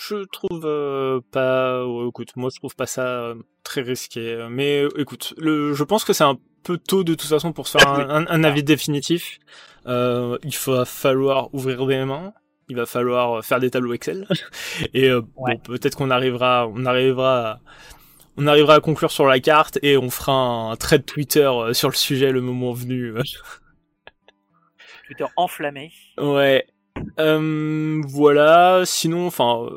[0.00, 1.84] Je trouve euh, pas.
[1.86, 3.34] ouais, écoute, moi je trouve pas ça euh,
[3.64, 4.46] très risqué.
[4.50, 7.66] Mais euh, écoute, le, je pense que c'est un peu tôt de toute façon pour
[7.66, 9.38] se faire un, un- un avis définitif.
[9.86, 12.32] Euh, il va falloir ouvrir des mains.
[12.68, 14.26] Il va falloir faire des tableaux Excel.
[14.94, 15.54] Et euh, Ouais.
[15.56, 17.60] bon, peut-être qu'on arrivera, on arrivera, à,
[18.36, 21.88] on arrivera à conclure sur la carte et on fera un thread Twitter euh, sur
[21.88, 23.14] le sujet le moment venu.
[25.06, 25.90] Twitter enflammé.
[26.18, 26.66] Ouais.
[27.18, 28.82] Euh, voilà.
[28.84, 29.68] Sinon, enfin,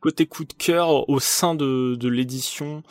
[0.00, 2.82] côté coup de cœur au sein de, l'édition,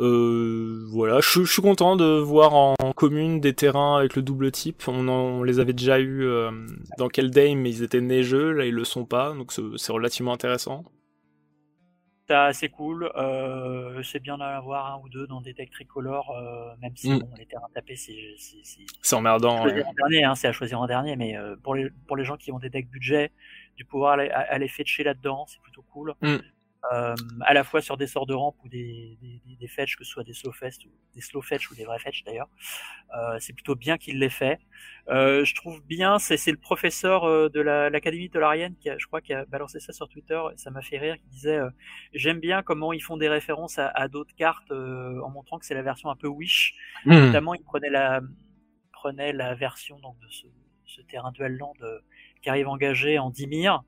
[0.00, 4.82] euh, voilà, je, suis content de voir en commune des terrains avec le double type.
[4.88, 6.50] On, en- les avait déjà eu euh,
[6.98, 8.52] dans Keldame, mais ils étaient neigeux.
[8.52, 10.84] Là, ils le sont pas, donc c'est relativement intéressant.
[12.28, 13.10] C'est assez cool.
[13.16, 17.10] Euh, c'est bien d'en avoir un ou deux dans des decks tricolores, euh, même si
[17.10, 17.20] Mm.
[17.20, 19.62] bon, les terrains tapés, c'est c'est- c'est C'est emmerdant.
[19.62, 19.88] choisir ouais.
[19.88, 22.36] en dernier, hein, c'est à choisir en dernier, mais euh, pour les pour les gens
[22.36, 23.30] qui ont des decks budget,
[23.78, 26.14] du pouvoir aller, aller fetcher là-dedans, c'est plutôt cool.
[26.20, 26.36] Mm.
[26.92, 30.04] Euh, à la fois sur des sorts de rampe ou des, des, des, fetch, que
[30.04, 32.48] ce soit des slow fest ou des slow fetch ou des vrais fetch d'ailleurs.
[33.16, 34.60] Euh, c'est plutôt bien qu'il l'ait fait.
[35.08, 38.96] Euh, je trouve bien, c'est c'est le professeur euh, de la- l'Académie Tolarienne qui a,
[38.96, 40.40] je crois, qui a balancé ça sur Twitter.
[40.52, 41.16] et Ça m'a fait rire.
[41.16, 41.68] Qui disait, euh,
[42.14, 45.66] j'aime bien comment ils font des références à, à d'autres cartes euh, en montrant que
[45.66, 46.74] c'est la version un peu Wish.
[47.04, 47.12] Hmm.
[47.26, 48.20] Notamment, il prenait la
[48.92, 50.46] prenait la version donc de ce,
[50.86, 51.74] ce terrain duel land
[52.42, 53.82] qui arrive engagé en Dimir,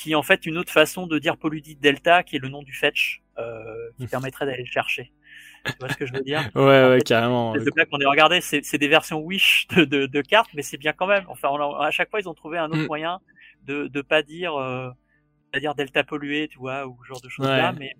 [0.00, 2.62] qui est en fait une autre façon de dire Polydite Delta, qui est le nom
[2.62, 5.12] du fetch, euh, qui permettrait d'aller le chercher.
[5.74, 6.44] Tu vois ce que je veux dire?
[6.54, 7.54] Ouais, ouais, fait, carrément.
[7.58, 10.76] C'est blague qu'on est regardé, c'est des versions Wish de, de, de cartes, mais c'est
[10.78, 11.24] bien quand même.
[11.28, 12.86] Enfin, on a- à chaque fois, ils ont trouvé un autre Mm.
[12.86, 13.20] moyen
[13.64, 14.90] de de pas dire euh,
[15.52, 17.94] pas dire Delta pollué, tu vois, ou ce genre de choses là, mais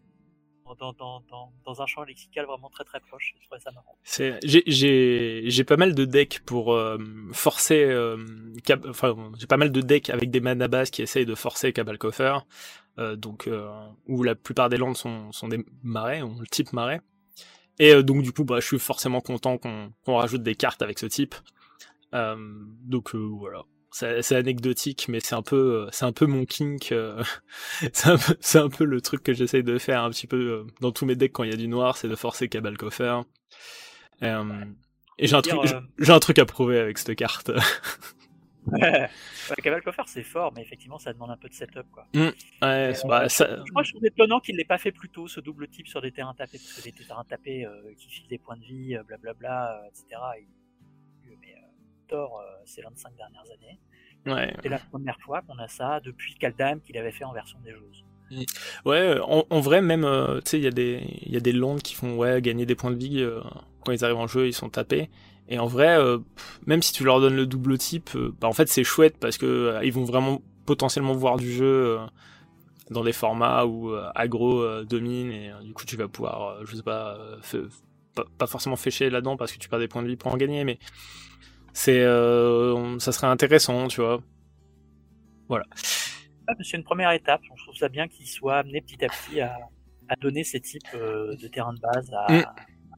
[0.77, 3.35] dans, un champ lexical vraiment très très proche.
[3.41, 3.97] Je trouvais ça marrant.
[4.43, 6.99] J'ai, pas mal de decks pour euh,
[7.33, 8.17] forcer, euh,
[8.89, 11.99] enfin, j'ai pas mal de decks avec des mana bases qui essayent de forcer Cabal
[11.99, 12.39] Coffer,
[12.99, 13.69] euh, donc euh,
[14.07, 17.01] où la plupart des landes sont, sont des marais, ont le type marais.
[17.79, 20.99] Et donc du coup, bah, je suis forcément content qu'on, qu'on rajoute des cartes avec
[20.99, 21.35] ce type.
[22.13, 23.65] Donc voilà.
[23.93, 26.93] C'est, anecdotique, mais c'est un peu, c'est un peu mon kink.
[26.93, 27.23] euh,
[27.93, 30.93] c'est, un un peu le truc que j'essaye de faire un petit peu euh, dans
[30.93, 33.21] tous mes decks quand il y a du noir, c'est de forcer Cabal Coffer.
[34.23, 34.65] Euh,
[35.19, 35.61] et j'ai un, truc,
[35.99, 37.51] j'ai un truc à prouver avec cette carte.
[38.67, 39.09] ouais,
[39.63, 42.07] Cabal Coffer c'est fort, mais effectivement ça demande un peu de setup quoi.
[42.15, 45.27] ouais, bah, ça- Je crois que je trouve étonnant qu'il l'ait pas fait plus tôt
[45.27, 47.67] ce double type sur des terrains tapés, parce que des terrains tapés
[47.99, 50.21] qui filent des points de vie, blablabla, etc.
[52.11, 53.79] Thor, euh, c'est 25 dernières années.
[54.27, 54.55] ouais.
[54.63, 57.73] C'est la première fois qu'on a ça depuis Kaldheim qu'il avait fait en version des
[57.73, 58.05] joueuses.
[58.85, 61.41] Ouais, en, en vrai, même, euh, tu sais, il y a des, il y a
[61.41, 63.41] des landes qui font, ouais, gagner des points de vie, euh,
[63.85, 65.11] quand ils arrivent en jeu, ils sont tapés.
[65.49, 68.47] Et en vrai, euh, pff, même si tu leur donnes le double type, euh, bah,
[68.47, 71.65] en fait, c'est chouette parce que euh, ils vont vraiment potentiellement voir du jeu
[71.99, 72.07] euh,
[72.91, 76.51] dans des formats où euh, aggro euh, domine et euh, du coup, tu vas pouvoir,
[76.51, 77.69] euh, je sais pas, euh,
[78.15, 80.37] pas, pas forcément fêcher là-dedans parce que tu perds des points de vie pour en
[80.37, 80.79] gagner, mais
[81.73, 84.21] c'est, euh, ça serait intéressant, tu vois.
[85.49, 85.65] Voilà.
[86.49, 87.41] Ah, c'est une première étape.
[87.57, 89.57] Je trouve ça bien qu'il soit amené petit à petit à,
[90.09, 92.41] à donner ces types euh, de terrains de base à, Mm.
[92.45, 92.55] à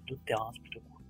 [0.07, 0.51] d'autres terrains.
[0.55, 1.03] C'est plutôt cool.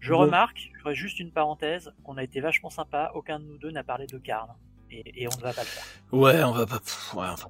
[0.00, 0.18] Je Bon.
[0.20, 3.10] remarque, je ferai juste une parenthèse, qu'on a été vachement sympa.
[3.14, 4.48] Aucun de nous deux n'a parlé de Karn.
[4.90, 5.84] Et, et on ne va pas le faire.
[6.12, 7.48] Ouais, on va pas, ouais, enfin,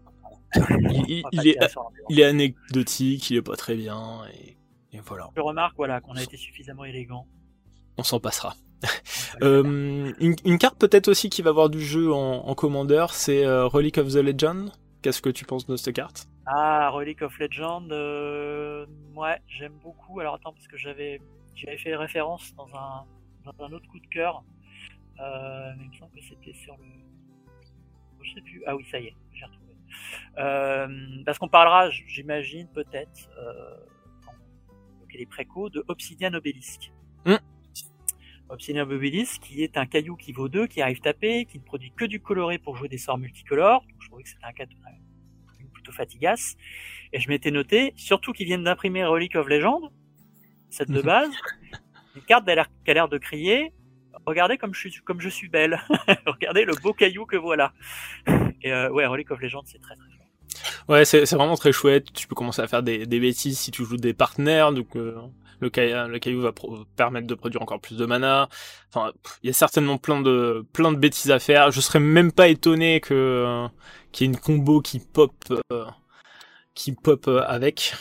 [0.80, 1.58] il, il- On va pas il est,
[2.08, 4.56] il anecdotique, il est pas très bien, et,
[4.92, 7.26] et voilà, Je remarque voilà, qu'on a été suffisamment élégant.
[7.98, 8.54] on s'en passera.
[9.42, 13.44] Euh, une, une carte peut-être aussi qui va avoir du jeu en, en commandeur, c'est
[13.44, 14.72] euh, Relic of the Legend.
[15.02, 16.26] Qu'est-ce que tu penses de cette carte?
[16.46, 20.20] Ah, Relic of Legend, euh, ouais, j'aime beaucoup.
[20.20, 21.20] Alors attends, parce que j'avais,
[21.54, 23.04] j'avais fait référence dans un,
[23.44, 24.42] dans un autre coup de cœur.
[25.18, 25.24] Mais
[25.82, 26.86] il me semble que c'était sur le,
[28.22, 28.62] je sais plus.
[28.66, 31.24] Ah oui, ça y est, j'ai retrouvé.
[31.26, 33.76] Parce qu'on parlera, j'imagine peut-être, euh,
[34.96, 36.90] évoquait les précos, de Obsidian Obelisk.
[37.26, 37.36] Hmm.
[38.48, 41.92] Obsidian Obelisk, qui est un caillou qui vaut 2, qui arrive tapé, qui ne produit
[41.96, 43.80] que du coloré pour jouer des sorts multicolores.
[43.82, 44.76] Donc, je trouvais que c'était un cadeau
[45.72, 46.56] plutôt fatigace.
[47.12, 49.90] Et je m'étais noté, surtout qu'ils viennent d'imprimer Relic of Legend,
[50.70, 51.04] cette de Mhm.
[51.06, 51.30] base,
[52.14, 53.72] une carte qui a l'air- qui a l'air de crier,
[54.26, 55.78] regardez comme je suis, comme je suis belle.
[56.26, 57.72] regardez le beau caillou que voilà.
[58.62, 60.12] Et euh, ouais, Relic of Legend, c'est très très fort.
[60.88, 62.12] Ouais, c'est vraiment très chouette.
[62.12, 65.16] Tu peux commencer à faire des, des bêtises si tu joues des partenaires, donc euh,
[65.60, 66.52] le, caillou, le caillou va
[66.96, 68.48] permettre de produire encore plus de mana.
[68.92, 69.12] Enfin,
[69.42, 71.70] il y a certainement plein de plein de bêtises à faire.
[71.70, 73.68] Je serais même pas étonné que euh,
[74.12, 75.32] qu'il y ait une combo qui pop
[75.72, 75.84] euh,
[76.74, 77.94] qui pop avec.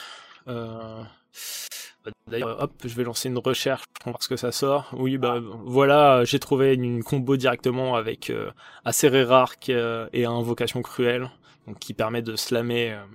[2.27, 4.91] D'ailleurs, hop, je vais lancer une recherche pour voir ce que ça sort.
[4.93, 8.51] Oui, bah voilà, j'ai trouvé une combo directement avec euh,
[8.83, 11.31] Acererark et Invocation Cruelle
[11.67, 13.05] donc qui permet de slammer, euh,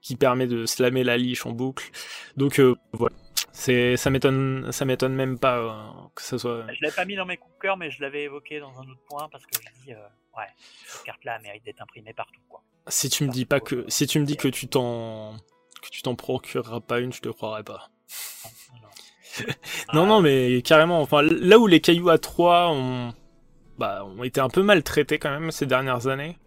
[0.00, 1.90] qui permet de slammer la liche en boucle.
[2.36, 3.16] Donc euh, voilà,
[3.56, 5.72] c'est ça m'étonne, ça m'étonne même pas euh,
[6.14, 6.66] que ça soit.
[6.74, 8.82] Je l'avais pas mis dans mes coups de cœur, mais je l'avais évoqué dans un
[8.82, 10.44] autre point parce que je dis ouais,
[10.84, 12.62] cette carte-là mérite d'être imprimée partout quoi.
[12.88, 15.36] Si tu me dis pas que, si tu me dis que tu t'en,
[15.82, 17.88] que tu t'en procureras pas une, je te croirais pas.
[19.94, 21.00] non, non, mais carrément.
[21.00, 23.14] Enfin, là où les cailloux à 3 ont,
[23.78, 26.38] bah, ont été un peu maltraités quand même ces dernières années,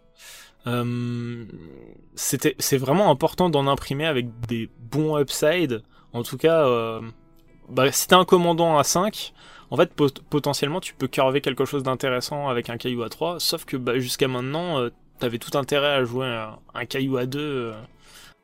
[0.68, 1.46] euh,
[2.16, 5.84] c'était, c'est vraiment important d'en imprimer avec des bons upside.
[6.14, 7.02] En tout cas, euh,
[7.70, 9.34] bah, si t'as un commandant à 5,
[9.70, 9.94] en fait,
[10.30, 13.40] potentiellement, tu peux curver quelque chose d'intéressant avec un caillou à 3.
[13.40, 16.28] Sauf que bah, jusqu'à maintenant, euh, t'avais tout intérêt à jouer
[16.74, 17.74] un, caillou à 2,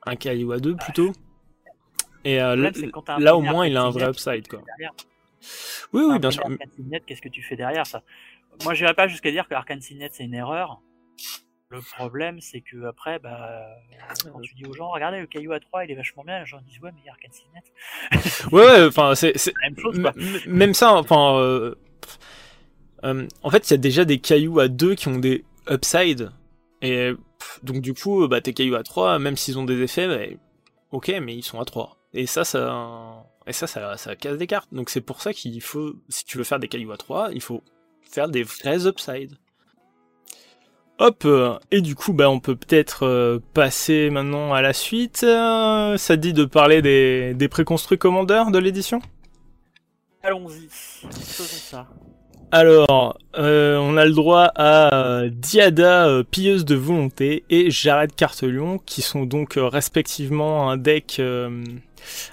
[0.05, 1.11] un caillou à 2 plutôt.
[2.23, 4.61] Et là, au moins, il a un vrai upside, quoi.
[5.93, 6.43] Oui, oui, bien sûr.
[7.05, 8.01] Qu'est-ce que tu fais derrière ça?
[8.63, 10.81] Moi, j'irais pas jusqu'à dire que Arcane Signet c'est une erreur.
[11.69, 13.65] Le problème, c'est que après, bah,
[14.31, 16.45] quand tu dis aux gens, regardez, le caillou à 3, il est vachement bien, les
[16.45, 18.51] gens disent, ouais, mais il y a Arcane Signet.
[18.51, 19.99] ouais, ouais, enfin, c'est, même, chose,
[20.45, 21.75] même ça, enfin, euh,
[23.03, 26.31] euh, en fait, il y a déjà des cailloux à 2 qui ont des upside,
[26.81, 27.13] et
[27.63, 30.35] donc du coup, bah, tes cailloux à 3, même s'ils ont des effets, bah,
[30.91, 31.97] ok, mais ils sont à 3.
[32.13, 34.73] Et ça, ça, et ça, ça, ça casse des cartes.
[34.73, 37.41] Donc c'est pour ça qu'il faut, si tu veux faire des cailloux à 3, il
[37.41, 37.63] faut
[38.03, 39.37] faire des vrais upside.
[40.97, 41.27] Hop,
[41.71, 45.23] et du coup, bah, on peut peut-être euh, passer maintenant à la suite.
[45.25, 49.01] Euh, ça te dit de parler des, des préconstruits commandeurs de l'édition?
[50.23, 51.87] Allons-y, faisons ça.
[52.51, 59.01] Alors, euh, on a le droit à Diada, pilleuse de volonté, et Jared Cartelion, qui
[59.01, 61.21] sont donc respectivement un deck,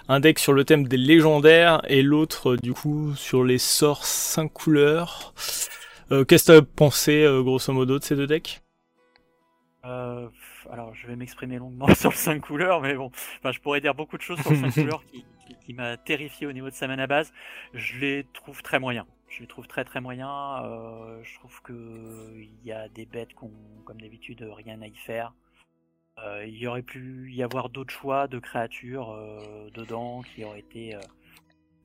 [0.09, 4.53] un deck sur le thème des légendaires, et l'autre du coup sur les sorts 5
[4.53, 5.35] couleurs.
[6.13, 8.63] Euh, qu'est-ce que tu as pensé, euh, grosso modo, de ces deux decks?
[9.87, 10.29] Euh,
[10.71, 13.95] alors, je vais m'exprimer longuement sur le 5 couleurs, mais bon, enfin, je pourrais dire
[13.95, 15.03] beaucoup de choses sur le 5 couleurs
[15.65, 17.33] qui, m'a terrifié au niveau de sa mana base.
[17.73, 19.07] Je les trouve très moyens.
[19.29, 20.29] Je les trouve très très moyens.
[21.23, 21.73] je trouve que
[22.37, 25.33] il y a des bêtes qui ont, comme d'habitude, rien à y faire.
[26.45, 29.17] il y aurait pu y avoir d'autres choix de créatures
[29.75, 30.95] dedans qui auraient été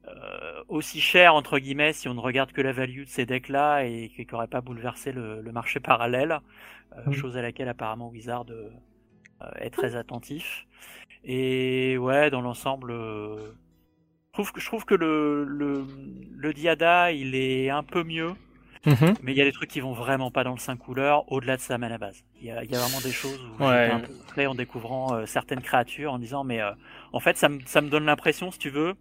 [0.08, 3.50] euh, aussi cher entre guillemets si on ne regarde que la value de ces decks
[3.50, 6.40] là et qui n'aurait pas bouleversé le, marché parallèle,
[6.98, 8.70] euh, chose à laquelle apparemment Wizard euh,
[9.60, 10.66] est très attentif.
[11.24, 17.70] Et ouais, dans l'ensemble, je trouve que, je trouve que le, le, Diada il est
[17.70, 18.34] un peu mieux.
[18.86, 19.16] Mhm.
[19.24, 21.58] Mais il y a des trucs qui vont vraiment pas dans le 5 couleurs au-delà
[21.58, 22.24] de sa mana base.
[22.40, 23.90] Il y a, y a, vraiment des choses où ouais.
[23.90, 24.00] un
[24.34, 26.62] peu en découvrant certaines créatures en disant mais
[27.12, 28.96] en fait ça me, ça me donne l'impression si tu veux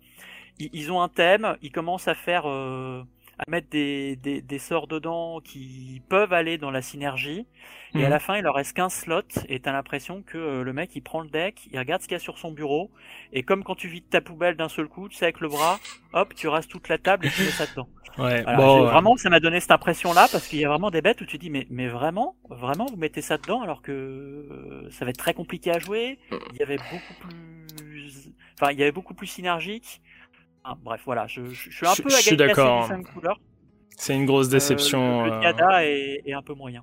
[0.58, 3.02] ils, ont un thème, ils commencent à faire euh,
[3.38, 7.46] à mettre des, des, des, sorts dedans qui peuvent aller dans la synergie.
[7.94, 8.10] Et à mhm.
[8.10, 9.22] la fin, il leur reste qu'un slot.
[9.48, 12.14] Et t'as l'impression que euh, le mec, il prend le deck, il regarde ce qu'il
[12.14, 12.90] y a sur son bureau.
[13.32, 15.78] Et comme quand tu vides ta poubelle d'un seul coup, tu sais, avec le bras,
[16.12, 17.88] hop, tu rases toute la table et tu mets ça dedans.
[18.18, 21.20] Ouais, bon, Vraiment, ça m'a donné cette impression-là parce qu'il y a vraiment des bêtes
[21.20, 25.04] où tu dis, mais, mais vraiment, vraiment, vous mettez ça dedans alors que euh, ça
[25.04, 26.18] va être très compliqué à jouer.
[26.30, 30.00] Il y avait beaucoup plus, enfin, il y avait beaucoup plus synergique.
[30.68, 32.90] Ah, bref, voilà, je, suis un peu je, suis d'accord.
[33.96, 35.24] C'est une grosse euh, déception.
[35.24, 36.18] le, euh.
[36.26, 36.82] est, un peu moyen.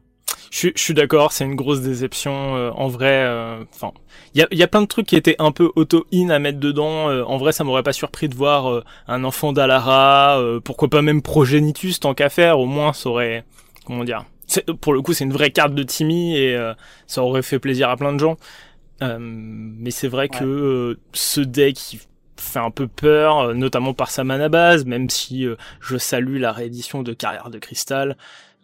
[0.51, 2.55] Je, suis d'accord, c'est une grosse déception.
[2.55, 3.27] Euh, en vrai,
[3.73, 3.91] enfin,
[4.35, 7.10] il y a, plein de trucs qui étaient un peu auto-in à mettre dedans.
[7.10, 11.99] en vrai, ça m'aurait pas surpris de voir un enfant d'Alara, pourquoi pas même Progenitus
[11.99, 12.60] tant qu'à faire.
[12.60, 13.43] Au moins, ça aurait,
[13.85, 14.23] comment dire,
[14.80, 16.57] pour le coup, c'est une vraie carte de Timmy et
[17.05, 18.38] ça aurait fait plaisir à plein de gens.
[19.01, 21.97] mais c'est vrai que ce deck,
[22.38, 26.38] fait un peu peur, euh, notamment par sa mana base, même si euh, je salue
[26.38, 28.18] la réédition de Carrière de Cristal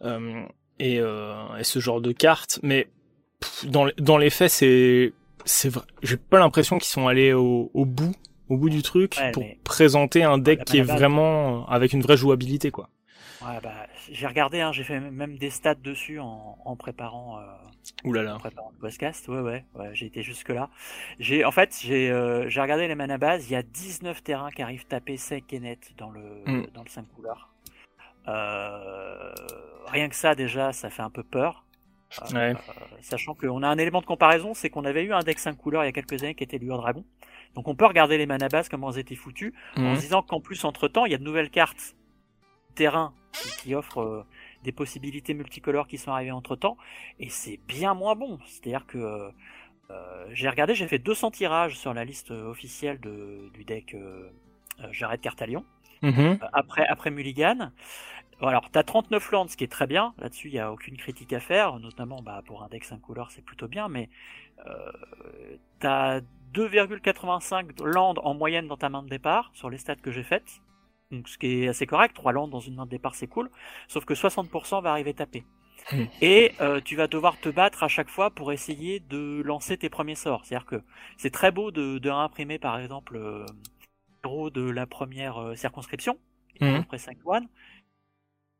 [0.03, 0.43] euh,
[0.79, 1.01] et,
[1.63, 2.87] ce genre de cartes, mais
[3.65, 5.13] dans, dans les faits, c'est
[5.45, 8.13] c'est vrai, j'ai pas l'impression qu'ils sont allés au, bout,
[8.49, 12.71] au bout du truc pour présenter un deck qui est vraiment avec une vraie jouabilité,
[12.71, 12.89] quoi.
[13.41, 17.39] Ouais, bah, j'ai regardé, hein, j'ai fait même des stats dessus en, en préparant.
[17.39, 17.41] Euh,
[18.03, 18.35] Ouh là là.
[18.35, 20.69] En préparant le podcast, ouais, ouais, ouais j'ai été jusque là.
[21.19, 23.49] J'ai, en fait, j'ai, euh, j'ai regardé les mana bases.
[23.49, 26.67] Il y a 19 terrains qui arrivent taper sec et net dans le mm.
[26.73, 27.49] dans le 5 couleurs.
[28.27, 29.33] Euh,
[29.87, 31.65] rien que ça déjà, ça fait un peu peur.
[32.33, 32.55] Euh,
[33.01, 35.83] sachant qu'on a un élément de comparaison, c'est qu'on avait eu un deck 5 couleurs
[35.83, 37.03] il y a quelques années qui était Lueur Dragon.
[37.55, 39.95] Donc on peut regarder les mana bases, comment elles étaient foutues, en Mhm.
[39.95, 41.95] se disant qu'en plus, entre-temps, il y a de nouvelles cartes
[42.75, 44.25] terrain qui, qui offrent euh,
[44.63, 46.77] des possibilités multicolores qui sont arrivées entre-temps,
[47.19, 48.39] et c'est bien moins bon.
[48.45, 49.29] C'est-à-dire que euh,
[49.91, 54.29] euh, j'ai regardé, j'ai fait 200 tirages sur la liste officielle de, du deck euh,
[54.81, 55.65] euh, J'arrête Cartalion
[56.01, 56.39] Mhm.
[56.43, 57.71] euh, après, après Mulligan.
[58.41, 60.13] Alors, t'as 39 lands, ce qui est très bien.
[60.19, 61.79] Là-dessus, il n'y a aucune critique à faire.
[61.79, 63.89] Notamment, bah, pour un deck 5 couleurs, c'est plutôt bien.
[63.89, 64.09] Mais
[64.67, 66.21] euh, t'as
[66.53, 70.61] 2,85 lands en moyenne dans ta main de départ, sur les stats que j'ai faites.
[71.11, 72.15] Donc, ce qui est assez correct.
[72.15, 73.49] 3 lands dans une main de départ, c'est cool.
[73.87, 75.43] Sauf que 60% va arriver taper.
[75.91, 76.05] Hmm.
[76.21, 79.89] Et euh, tu vas devoir te battre à chaque fois pour essayer de lancer tes
[79.89, 80.45] premiers sorts.
[80.45, 80.83] C'est-à-dire que
[81.17, 83.45] c'est très beau de, de imprimer, par exemple, euh,
[84.25, 86.19] héros de la première euh, circonscription,
[86.61, 86.75] Mhm.
[86.75, 87.47] après 5 one.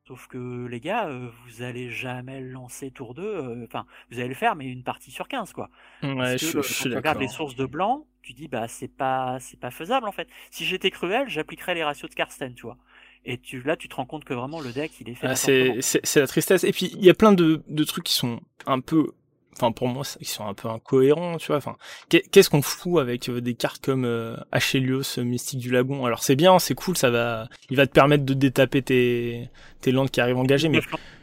[0.10, 4.20] Sauf que les gars, euh, vous allez jamais le lancer tour 2, euh, enfin, vous
[4.20, 5.70] allez le faire, mais une partie sur 15, quoi.
[6.02, 8.48] Ouais, Parce je, que, suis- je quand tu regardes les sources de blanc, tu dis,
[8.48, 10.28] bah, c'est pas, c'est pas faisable, en fait.
[10.52, 12.78] Si j'étais cruel, j'appliquerais les ratios de Karsten, tu vois.
[13.26, 15.36] Et tu, là, tu te rends compte que vraiment, le deck, il est fait Ah,
[15.36, 16.64] c'est la tristesse.
[16.64, 19.12] Et puis, il y a plein de, de trucs qui sont un peu,
[19.60, 21.58] enfin, pour moi, qui sont un peu incohérents, tu vois.
[21.58, 21.76] Enfin,
[22.10, 26.06] qu'est- qu'est-ce qu'on fout avec euh, des cartes comme euh, Achelios, euh, Mystique du Lagon?
[26.06, 29.50] Alors, c'est bien, c'est cool, ça va, il va te permettre de détaper tes,
[29.82, 30.80] tes landes qui arrivent engagées, mais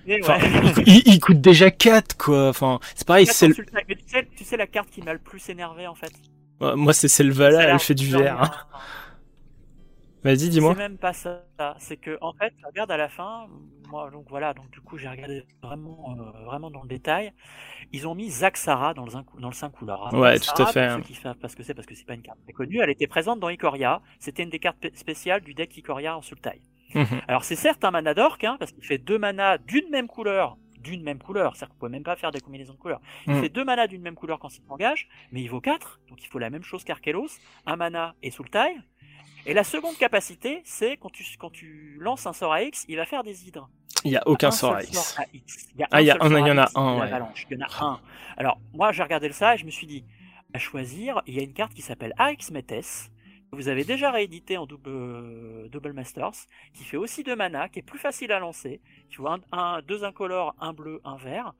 [0.09, 0.21] Ouais.
[0.23, 0.39] enfin,
[0.87, 2.49] il, il coûte déjà 4, quoi.
[2.51, 3.65] Enfin, c'est pareil, c'est tu
[4.07, 6.13] sais, tu sais la carte qui m'a le plus énervé, en fait.
[6.61, 8.41] Moi, c'est Selvala, elle fait du vert.
[8.43, 8.51] hein.
[10.25, 10.73] Vas-y, dis-moi.
[10.75, 11.45] C'est même pas ça.
[11.79, 13.47] C'est que en fait, regarde à la fin.
[13.89, 14.53] Moi, donc voilà.
[14.55, 17.33] Donc du coup, j'ai regardé vraiment, euh, vraiment dans le détail.
[17.93, 20.13] Ils ont mis dans le, zin- dans le 5 couleurs.
[20.13, 20.97] Ouais, Zaxara, tout à fait, Pour hein.
[20.99, 22.81] ceux qui savent pas ce que c'est, parce que c'est pas une carte très connue.
[22.81, 24.03] Elle était présente dans Ikoria.
[24.19, 26.61] C'était une des cartes spéciales du deck Ikoria en Sultai.
[26.95, 27.21] Mhm.
[27.29, 30.57] Alors c'est certes un mana d'orc, hein, parce qu'il fait deux manas d'une même couleur,
[30.81, 33.01] d'une même couleur, c'est-à-dire vous pouvez même pas faire des combinaisons de couleurs.
[33.27, 33.41] Il Mm.
[33.43, 36.29] fait deux manas d'une même couleur quand il s'engage, mais il vaut 4, donc il
[36.29, 37.27] faut la même chose qu'Arkelos,
[37.67, 38.77] un mana et Sultai.
[39.47, 42.97] Et la seconde capacité, c'est quand tu, quand tu lances un sort à X, il
[42.97, 43.69] va faire des hydres.
[44.05, 45.17] Il y a aucun Un sort à X.
[45.75, 47.09] Il y a Ah, il y en a un, ouais.
[47.51, 48.01] Il y en a un.
[48.37, 50.05] Alors, moi, j'ai regardé le ça et je me suis dit,
[50.53, 53.11] à choisir, il y a une carte qui s'appelle AX Metes.
[53.51, 56.33] que Vous avez déjà réédité en double, euh, double Masters,
[56.75, 59.81] qui fait aussi deux mana, qui est plus facile à lancer, qui vaut un, un-
[59.83, 61.55] deux incolores, un bleu, un vert,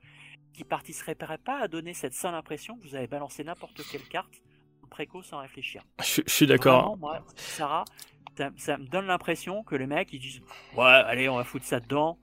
[0.53, 4.41] qui participerait pas à donner cette seule impression que vous avez balancé n'importe quelle carte
[4.87, 5.81] en préco sans réfléchir.
[6.03, 6.97] Je, je suis d'accord.
[6.97, 7.83] Moi, Sarah,
[8.37, 10.41] ça, ça me donne l'impression que les mecs ils disent
[10.75, 12.17] ouais allez on va foutre ça dedans,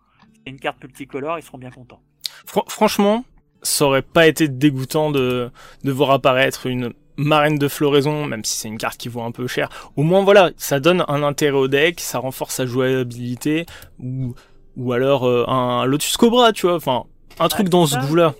[0.44, 2.00] c'est une carte multicolore, ils seront bien contents.
[2.46, 3.24] Fran- franchement,
[3.62, 5.50] ça aurait pas été dégoûtant de,
[5.82, 9.30] de voir apparaître une marraine de floraison, même si c'est une carte qui vaut un
[9.32, 9.68] peu cher.
[9.96, 13.66] Au moins, voilà, ça donne un intérêt au deck, ça renforce sa jouabilité,
[14.00, 14.34] ou,
[14.76, 17.04] ou alors euh, un Lotus Cobra, tu vois, enfin,
[17.38, 18.34] un truc Ouais, dans ce goût-là.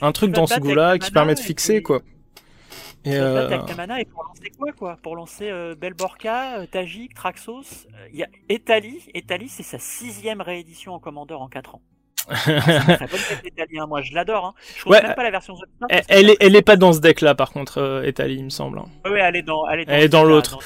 [0.00, 2.00] Un truc dans ce goût-là qui permet de fixer, puis- quoi.
[3.04, 4.98] Et euh, et pour lancer quoi quoi?
[5.02, 9.78] Pour lancer euh, Belborca, euh, Tajik, Traxos, euh, il y a Etali, Etali c'est sa
[9.78, 11.82] sixième réédition en commandeur en 4 ans.
[12.44, 14.46] Tête d'Etali, hein, moi je l'adore.
[14.46, 14.54] Hein.
[14.76, 15.54] Je Ouais, même pas la version
[15.88, 18.50] elle, elle est, elle est pas dans ce deck-là, par contre, euh, Etali, il me
[18.50, 18.80] semble.
[18.80, 18.86] hein.
[19.04, 20.58] Ouais, elle est dans, elle est dans, Elle est dans celui-là, l'autre.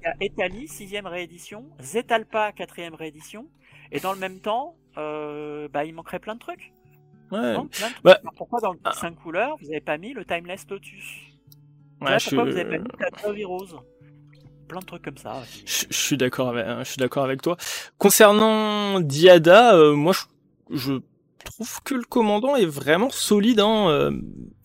[0.00, 3.46] Il y a Etali, sixième réédition, Zetalpa, quatrième réédition,
[3.92, 6.72] et dans le même temps, euh, bah, il manquerait plein de trucs.
[7.30, 7.52] Ouais.
[7.52, 8.04] Non plein de trucs.
[8.04, 8.92] Bah, pourquoi dans le ah.
[8.92, 11.29] 5 couleurs, vous avez pas mis le Timeless Lotus?
[12.00, 12.88] Ouais, je, pourquoi vous avez pas mis
[13.22, 13.76] Tadove Rose
[14.68, 15.42] Plein de trucs comme ça.
[15.66, 17.56] je, je suis d'accord avec, je suis d'accord avec toi.
[17.98, 20.24] Concernant Diada, euh, moi, je,
[20.76, 20.92] je
[21.44, 23.60] trouve que le commandant est vraiment solide.
[23.60, 23.88] Hein.
[23.88, 24.10] euh,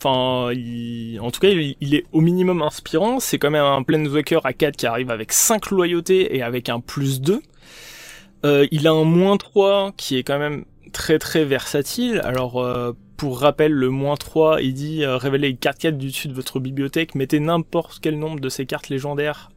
[0.03, 3.19] Enfin, il- en tout cas, il, il est au minimum inspirant.
[3.19, 6.79] C'est quand même un Planeswalker à 4 qui arrive avec 5 loyautés et avec un
[6.79, 7.41] plus 2.
[8.45, 10.65] Euh, il a un moins 3 qui est quand même
[10.95, 12.22] très très versatile.
[12.23, 16.07] Alors, euh, pour rappel, le moins 3, il dit euh, révélez une carte 4 du
[16.07, 19.49] dessus de votre bibliothèque, mettez n'importe quel nombre de ces cartes légendaires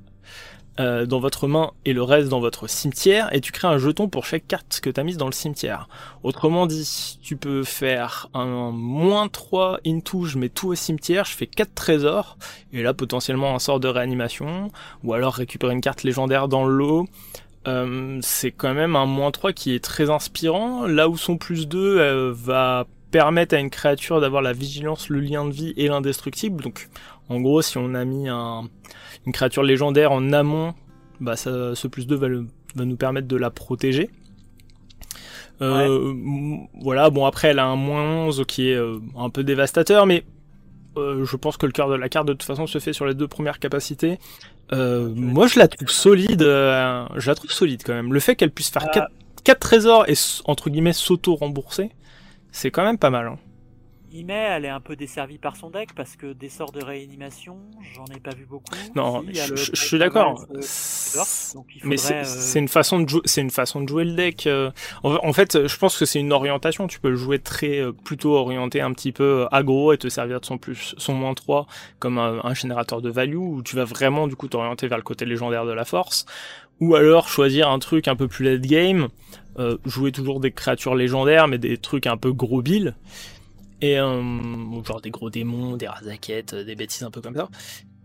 [0.81, 4.09] euh, dans votre main et le reste dans votre cimetière, et tu crées un jeton
[4.09, 5.89] pour chaque carte que tu as mise dans le cimetière.
[6.25, 11.37] Autrement dit, tu peux faire un moins 3 into, je mets tout au cimetière, je
[11.37, 12.37] fais 4 trésors,
[12.73, 14.73] et là potentiellement un sort de réanimation,
[15.05, 17.07] ou alors récupérer une carte légendaire dans le lot.
[17.67, 21.69] Euh, c'est quand même un moins 3 qui est très inspirant, là où son plus
[21.69, 25.89] 2 euh, va permettre à une créature d'avoir la vigilance, le lien de vie et
[25.89, 26.63] l'indestructible.
[26.63, 26.89] Donc
[27.29, 28.69] en gros, si on a mis un,
[29.27, 30.75] une créature légendaire en amont,
[31.21, 34.09] bah ça, ce plus 2 va, le- va nous permettre de la protéger.
[35.61, 36.13] Euh,
[36.81, 38.79] Voilà, bon après elle a un moins 11 qui est
[39.17, 40.25] un peu dévastateur, mais
[40.97, 43.15] je pense que le cœur de la carte de toute façon se fait sur les
[43.15, 44.19] deux premières capacités.
[44.73, 48.13] Euh, moi je la trouve solide, euh, je la trouve solide quand même.
[48.13, 49.09] Le fait qu'elle puisse faire Euh, 4,
[49.45, 51.91] 4 trésors et s- entre guillemets s'auto-rembourser,
[52.53, 53.27] c'est quand même pas mal.
[53.29, 53.39] hein.
[54.13, 57.59] Mais elle est un peu desservie par son deck parce que des sorts de réanimation,
[57.95, 58.65] j'en ai pas vu beaucoup.
[58.95, 60.47] Non, Si, je, le je- je suis d'accord.
[60.51, 60.61] Euh,
[61.85, 64.47] Mais c'est euh, c'est une façon de jouer, c'est une façon de jouer le deck.
[64.47, 64.71] euh.
[65.03, 66.87] En, fait, je pense que c'est une orientation.
[66.87, 70.47] Tu peux le jouer très plutôt orienté un petit peu aggro et te servir de
[70.47, 71.67] son plus, son moins 3
[71.99, 75.05] comme un, un générateur de value où tu vas vraiment du coup t'orienter vers le
[75.05, 76.27] côté légendaire de la force.
[76.81, 79.09] Ou alors choisir un truc un peu plus late game,
[79.59, 82.95] euh, jouer toujours des créatures légendaires mais des trucs un peu gros bill.
[83.81, 87.49] Et euh, genre des gros démons, des razaquettes, euh, des bêtises un peu comme ça.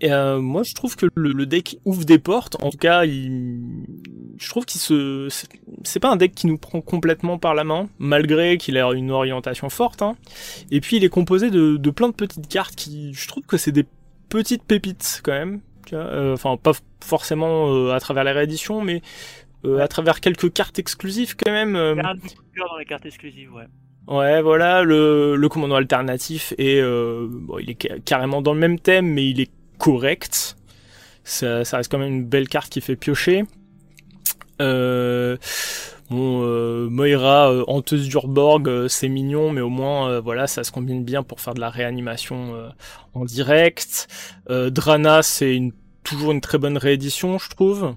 [0.01, 2.57] Et euh, moi, je trouve que le, le deck ouvre des portes.
[2.61, 3.61] En tout cas, il...
[4.37, 7.87] je trouve qu'il se, c'est- pas un deck qui nous prend complètement par la main,
[7.99, 10.01] malgré qu'il ait une orientation forte.
[10.01, 10.15] Hein.
[10.71, 13.57] Et puis, il est composé de, de plein de petites cartes qui, je trouve que
[13.57, 13.85] c'est des
[14.29, 15.61] petites pépites quand même.
[15.93, 19.01] Euh, Enfin, pas forcément euh, à travers les rééditions, mais
[19.65, 21.75] euh, à travers quelques cartes exclusives quand même.
[21.75, 23.65] euh, Il y a un dans les cartes exclusives, ouais.
[24.07, 27.29] Ouais, voilà, le, le commandant alternatif est, euh,
[27.61, 30.57] il est ca- carrément dans le même thème, mais il est correct.
[31.23, 33.45] Ça, ça reste quand même une belle carte qui fait piocher.
[34.61, 35.37] Euh,
[36.11, 41.23] euh, Moira, euh, hanteuse d'Urborg, c'est mignon, mais au moins, voilà, ça se combine bien
[41.23, 42.53] pour faire de la réanimation
[43.13, 44.07] en direct.
[44.49, 45.61] Drana, c'est
[46.03, 47.95] toujours une très bonne réédition, je trouve.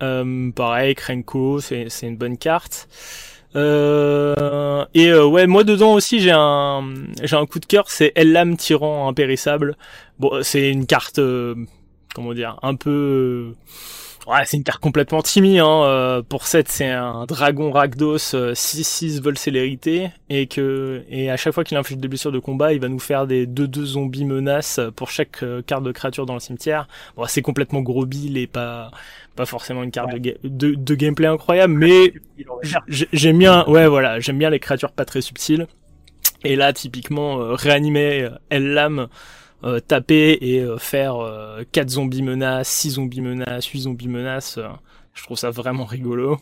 [0.00, 2.88] Pareil, Krenko, c'est une bonne carte.
[3.54, 6.82] Euh, et euh, ouais, moi dedans aussi j'ai un
[7.22, 9.76] j'ai un coup de cœur, c'est Ellam tyran impérissable.
[10.18, 11.54] Bon, c'est une carte euh,
[12.14, 13.54] comment dire, un peu euh,
[14.26, 15.82] ouais, c'est une carte complètement timide hein.
[15.84, 21.54] euh, pour 7, c'est un dragon Rakdos 6-6 vol célérité et que et à chaque
[21.54, 24.80] fois qu'il inflige des blessures de combat, il va nous faire des 2-2 zombies menaces
[24.96, 26.88] pour chaque euh, carte de créature dans le cimetière.
[27.16, 28.90] Bon, c'est complètement gros bill et pas
[29.36, 32.12] pas forcément une carte de, ga- de, de gameplay incroyable, mais
[33.12, 35.66] J'aime bien, ouais, voilà, j'aime bien les créatures pas très subtiles.
[36.44, 39.08] Et là, typiquement, euh, réanimer euh, Ellam,
[39.64, 44.58] euh, taper et euh, faire euh, 4 zombies menaces, 6 zombies menaces, 8 zombies menaces,
[44.58, 44.68] euh,
[45.14, 46.38] je trouve ça vraiment rigolo.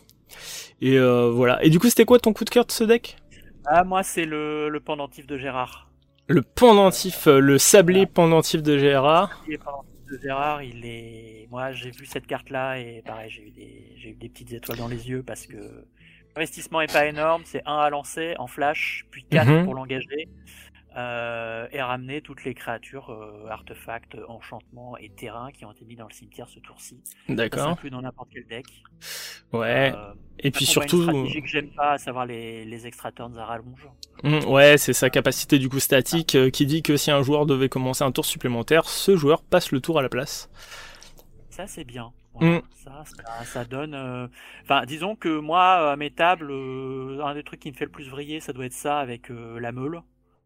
[0.81, 1.63] Et euh, voilà.
[1.63, 3.17] Et du coup, c'était quoi ton coup de cœur de ce deck?
[3.65, 5.89] Ah, moi, c'est le, le pendentif de Gérard.
[6.27, 9.43] Le pendentif, euh, le sablé pendentif de Gérard.
[9.47, 11.47] Le pendentif de Gérard, il est.
[11.51, 14.77] Moi, j'ai vu cette carte-là et pareil, j'ai eu des, j'ai eu des petites étoiles
[14.77, 15.55] dans les yeux parce que
[16.35, 17.43] l'investissement est pas énorme.
[17.45, 19.65] C'est un à lancer en flash, puis quatre Mhm.
[19.65, 20.27] pour l'engager.
[20.95, 25.97] Euh, et ramener toutes les créatures, euh, artefacts, enchantements et terrains qui ont été mis
[25.97, 27.03] dans le cimetière ce tour-ci.
[27.03, 27.63] Ça D'accord.
[27.63, 28.65] s'inclut dans n'importe quel deck.
[29.51, 29.93] Ouais.
[29.93, 33.11] Euh, Et puis ça surtout, Une stratégie que j'aime pas, à savoir les, les extra
[33.11, 33.87] turns à rallonge.
[34.23, 37.45] Mm, ouais, c'est sa capacité du coup statique euh, qui dit que si un joueur
[37.45, 40.49] devait commencer un tour supplémentaire, ce joueur passe le tour à la place.
[41.49, 42.13] Ça, c'est bien.
[42.33, 42.57] Voilà.
[42.57, 42.61] Mm.
[42.71, 43.93] Ça, ça, ça donne.
[43.93, 44.27] euh,
[44.63, 47.91] Enfin, disons que moi, à mes tables, euh, un des trucs qui me fait le
[47.91, 50.01] plus vriller, ça doit être ça avec euh, la meule.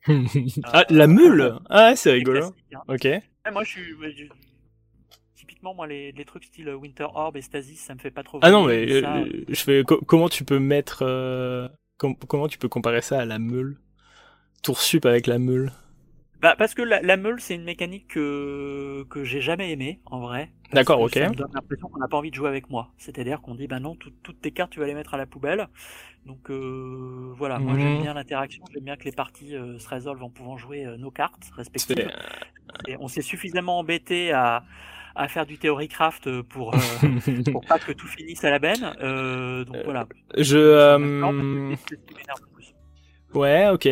[0.64, 2.44] ah, la meule Ah, ouais, c'est rigolo.
[2.74, 2.82] hein.
[2.88, 3.04] Ok.
[3.06, 3.22] Ouais,
[3.52, 3.84] moi, je suis.
[4.16, 4.26] je-
[5.36, 8.40] Typiquement, moi, les, les trucs style Winter Orb et Stasis, ça me fait pas trop.
[8.42, 11.68] Ah non, mais ça, euh, je fais co- comment tu peux mettre euh,
[11.98, 13.78] com- comment tu peux comparer ça à la meule
[14.64, 15.72] Tour sup avec la meule.
[16.42, 20.20] Bah, parce que la, la meule, c'est une mécanique que, que j'ai jamais aimée, en
[20.20, 20.52] vrai.
[20.74, 21.18] D'accord, ok.
[21.18, 22.92] Ça me donne l'impression qu'on n'a pas envie de jouer avec moi.
[22.98, 25.26] C'est-à-dire qu'on dit, bah non, tout- toutes tes cartes, tu vas les mettre à la
[25.26, 25.68] poubelle.
[26.26, 27.80] Donc euh, voilà, moi Mhm.
[27.80, 30.98] j'aime bien l'interaction, j'aime bien que les parties euh, se résolvent en pouvant jouer euh,
[30.98, 32.10] nos cartes respectives.
[32.10, 34.66] C'est Et on s'est suffisamment embêté à,
[35.16, 37.00] à faire du Theorycraft pour, euh,
[37.52, 38.96] pour pas que tout finisse à la benne.
[39.02, 40.08] Euh, donc voilà.
[40.38, 41.76] je euh,
[43.34, 43.88] ouais, OK.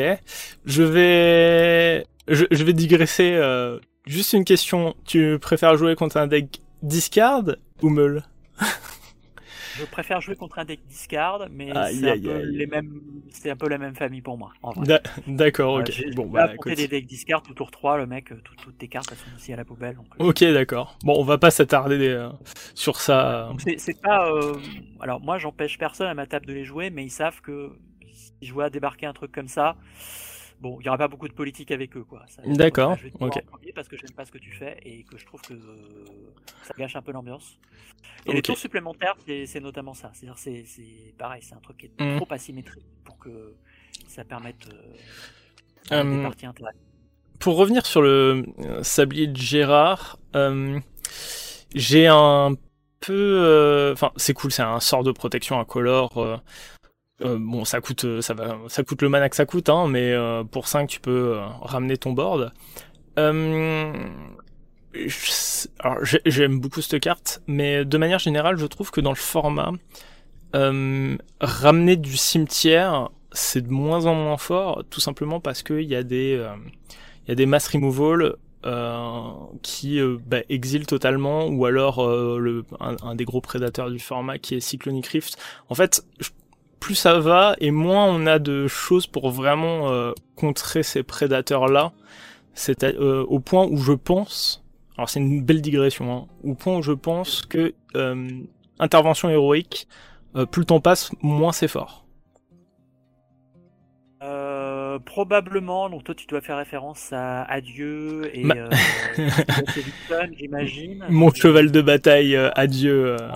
[0.66, 6.28] Je vais je, je vais digresser euh, juste une question, tu préfères jouer contre un
[6.28, 7.44] deck discard
[7.82, 8.24] ou meule
[9.80, 11.72] Je préfère jouer contre un deck discard, mais
[13.32, 14.52] c'est un peu un la même famille pour moi.
[15.28, 15.92] D'accord, OK.
[15.92, 16.74] J'ai Bon bah écoute.
[16.74, 19.36] des decks discard au tour 3, le mec, euh, tout- toutes tes cartes elles sont
[19.36, 19.96] aussi à la poubelle.
[19.96, 20.98] Donc, euh, OK, d'accord.
[21.04, 22.30] Bon, on va pas s'attarder euh,
[22.74, 23.52] sur ça.
[23.78, 24.32] c'est pas.
[24.32, 24.54] euh,
[25.00, 27.72] Alors moi, j'empêche personne à ma table de les jouer, mais ils savent que
[28.12, 29.76] si je vois débarquer un truc comme ça,
[30.60, 32.26] bon, il y aura pas beaucoup de politique avec eux, quoi.
[32.46, 33.44] D'accord, Je ok.
[33.76, 36.06] parce que j'aime pas ce que tu fais et que je trouve que euh,
[36.64, 37.58] ça gâche un peu l'ambiance.
[38.26, 39.16] Et les tours supplémentaires,
[39.46, 40.12] c'est notamment ça.
[40.14, 40.66] C'est-à-dire, c'est
[41.18, 42.18] pareil, c'est un truc qui est Mhm.
[42.18, 43.56] trop asymétrique pour que
[44.08, 44.94] ça permette euh,
[45.94, 46.82] Euh, des parties intéressantes.
[47.40, 50.80] pour revenir sur le euh, sablier de Gérard, euh,
[51.76, 52.56] j'ai un
[53.00, 56.42] peu, euh, enfin c'est cool, c'est un sort de protection incolore.
[57.22, 59.70] Euh, euh, bon, ça coûte, euh, ça va, ça coûte le mana que ça coûte,
[59.70, 62.52] hein, mais euh, pour 5 tu peux euh, ramener ton board.
[63.20, 63.94] Euh,
[64.94, 69.72] je- j'aime beaucoup cette carte, mais de manière générale, je trouve que dans le format,
[70.56, 75.96] euh, ramener du cimetière c'est de moins en moins fort, tout simplement parce qu'il y
[75.96, 76.50] a des, euh,
[77.26, 78.36] il y a des mass removal
[78.66, 79.22] euh,
[79.64, 84.56] qui euh, bah, exilent totalement, ou alors le, un, des gros prédateurs du format qui
[84.56, 85.38] est Cyclonic Rift.
[85.70, 86.04] En fait,
[86.80, 91.92] plus ça va et moins on a de choses pour vraiment contrer ces prédateurs-là.
[92.54, 94.64] C'est au point où je pense,
[94.98, 97.74] alors c'est une belle digression, hein, au point où je pense que
[98.80, 99.88] intervention héroïque,
[100.52, 102.08] plus le temps passe, moins c'est fort.
[105.00, 108.70] probablement, donc toi tu dois faire référence à Adieu et euh,
[110.38, 111.06] j'imagine.
[111.10, 113.18] Mon cheval de bataille, euh, Adieu.
[113.20, 113.30] Euh.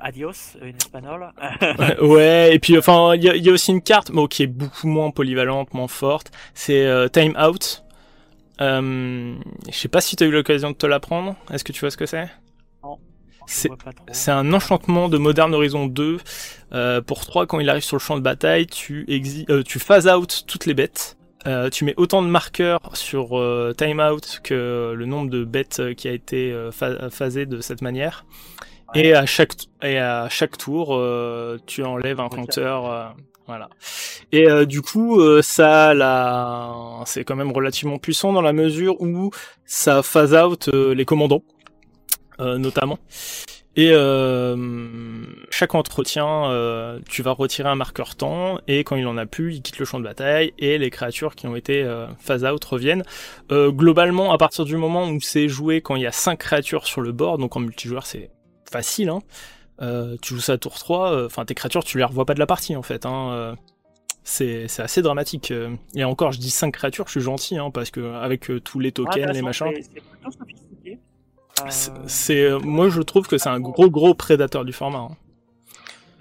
[0.00, 1.30] Adios, en espagnol.
[2.00, 5.10] ouais, et puis enfin, il y, a aussi une carte, mais qui est beaucoup moins
[5.10, 6.30] polyvalente, moins forte.
[6.54, 7.84] C'est Time Out.
[8.58, 9.36] je
[9.70, 11.36] sais pas si tu as eu l'occasion de te l'apprendre.
[11.52, 12.28] Est-ce que tu vois ce que c'est?
[13.46, 16.18] C'est un enchantement de Modern Horizon 2.
[16.72, 19.06] Euh, pour 3, quand il arrive sur le champ de bataille, tu,
[19.50, 21.16] euh, tu phase out toutes les bêtes.
[21.46, 23.30] Euh, tu mets autant de marqueurs sur
[23.76, 26.54] timeout que le nombre de bêtes qui a été
[27.10, 28.24] phasé de cette manière.
[28.94, 29.52] Et à chaque
[29.82, 31.00] et à chaque tour,
[31.66, 33.14] tu enlèves un compteur.
[33.46, 33.68] voilà.
[34.32, 39.30] Et du coup, ça, là, c'est quand même relativement puissant dans la mesure où
[39.64, 41.42] ça phase out les commandants.
[42.40, 42.98] Euh, notamment.
[43.76, 44.56] Et euh,
[45.50, 49.56] chaque entretien, euh, tu vas retirer un marqueur temps, et quand il en a plus,
[49.56, 51.86] il quitte le champ de bataille, et les créatures qui ont été
[52.18, 53.04] phase out reviennent.
[53.50, 57.00] globalement, à partir du moment où c'est joué quand il y a 5 créatures sur
[57.00, 58.30] le board, donc en multijoueur c'est
[58.72, 59.20] facile, hein,
[60.20, 62.46] tu joues ça à tour 3, enfin tes créatures tu les revois pas de la
[62.46, 63.06] partie en fait.
[63.06, 63.56] Hein,
[64.24, 65.52] c'est assez dramatique.
[65.94, 68.92] Et encore, je dis 5 créatures, je suis gentil, hein, parce que avec tous les
[68.92, 69.72] tokens, les machins.
[72.06, 74.98] C'est, euh, moi je trouve que c'est un gros gros prédateur du format.
[74.98, 75.16] Hein.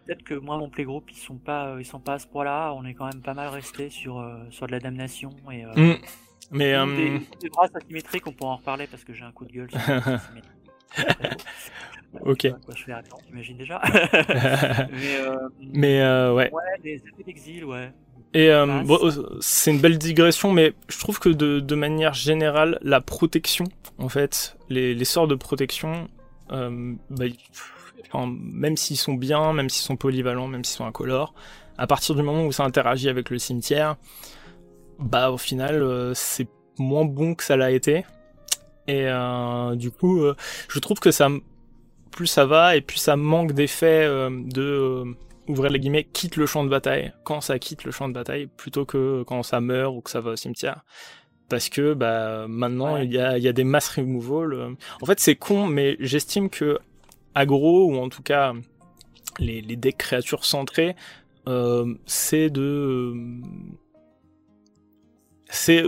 [0.06, 2.73] Peut-être que moi mon playgroup ils sont pas euh, ils sont pas à ce point-là.
[2.73, 5.98] On est quand même pas mal resté sur euh, sur de la damnation et mm.
[6.52, 9.69] mais des, des asymétriques on pourra en reparler parce que j'ai un coup de gueule.
[12.21, 12.47] ok.
[12.65, 12.93] Quoi, je fais
[13.25, 13.81] t'imagines déjà.
[14.91, 15.17] mais,
[15.73, 16.01] mais
[16.31, 16.51] ouais.
[16.51, 17.91] Ouais, des effets d'exil, ouais.
[18.33, 18.83] Et euh,
[19.41, 23.65] c'est une belle digression, mais je trouve que de, de, manière générale, la protection,
[23.97, 26.07] en fait, les, les sorts de protection,
[26.51, 27.25] euh, bah,
[28.25, 31.33] même s'ils sont bien, même s'ils sont polyvalents, même s'ils sont incolores,
[31.77, 33.97] à partir du moment où ça interagit avec le cimetière,
[34.99, 36.47] bah au final, euh, c'est
[36.77, 38.05] moins bon que ça l'a été.
[38.88, 40.35] Et euh, du coup, euh,
[40.69, 41.29] je trouve que ça,
[42.11, 45.15] plus ça va, et plus ça manque d'effet de
[45.47, 48.47] ouvrir les guillemets, quitte le champ de bataille, quand ça quitte le champ de bataille,
[48.47, 50.83] plutôt que quand ça meurt ou que ça va au cimetière.
[51.49, 54.53] Parce que bah maintenant il y, a, y, a, des mass removal.
[54.53, 54.73] Euh.
[55.01, 56.79] En fait c'est con, mais j'estime que
[57.35, 58.53] aggro ou en tout cas
[59.39, 60.95] les, les decks créatures centrées,
[61.47, 63.13] euh, c'est de
[65.49, 65.83] c'est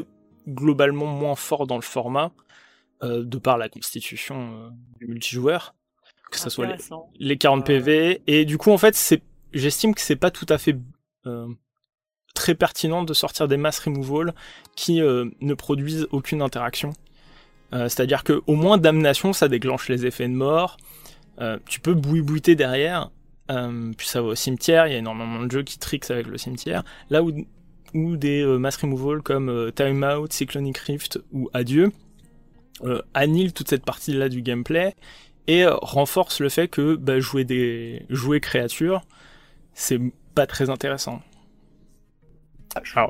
[0.50, 2.34] globalement moins fort dans le format
[3.02, 5.76] euh, de par la constitution du multijoueur
[6.34, 6.78] que ce soit les,
[7.20, 9.22] les 40 PV et du coup en fait c'est
[9.54, 10.78] j'estime que c'est pas tout à fait
[11.28, 11.48] euh,
[12.34, 14.34] très pertinent de sortir des mass removal
[14.76, 16.92] qui euh, ne produisent aucune interaction.
[17.74, 20.78] Euh, c'est-à-dire que au moins damnation, ça déclenche les effets de mort.
[21.68, 23.12] tu peux bouiller derrière,
[23.48, 24.88] puis ça va au cimetière.
[24.88, 26.84] Il y a énormément de jeux qui tricks avec le cimetière.
[27.10, 27.32] Là où,
[27.94, 31.92] où des mass removal comme Time Out, Cyclonic Rift ou Adieu
[33.14, 34.96] annihilent toute cette partie-là du gameplay
[35.48, 39.02] et renforce le fait que bah, jouer des jouer créatures
[39.74, 40.00] c'est
[40.36, 41.22] pas très intéressant.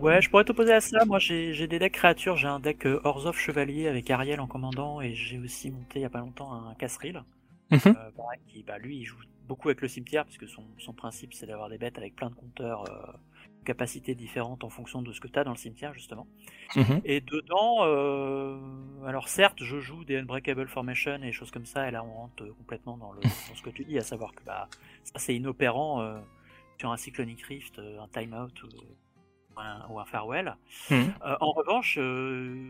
[0.01, 1.05] Ouais, je pourrais t'opposer à ça.
[1.05, 2.35] Moi, j'ai des decks créatures.
[2.35, 6.01] J'ai un deck euh, Orzhov Chevalier avec Ariel en commandant et j'ai aussi monté il
[6.01, 7.23] y a pas longtemps un Casril.
[7.71, 7.79] Mhm.
[7.87, 7.93] Euh,
[8.47, 11.69] qui, bah, lui, il joue beaucoup avec le cimetière puisque son, son principe c'est d'avoir
[11.69, 13.11] des bêtes avec plein de compteurs, euh,
[13.63, 16.27] capacités différentes en fonction de ce que tu as dans le cimetière justement.
[16.75, 17.01] Mhm.
[17.05, 18.57] Et dedans, euh,
[19.05, 22.45] alors certes, je joue des Unbreakable Formation et choses comme ça, et là on rentre
[22.57, 24.67] complètement dans, le, dans ce que tu dis, à savoir que bah,
[25.03, 26.21] ça c'est inopérant
[26.83, 30.55] sur un Cyclonic Rift, euh, un Timeout ou, un, ou un Farewell.
[30.89, 31.13] Mhm.
[31.25, 32.69] Euh, en revanche, euh,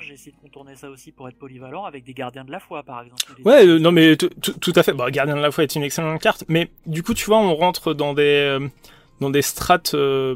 [0.00, 2.82] j'ai essayé de contourner ça aussi pour être polyvalent avec des gardiens de la foi,
[2.82, 3.22] par exemple.
[3.44, 4.94] Ouais, non, mais tout à fait.
[4.94, 7.54] Bah, gardien de la foi est une excellente carte, mais du coup, tu vois, on
[7.54, 8.58] rentre dans des
[9.20, 10.34] dans des strates de,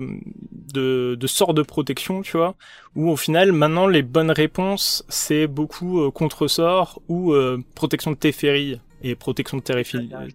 [1.15, 2.55] de sorts de protection, tu vois,
[2.97, 7.35] où au final, maintenant, les bonnes réponses, c'est beaucoup contre-sort ou
[7.75, 9.63] protection de Teferi et protection de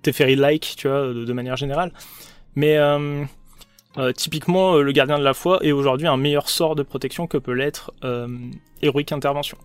[0.01, 1.91] Teferi-like, tu vois, de, manière générale.
[2.55, 3.25] Mais euh,
[3.97, 7.27] euh, typiquement, euh, le gardien de la foi est aujourd'hui un meilleur sort de protection
[7.27, 7.93] que peut l'être
[8.81, 9.57] héroïque intervention.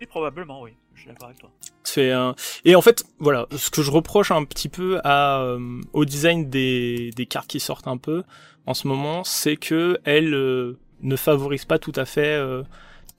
[0.00, 0.72] Oui, probablement, oui.
[0.94, 1.50] Je suis d'accord avec toi.
[1.82, 2.34] C'est un...
[2.64, 6.50] Et en fait, voilà, ce que je reproche un petit peu à, euh, au design
[6.50, 8.22] des, des cartes qui sortent un peu
[8.66, 12.62] en ce moment, c'est que elles euh, ne favorisent pas tout à fait euh,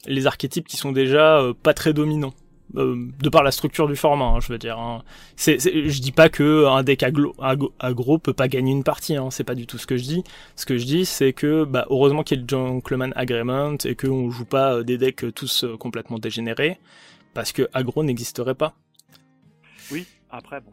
[0.05, 2.33] les archétypes qui sont déjà pas très dominants.
[2.75, 4.77] de par la structure du format, hein, je veux dire.
[4.77, 5.03] Hein.
[5.35, 7.35] C'est, je dis pas que un deck agro,
[7.79, 10.23] agro, peut pas gagner une partie, hein, c'est pas du tout ce que je dis.
[10.55, 13.95] Ce que je dis, c'est que bah, heureusement qu'il y a le Gentleman Agreement et
[13.95, 16.77] qu'on joue pas des decks tous complètement dégénérés
[17.34, 18.74] parce que agro n'existerait pas.
[19.91, 20.72] Oui, après, bon.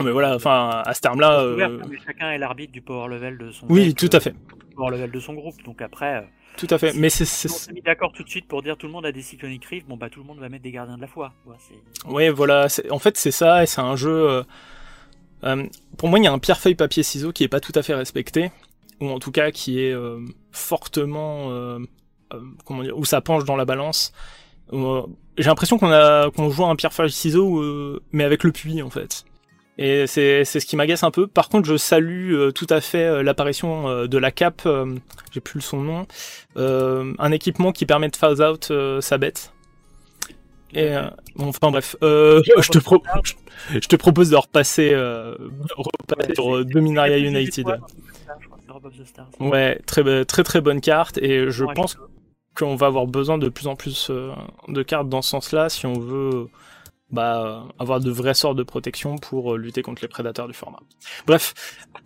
[0.00, 1.40] Euh, mais voilà, enfin, à ce terme-là.
[1.40, 1.78] Euh...
[2.04, 3.66] Chacun est l'arbitre du power level de son.
[3.68, 4.30] Oui, tout à fait.
[4.30, 6.28] Euh, power level de son groupe, donc après.
[6.56, 7.24] Tout à fait, mais c'est.
[7.24, 9.64] On s'est mis d'accord tout de suite pour dire tout le monde a des Cyclonic
[9.64, 11.32] Rift, bon bah tout le monde va mettre des gardiens de la foi.
[12.06, 14.44] Oui, voilà, en fait c'est ça, et c'est un jeu.
[15.98, 17.82] pour moi, il y a un pierre feuille papier ciseaux qui est pas tout à
[17.82, 18.52] fait respecté,
[19.00, 19.96] ou en tout cas qui est
[20.52, 21.78] fortement,
[22.64, 24.12] comment dire, où ça penche dans la balance,
[24.72, 28.82] j'ai l'impression qu'on a qu'on joue un pierre feuille ciseaux euh, mais avec le puits
[28.82, 29.24] en fait.
[29.76, 31.26] Et c'est c'est ce qui m'agace un peu.
[31.26, 34.68] Par contre, je salue euh, tout à fait l'apparition de la cape,
[35.32, 36.06] j'ai plus son nom,
[36.56, 39.52] un équipement qui permet de phase out sa bête.
[40.76, 40.92] Et
[41.36, 43.02] bon, enfin bref, je te pro
[43.70, 47.66] je, te propose de repasser, repasser sur Dominaria United.
[49.40, 51.96] Ouais, très très très bonne carte et je pense
[52.54, 54.32] qu'on va avoir besoin de plus en plus euh,
[54.68, 56.48] de cartes dans ce sens-là si on veut
[57.10, 60.80] bah, avoir de vrais sorts de protection pour euh, lutter contre les prédateurs du format.
[61.26, 61.54] Bref,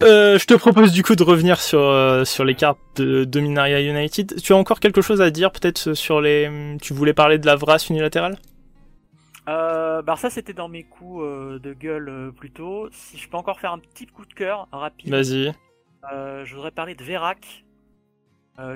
[0.02, 1.78] euh, je te propose du coup de revenir sur
[2.26, 4.40] sur les cartes de Dominaria United.
[4.42, 6.76] Tu as encore quelque chose à dire peut-être sur les...
[6.82, 8.36] Tu voulais parler de la Vras unilatérale?
[9.48, 12.88] Euh, bah ça c'était dans mes coups de gueule plus tôt.
[12.92, 15.10] Si je peux encore faire un petit coup de cœur rapide.
[15.10, 15.54] Vas-y.
[16.12, 17.64] je voudrais parler de Verac,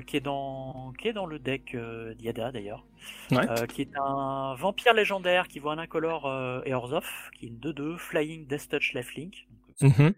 [0.06, 2.86] qui est dans qui est dans le deck euh, Diada d'ailleurs,
[3.32, 7.59] euh, qui est un vampire légendaire qui voit un incolore et Orzhov, qui est une
[7.59, 9.48] 2-2 Flying Death Touch Lifelink,
[9.80, 10.10] donc mm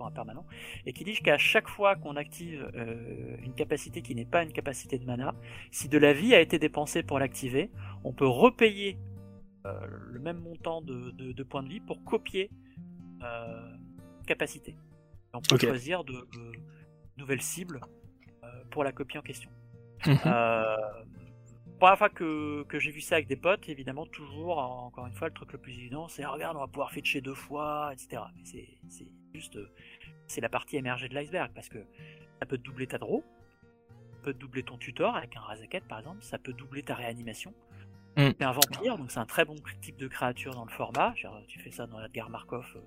[0.00, 0.44] un permanent,
[0.84, 2.68] et qui dit qu'à chaque fois qu'on active
[3.42, 5.34] une capacité qui n'est pas une capacité de mana,
[5.70, 7.70] si de la vie a été dépensée pour l'activer,
[8.02, 8.98] on peut repayer
[9.64, 12.50] le même montant de, de, points de vie pour copier
[14.26, 14.76] capacité.
[15.32, 16.52] on peut choisir de, de
[17.16, 17.80] nouvelles cibles
[18.70, 19.50] pour la copie en question.
[20.06, 20.18] Mhm.
[20.26, 20.76] Euh,
[21.78, 25.28] première fois que, que j'ai vu ça avec des potes, évidemment, toujours, encore une fois,
[25.28, 28.22] le truc le plus évident, c'est regarde, on va pouvoir fetcher deux fois, etc.
[28.36, 28.42] Mais
[28.88, 29.58] c'est juste,
[30.26, 31.78] c'est la partie émergée de l'iceberg, parce que
[32.40, 33.22] ça peut doubler ta draw,
[34.12, 37.52] ça peut doubler ton tutor avec un Razaket par exemple, ça peut doubler ta réanimation.
[38.16, 38.30] Mm.
[38.38, 41.14] C'est un vampire, donc c'est un très bon type de créature dans le format.
[41.48, 42.80] tu fais ça dans l'Adgar Markov, euh,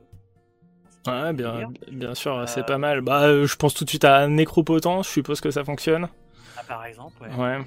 [1.05, 3.01] Ouais, bien, bien sûr, c'est pas mal.
[3.01, 6.09] Bah, euh, je pense tout de suite à Nécropotent, je suppose que ça fonctionne.
[6.57, 7.35] Ah, par exemple, ouais.
[7.35, 7.59] Ouais.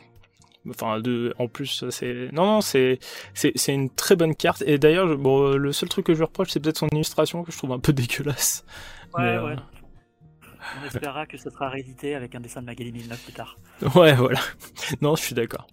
[0.68, 2.28] Enfin, de, en plus, c'est.
[2.32, 2.98] Non, non, c'est,
[3.34, 4.62] c'est, une très bonne carte.
[4.66, 7.52] Et d'ailleurs, bon, le seul truc que je lui reproche, c'est peut-être son illustration que
[7.52, 8.64] je trouve un peu dégueulasse.
[9.14, 9.52] Ouais, ouais.
[9.52, 9.56] Euh,
[10.82, 13.58] On espérera que ça sera réédité avec un dessin de Magali Milnov plus tard.
[13.94, 14.40] Ouais, voilà.
[15.00, 15.66] Non, je suis d'accord.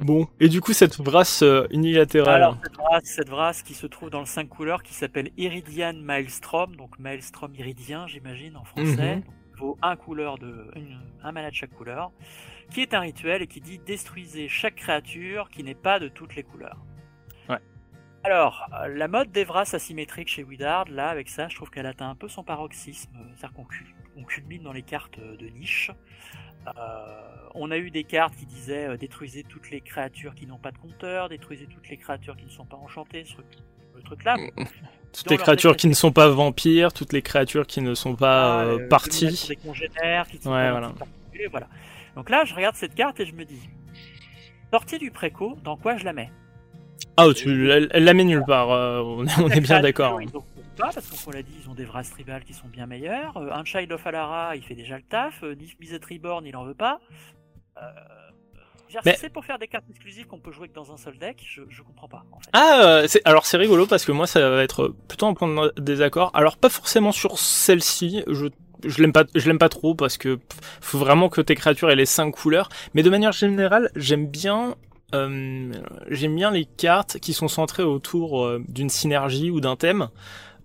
[0.00, 2.42] Bon, et du coup, cette brasse euh, unilatérale.
[2.42, 2.56] Alors,
[3.04, 7.54] cette brasse, qui se trouve dans le 5 couleurs qui s'appelle Iridian Maelstrom, donc Maelstrom
[7.54, 9.16] iridien, j'imagine, en français.
[9.16, 9.22] Mhm.
[9.58, 10.70] vaut un couleur de,
[11.22, 12.12] un mana de chaque couleur,
[12.70, 16.34] qui est un rituel et qui dit détruisez chaque créature qui n'est pas de toutes
[16.34, 16.78] les couleurs.
[17.50, 17.58] Ouais.
[18.24, 22.08] Alors, la mode des brasses asymétriques chez Widard, là, avec ça, je trouve qu'elle atteint
[22.08, 23.12] un peu son paroxysme.
[23.36, 23.52] C'est-à-dire
[24.14, 25.90] qu'on culmine dans les cartes de niche.
[26.66, 26.70] Euh,
[27.54, 30.70] on a eu des cartes qui disaient euh, détruisez toutes les créatures qui n'ont pas
[30.70, 33.36] de compteur, détruisez toutes les créatures qui ne sont pas enchantées, ce,
[33.96, 34.36] le truc là.
[35.12, 38.60] Toutes les créatures qui ne sont pas vampires, toutes les créatures qui ne sont pas
[38.60, 39.46] ah, euh, parties.
[39.48, 40.92] Des congénères, qui sont ouais, voilà.
[41.50, 41.68] voilà.
[42.14, 43.60] Donc là, je regarde cette carte et je me dis
[44.70, 46.30] sortie du préco, dans quoi je la mets?
[47.16, 50.20] Ah, tu, elle, la met nulle part, on, est bien d'accord
[50.80, 53.36] parce qu'on l'a dit, ils ont des vrais tribal qui sont bien meilleurs.
[53.36, 55.42] Euh, un Child of Alara, il fait déjà le taf.
[55.42, 55.76] Euh, Nif
[56.08, 57.00] Reborn, il en veut pas.
[57.78, 57.82] Euh,
[58.88, 61.40] si c'est pour faire des cartes exclusives qu'on peut jouer que dans un seul deck,
[61.46, 62.24] je, je comprends pas.
[62.32, 62.50] En fait.
[62.52, 66.32] Ah, alors c'est rigolo parce que moi ça va être plutôt un point de désaccord.
[66.34, 68.46] Alors pas forcément sur celle-ci, je
[68.82, 70.40] je l'aime pas je l'aime pas trop parce que
[70.80, 74.74] faut vraiment que tes créatures aient les 5 couleurs mais de manière générale j'aime bien
[75.12, 80.08] j'aime bien les cartes qui sont centrées autour d'une synergie ou d'un thème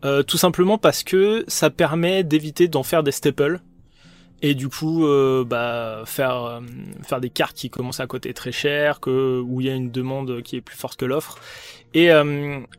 [0.05, 3.59] euh, tout simplement parce que ça permet d'éviter d'en faire des staples
[4.43, 6.59] et du coup euh, bah, faire euh,
[7.01, 9.89] faire des cartes qui commencent à coûter très cher que où il y a une
[9.89, 11.39] demande qui est plus forte que l'offre.
[11.95, 12.09] Et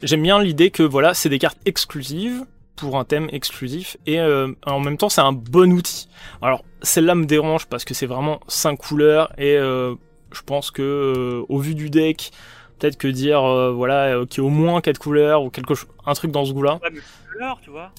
[0.02, 2.44] j'aime bien l'idée que voilà c'est des cartes exclusives
[2.76, 6.08] pour un thème exclusif et en même temps c'est un bon outil.
[6.42, 11.58] Alors celle-là me dérange parce que c'est vraiment cinq couleurs et je pense que au
[11.58, 12.30] vu du deck
[12.78, 15.74] peut-être que dire euh, voilà euh, qu'il y ait au moins quatre couleurs ou quelque
[15.74, 16.78] chose, un truc dans ce goût-là.
[16.80, 17.90] Pas multicolore, tu vois.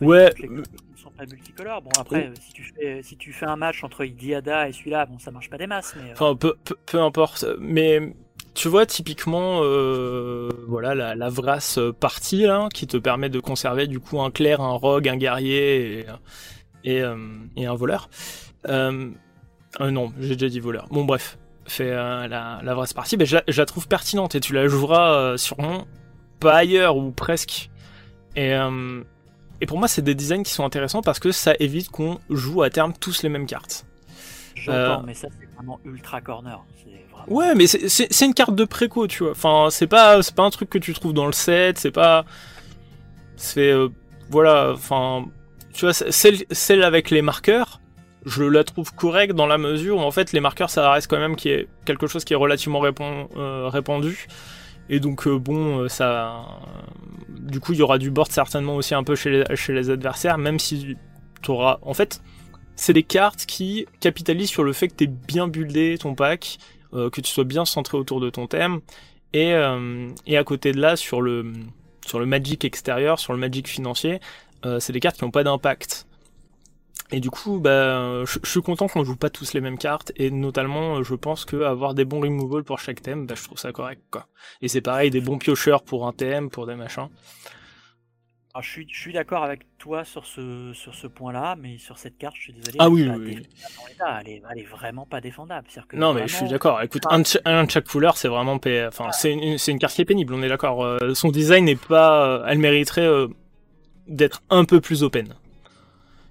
[0.00, 0.32] Ouais.
[0.38, 1.82] Les couleurs ne sont pas multicolores.
[1.82, 5.06] Bon après, euh, si tu fais si tu fais un match entre Idiada et celui-là,
[5.06, 6.10] bon ça marche pas des masses, mais.
[6.10, 7.44] euh, Enfin, peu, peu, peu importe.
[7.58, 8.14] Mais
[8.54, 13.86] tu vois, typiquement, euh, voilà, la, la vrasse partie là, qui te permet de conserver
[13.86, 16.06] du coup un clair, un rogue, un guerrier et,
[16.84, 17.16] et, euh,
[17.56, 18.08] et un voleur.
[18.68, 19.10] Euh,
[19.80, 20.86] euh, non, j'ai déjà dit voleur.
[20.90, 24.34] Bon, bref, fait euh, la, la vrasse partie, ben, je, la, je la trouve pertinente
[24.34, 25.86] et tu la joueras euh, sûrement
[26.40, 27.70] pas ailleurs ou presque.
[28.36, 29.02] Et, euh,
[29.60, 32.62] et pour moi, c'est des designs qui sont intéressants parce que ça évite qu'on joue
[32.62, 33.86] à terme tous les mêmes cartes.
[34.54, 36.62] J'entends, mais ça c'est vraiment ultra corner.
[37.12, 37.36] Vraiment.
[37.38, 39.32] Ouais, mais c'est- une carte de préco, tu vois.
[39.32, 42.24] Enfin, c'est pas pas un truc que tu trouves dans le set, c'est pas
[43.36, 43.72] c'est
[44.30, 45.26] voilà, enfin
[45.72, 47.75] tu vois celle celle avec les marqueurs,
[48.26, 51.18] je la trouve correcte dans la mesure où en fait les marqueurs ça reste quand
[51.18, 54.26] même quelque chose qui est relativement euh, répandu.
[54.88, 56.44] Et donc euh, bon, euh, ça
[57.28, 60.58] du coup, il y aura du board certainement aussi un peu chez les, adversaires même
[60.58, 60.96] si
[61.42, 62.20] tu auras en fait
[62.74, 66.58] c'est des cartes qui capitalisent sur le fait que tu bien buildé ton pack,
[66.92, 68.80] que tu sois bien centré autour de ton thème,
[69.32, 69.54] et,
[70.26, 71.54] et à côté de là, sur le,
[72.06, 74.20] sur le Magic extérieur, sur le Magic financier,
[74.78, 76.06] c'est des cartes qui n'ont pas d'impact.
[77.12, 80.12] Et du coup, bah, je je suis content qu'on joue pas tous les mêmes cartes,
[80.16, 83.58] et notamment, je pense que avoir des bons removals pour chaque thème, bah, je trouve
[83.58, 84.26] ça correct, quoi.
[84.60, 87.08] Et c'est pareil, des bons piocheurs pour un thème, pour des machins.
[88.54, 91.98] Alors, je suis, je suis d'accord avec toi sur ce, sur ce point-là, mais sur
[91.98, 92.78] cette carte, je suis désolé.
[92.80, 93.34] Ah oui, oui, oui.
[93.34, 94.20] défendable dans l'état.
[94.22, 95.68] Elle est, elle est vraiment pas défendable.
[95.88, 96.80] Que Non, mais je suis d'accord.
[96.80, 97.16] Écoute, Ah.
[97.16, 98.58] un de, cha- un de chaque couleur, c'est vraiment,
[98.88, 100.32] enfin, c'est une, une carte qui est pénible.
[100.32, 100.82] On est d'accord.
[100.84, 103.28] Euh, son design n'est pas, euh, elle mériterait euh,
[104.08, 105.34] d'être un peu plus open.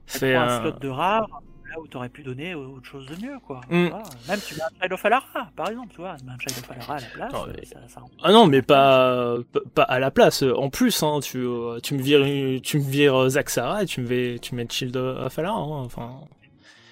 [0.08, 1.28] C'est un slot de rare,
[1.70, 3.62] là où t'aurais pu donner autre chose de mieux, quoi.
[3.70, 3.88] Mm.
[3.88, 6.38] Vois, Même tu mets un Child of Alara, par exemple, tu vois, tu mets un
[6.38, 8.62] Child of Alara à la place, Non, euh, mais- ça, ça rend- Ah non, mais
[8.62, 9.36] pas,
[9.74, 10.44] pas- à la place.
[10.44, 12.22] En plus, hein, tu, euh, tu me vires,
[12.62, 15.56] tu me vires euh, Zach Sarah et tu me mets, tu mets Shield of Alar,
[15.58, 16.22] hein, Enfin,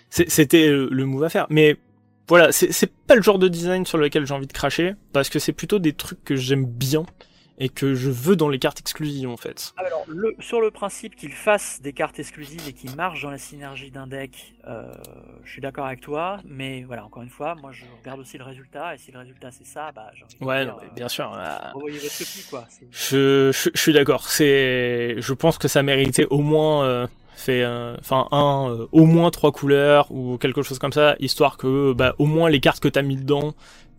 [0.09, 1.47] c'était le move à faire.
[1.49, 1.77] Mais
[2.27, 5.29] voilà, c'est c'est pas le genre de design sur lequel j'ai envie de cracher parce
[5.29, 7.05] que c'est plutôt des trucs que j'aime bien
[7.59, 9.73] et que je veux dans les cartes exclusives en fait.
[9.77, 13.37] Alors, le- sur le principe qu'il fasse des cartes exclusives et qu'il marche dans la
[13.37, 14.91] synergie d'un deck, euh,
[15.43, 18.43] je suis d'accord avec toi, mais voilà, encore une fois, moi je regarde aussi le
[18.43, 20.89] résultat, et si le résultat c'est ça, bah j'ai envie de Ouais, dire, non, euh,
[20.95, 21.31] bien sûr.
[21.33, 22.65] euh, revoyez votre copie, quoi.
[22.69, 24.27] C'est- Je, je, je suis d'accord.
[24.27, 29.05] C'est, je pense que ça méritait au moins, euh, fait, euh, enfin un, euh, au
[29.05, 32.79] moins trois couleurs ou quelque chose comme ça, histoire que, bah, au moins les cartes
[32.79, 33.53] que t'as mis dedans,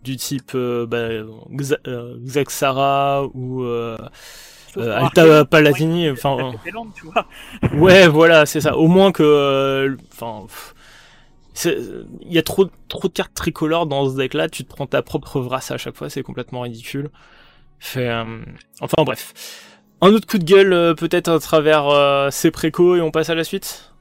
[0.05, 1.09] du type, euh, bah,
[1.51, 3.97] Xa- euh, Xaxara ou euh,
[4.77, 6.53] euh, Alta ouais, enfin,
[7.73, 8.77] ouais, voilà, c'est ça.
[8.77, 10.45] Au moins que, enfin.
[11.63, 15.01] Il y a trop, trop de cartes tricolores dans ce deck-là, tu te prends ta
[15.01, 17.09] propre vrasse à chaque fois, c'est complètement ridicule.
[17.79, 18.11] Fait,
[18.81, 19.33] enfin bref.
[20.01, 23.45] Un autre coup de gueule peut-être à travers ces précos et on passe à la
[23.45, 23.94] suite?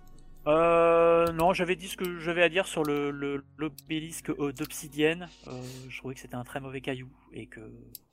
[0.47, 5.29] Euh, non, j'avais dit ce que j'avais à dire sur le le- l'obélisque euh, d'obsidienne.
[5.49, 5.51] Euh,
[5.89, 7.61] je trouvais que c'était un très mauvais caillou et que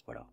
[0.06, 0.26] voilà,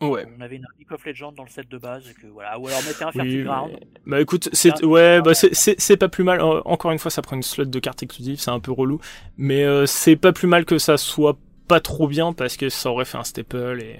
[0.00, 0.26] Ouais.
[0.38, 2.68] on avait une League of Legends dans le set de base et que voilà, ou
[2.68, 3.72] alors mettez un Oui, Ground.
[4.06, 6.40] Bah écoute, c'est ouais, bah c'est- pas plus mal.
[6.40, 9.00] Encore une fois, ça prend une slot de cartes exclusives, c'est un peu relou,
[9.36, 11.36] mais euh, c'est pas plus mal que ça soit
[11.68, 13.98] pas trop bien parce que ça aurait fait un staple et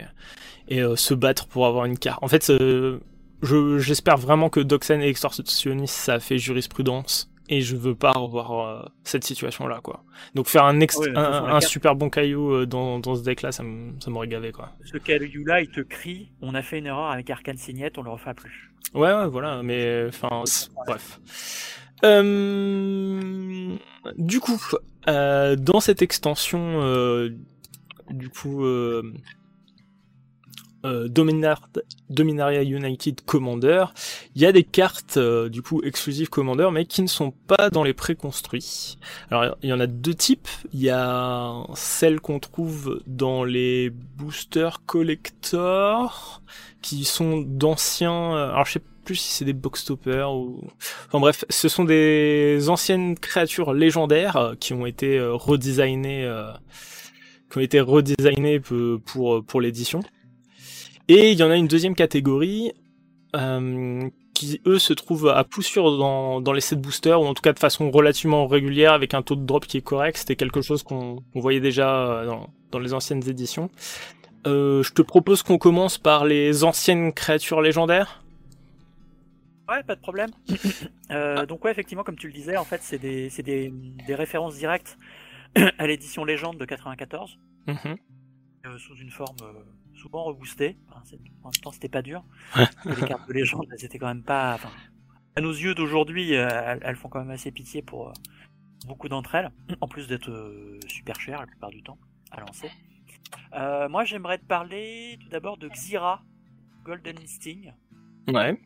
[0.68, 2.22] et euh, se battre pour avoir une carte.
[2.22, 3.00] En fait, euh,
[3.42, 8.12] je j'espère vraiment que Doxen et Extortionniste ça a fait jurisprudence et je veux pas
[8.12, 10.04] revoir euh, cette situation là quoi.
[10.34, 13.22] Donc faire un ex- Ouais, de toute un, super bon caillou euh, dans dans ce
[13.22, 14.70] deck là, ça me- ça m'aurait gavé quoi.
[14.84, 18.10] Ce caillou-là, il te crie, on a fait une erreur avec Arcane Signette, on le
[18.10, 18.70] refera plus.
[18.94, 20.42] Ouais, ouais, voilà, mais enfin,
[20.86, 21.20] bref.
[22.40, 23.76] Euh,
[24.16, 24.60] du coup,
[25.06, 26.80] dans cette extension,
[28.10, 28.64] du coup,
[30.84, 31.68] euh, Dominar-
[32.08, 33.86] Dominaria United Commander,
[34.34, 37.70] il y a des cartes, euh, du coup, exclusives Commander, mais qui ne sont pas
[37.70, 38.98] dans les préconstruits.
[39.30, 40.48] Alors, il y en a deux types.
[40.72, 46.42] Il y a celles qu'on trouve dans les boosters collector,
[46.82, 50.62] qui sont d'anciens, euh, alors je sais plus si c'est des box toppers ou,
[51.08, 56.52] enfin bref, ce sont des anciennes créatures légendaires euh, qui ont été redesignées, euh,
[57.50, 60.00] qui ont été redesignées pour pour l'édition.
[61.12, 62.72] Et il y en a une deuxième catégorie
[63.34, 67.34] euh, qui eux se trouvent à coup sûr dans, dans les sets boosters ou en
[67.34, 70.18] tout cas de façon relativement régulière avec un taux de drop qui est correct.
[70.18, 73.70] C'était quelque chose qu'on voyait déjà euh, dans, dans les anciennes éditions.
[74.46, 78.22] Euh, je te propose qu'on commence par les anciennes créatures légendaires.
[79.68, 80.30] Ouais, pas de problème.
[81.10, 83.74] Euh, donc ouais, effectivement, comme tu le disais, en fait, c'est des, des,
[84.06, 84.96] des références directes
[85.78, 87.36] à l'édition Légende de 94.
[87.66, 87.96] Mhm.
[88.66, 89.34] Euh, sous une forme
[90.00, 90.76] souvent reboostée.
[90.88, 91.02] Enfin,
[91.42, 92.24] en même temps, c'était pas dur.
[92.84, 94.54] les cartes de légende, elles étaient quand même pas.
[94.54, 94.70] Enfin,
[95.36, 98.12] à nos yeux d'aujourd'hui, elles, font quand même assez pitié pour
[98.86, 99.50] beaucoup d'entre elles,
[99.80, 101.98] en plus d'être super chères la plupart du temps
[102.32, 102.70] à lancer.
[103.88, 106.22] moi, j'aimerais te parler tout d'abord de Xira
[106.84, 107.72] Golden Sting.
[108.28, 108.60] Ouais.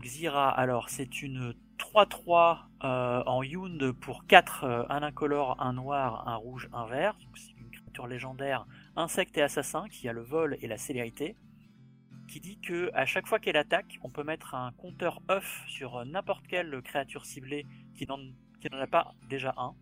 [0.00, 6.28] Xira, alors c'est une 3-3 euh, en Yound pour 4, euh, un incolore, un noir,
[6.28, 7.16] un rouge, un vert.
[7.34, 8.66] C'est une créature légendaire,
[8.98, 11.36] insecte et assassin, qui a le vol et la célérité.
[12.28, 16.04] Qui dit que à chaque fois qu'elle attaque, on peut mettre un compteur œuf sur
[16.04, 19.74] n'importe quelle créature ciblée qui n'en a pas déjà un.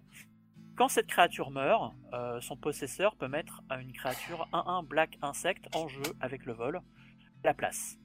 [0.76, 5.88] Quand cette créature meurt, euh, son possesseur peut mettre une créature 1-1 black insecte en
[5.88, 6.82] jeu avec le vol
[7.43, 7.98] la place.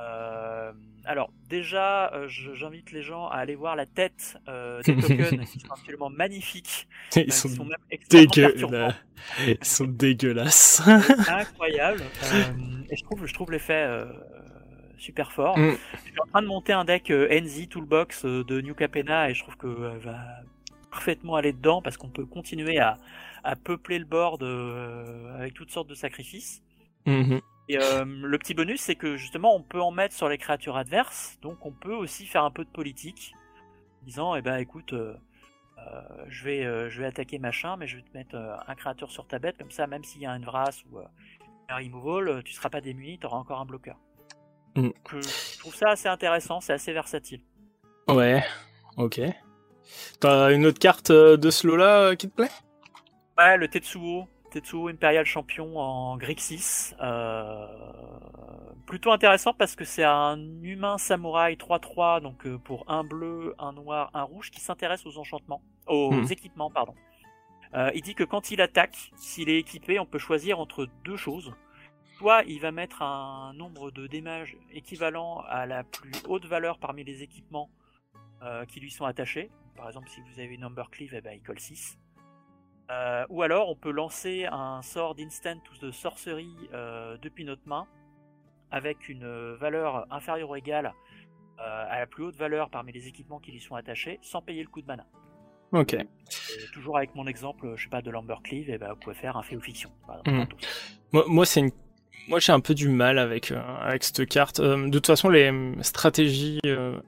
[0.00, 0.72] Euh,
[1.04, 5.60] alors déjà, euh, j'invite les gens à aller voir la tête euh, des tokens qui
[5.60, 6.88] sont absolument magnifiques.
[7.16, 7.48] Ils, sont,
[8.00, 10.82] Ils sont dégueulasses.
[11.28, 12.02] Incroyable.
[12.90, 13.86] et je trouve, je trouve l'effet
[14.96, 15.58] super fort.
[15.58, 15.76] Mm.
[16.04, 19.42] Je suis en train de monter un deck NZ Toolbox de New Capena et je
[19.42, 20.18] trouve que va
[20.90, 22.98] parfaitement aller dedans parce qu'on peut continuer à,
[23.44, 24.42] à, peupler le board
[25.38, 26.62] avec toutes sortes de sacrifices.
[27.06, 27.40] Mm-hmm.
[27.70, 30.76] Et euh, le petit bonus, c'est que justement, on peut en mettre sur les créatures
[30.76, 33.32] adverses, donc on peut aussi faire un peu de politique,
[34.02, 35.14] en disant, eh ben, écoute, euh,
[35.78, 39.24] euh, je vais, je vais attaquer machin, mais je vais te mettre un créature sur
[39.28, 42.70] ta bête, comme ça, même s'il y a une Vras ou un removal, tu seras
[42.70, 43.96] pas démuni, tu auras encore un bloqueur.
[44.74, 44.90] Mm.
[45.12, 47.42] je trouve ça assez intéressant, c'est assez versatile.
[48.08, 48.42] Ouais,
[48.96, 49.20] ok.
[50.18, 52.50] T'as une autre carte de ce lot-là qui te plaît?
[53.38, 54.26] Ouais, le Tetsuo.
[54.50, 56.94] Tetsuo Imperial Champion en Grixis.
[57.00, 57.66] Euh,
[58.86, 63.72] plutôt intéressant parce que c'est un humain samouraï 3-3, donc euh, pour un bleu, un
[63.72, 66.26] noir, un rouge, qui s'intéresse aux enchantements, aux hmm.
[66.30, 66.94] équipements, pardon.
[67.74, 71.16] Euh, il dit que quand il attaque, s'il est équipé, on peut choisir entre deux
[71.16, 71.54] choses.
[72.18, 77.04] Soit il va mettre un nombre de démages équivalent à la plus haute valeur parmi
[77.04, 77.70] les équipements
[78.68, 79.50] qui lui sont attachés.
[79.76, 81.98] Par exemple, si vous avez une Number Cleave, eh ben, il colle 6.
[82.90, 87.62] Euh, ou alors on peut lancer un sort d'instant ou de sorcerie euh, depuis notre
[87.66, 87.86] main
[88.72, 90.92] avec une valeur inférieure ou égale
[91.60, 94.62] euh, à la plus haute valeur parmi les équipements qui lui sont attachés sans payer
[94.62, 95.06] le coup de mana.
[95.72, 95.96] Ok.
[96.72, 98.10] toujours avec mon exemple, je sais pas, de
[98.42, 99.90] Cleave, et ben, vous pouvez faire un fait ou fiction.
[100.26, 100.42] Hmm.
[101.12, 101.70] Moi, moi c'est une
[102.28, 103.50] moi, j'ai un peu du mal avec
[103.80, 104.60] avec cette carte.
[104.60, 106.60] de toute façon, les stratégies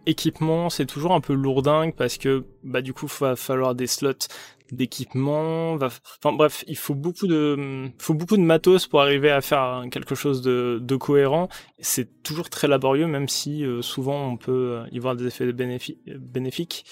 [0.07, 3.87] équipement, c'est toujours un peu lourdingue parce que bah du coup, il va falloir des
[3.87, 4.27] slots
[4.73, 5.75] d'équipement.
[5.75, 10.15] Enfin bref, il faut beaucoup de, faut beaucoup de matos pour arriver à faire quelque
[10.15, 11.49] chose de, de cohérent.
[11.79, 15.53] C'est toujours très laborieux, même si euh, souvent on peut euh, y voir des effets
[15.53, 16.85] bénéfiques.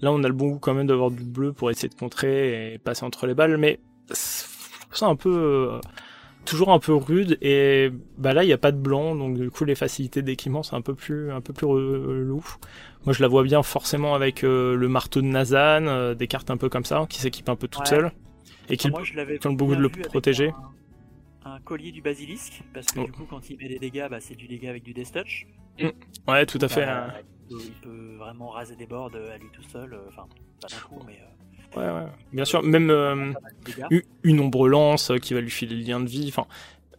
[0.00, 2.74] Là, on a le bon goût quand même d'avoir du bleu pour essayer de contrer
[2.74, 3.80] et passer entre les balles, mais
[4.10, 5.80] c'est un peu euh,
[6.46, 9.50] toujours un peu rude et bah là il y a pas de blanc donc du
[9.50, 12.42] coup les facilités d'équipement c'est un peu plus un peu plus relou.
[13.04, 16.50] Moi je la vois bien forcément avec euh, le marteau de Nazan, euh, des cartes
[16.50, 18.12] un peu comme ça qui s'équipent un peu toute seule
[18.70, 20.52] et qui ont beaucoup de le protéger.
[21.44, 23.04] Un, collier du basilisque parce que oh.
[23.04, 25.46] du coup quand il met des dégâts bah, c'est du dégât avec du death touch.
[25.78, 25.88] Mm.
[26.28, 26.86] Ouais tout à fait.
[26.86, 27.22] Bah, hein.
[27.50, 30.26] il, peut, vraiment raser des boards à lui tout seul, enfin
[30.60, 31.18] pas d'un coup mais
[31.76, 32.06] Ouais, ouais.
[32.32, 33.32] Bien sûr, même euh,
[34.22, 36.26] une ombre lance qui va lui filer le lien de vie.
[36.28, 36.46] Enfin,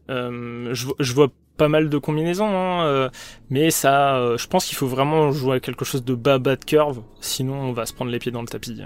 [0.09, 3.09] euh, je, je, vois pas mal de combinaisons, hein, euh,
[3.49, 6.63] mais ça, je pense qu'il faut vraiment jouer à quelque chose de bas, bas de
[6.63, 8.79] curve, sinon on va se prendre les pieds dans le tapis.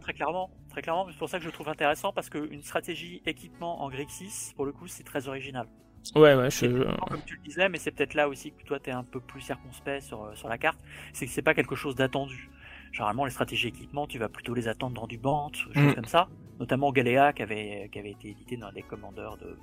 [0.00, 3.82] Très clairement, très clairement, c'est pour ça que je trouve intéressant parce qu'une stratégie équipement
[3.82, 5.66] en Grixis, pour le coup, c'est très original.
[6.14, 6.66] Ouais, ouais, je...
[7.08, 9.40] Comme tu le disais, mais c'est peut-être là aussi que toi t'es un peu plus
[9.40, 10.78] circonspect sur, sur la carte,
[11.12, 12.50] c'est que c'est pas quelque chose d'attendu.
[12.92, 15.94] Généralement, les stratégies équipement, tu vas plutôt les attendre dans du band, choses mm.
[15.94, 16.28] comme ça.
[16.60, 19.58] Notamment Galéa, qui avait, qui avait été édité dans des commandeurs de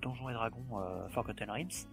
[0.00, 1.86] Donjons et Dragons euh, Forgotten Realms.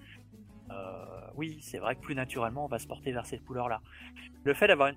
[0.72, 3.82] Euh, oui, c'est vrai que plus naturellement, on va se porter vers cette couleur-là.
[4.44, 4.92] Le fait d'avoir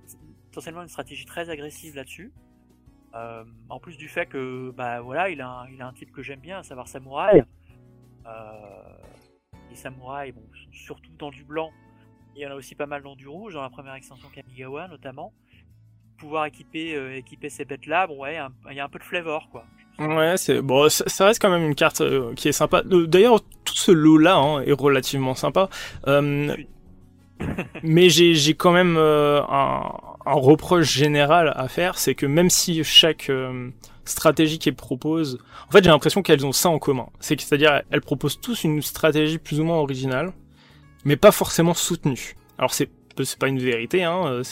[0.47, 2.33] potentiellement une stratégie très agressive là-dessus,
[3.15, 6.13] euh, en plus du fait que, bah voilà, il a un, il a un type
[6.13, 7.45] que j'aime bien, à savoir Samouraï.
[8.27, 8.97] Euh,
[9.69, 11.71] les samouraïs, bon, sont surtout dans du blanc.
[12.37, 14.89] Il y en a aussi pas mal dans du rouge, dans la première extension Kamigawa
[14.89, 15.33] notamment
[16.23, 18.39] pouvoir équiper, euh, équiper ces bêtes-là, bon ouais,
[18.71, 19.65] il y a un peu de flavor, quoi.
[19.99, 22.83] Ouais, c'est bon, ça, reste quand même une carte euh, qui est sympa.
[22.85, 25.69] D'ailleurs, tout ce lot-là hein, est relativement sympa.
[26.07, 26.55] Euh,
[27.83, 29.45] mais j'ai quand même un,
[30.25, 33.31] un, reproche général à faire, c'est que même si chaque
[34.05, 37.09] stratégie qu'elles proposent, en fait, j'ai l'impression qu'elles ont ça en commun.
[37.19, 40.33] C'est-à-dire, elles proposent tous une stratégie plus ou moins originale,
[41.05, 42.37] mais pas forcément soutenue.
[42.59, 42.91] Alors c'est
[43.25, 44.43] c'est pas une vérité, hein, euh,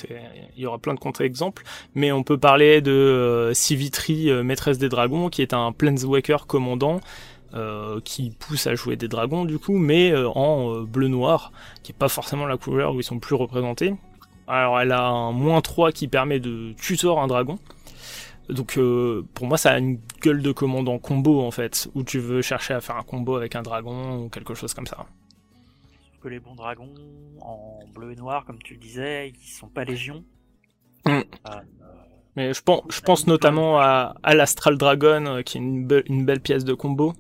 [0.57, 1.63] il y aura plein de contre-exemples,
[1.95, 6.47] mais on peut parler de euh, Sivitri, euh, maîtresse des dragons, qui est un Planeswalker
[6.47, 7.01] commandant,
[8.05, 11.51] qui pousse à jouer des dragons du coup, mais en bleu-noir,
[11.83, 13.97] qui est pas forcément la couleur où ils sont plus représentés.
[14.47, 17.59] Alors elle a un moins 3 qui permet de tutor un dragon.
[18.49, 18.79] Donc
[19.35, 22.75] pour moi ça a une gueule de commandant combo en fait, où tu veux chercher
[22.75, 25.07] à faire un combo avec un dragon ou quelque chose comme ça
[26.21, 26.95] que les bons dragons
[27.41, 30.25] en bleu et noir, comme tu le disais, ils sont pas légion.
[31.07, 31.11] Mm.
[31.11, 31.21] Euh,
[32.37, 36.25] Mais je pense, je pense notamment à, à l'Astral Dragon, euh, qui est une, une,
[36.25, 37.15] belle pièce de combo.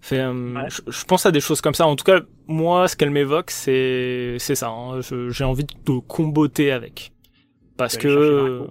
[0.00, 1.86] Fait, euh, je, pense à des choses comme ça.
[1.86, 4.68] En tout cas, moi, ce qu'elle m'évoque, c'est c'est ça.
[4.68, 5.00] Hein.
[5.00, 7.12] J'ai envie de comboter avec,
[7.76, 8.68] parce que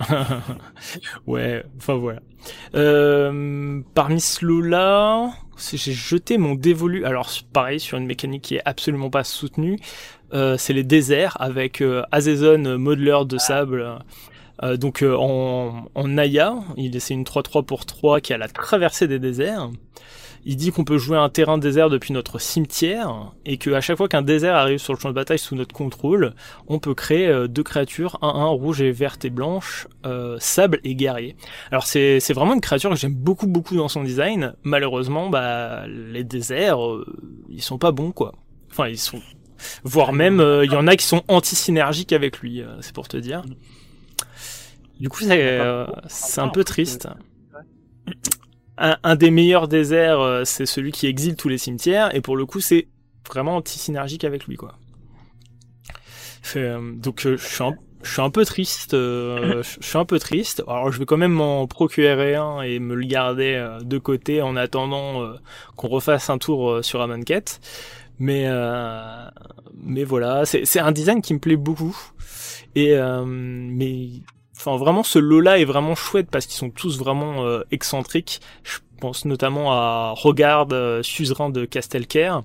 [1.26, 2.20] ouais, enfin voilà.
[2.74, 7.04] Euh, parmi ce lot-là, j'ai jeté mon dévolu.
[7.04, 9.78] Alors pareil sur une mécanique qui est absolument pas soutenue.
[10.32, 13.98] Euh, c'est les déserts avec euh, Azezon, modeleur de sable.
[14.62, 16.54] Euh, donc euh, en, en Naya,
[16.98, 19.70] c'est une 3-3 pour 3 qui a la traversée des déserts.
[20.44, 23.98] Il dit qu'on peut jouer un terrain désert depuis notre cimetière et que à chaque
[23.98, 26.34] fois qu'un désert arrive sur le champ de bataille sous notre contrôle,
[26.66, 30.80] on peut créer euh, deux créatures, un, un rouge et verte et blanche, euh, sable
[30.82, 31.36] et guerrier.
[31.70, 34.54] Alors c'est c'est vraiment une créature que j'aime beaucoup beaucoup dans son design.
[34.62, 37.04] Malheureusement, bah les déserts, euh,
[37.50, 38.32] ils sont pas bons quoi.
[38.70, 39.20] Enfin ils sont,
[39.84, 42.62] voire même il y en a qui sont anti-synergiques avec lui.
[42.80, 43.42] c'est pour te dire.
[44.98, 45.60] Du coup c'est
[46.08, 47.08] c'est un peu triste
[48.80, 52.46] un, des meilleurs déserts, euh, c'est celui qui exile tous les cimetières, et pour le
[52.46, 52.88] coup, c'est
[53.28, 54.74] vraiment anti-synergique avec lui, quoi.
[56.56, 58.92] Euh, donc, euh, je suis un je suis un peu triste.
[58.92, 60.62] je suis un peu triste.
[60.66, 64.56] Alors je vais quand même m'en procurer un et me le garder de côté en
[64.56, 65.34] attendant
[65.76, 67.44] qu'on refasse un tour sur Amonkhet.
[68.18, 68.48] Mais
[69.74, 71.94] mais voilà, c'est un design qui me plaît beaucoup.
[72.74, 72.96] Et
[73.26, 74.08] mais
[74.62, 78.42] Enfin, vraiment, ce lot-là est vraiment chouette parce qu'ils sont tous vraiment euh, excentriques.
[78.62, 82.42] Je pense notamment à Regard, euh, suzerain de Castelcaire,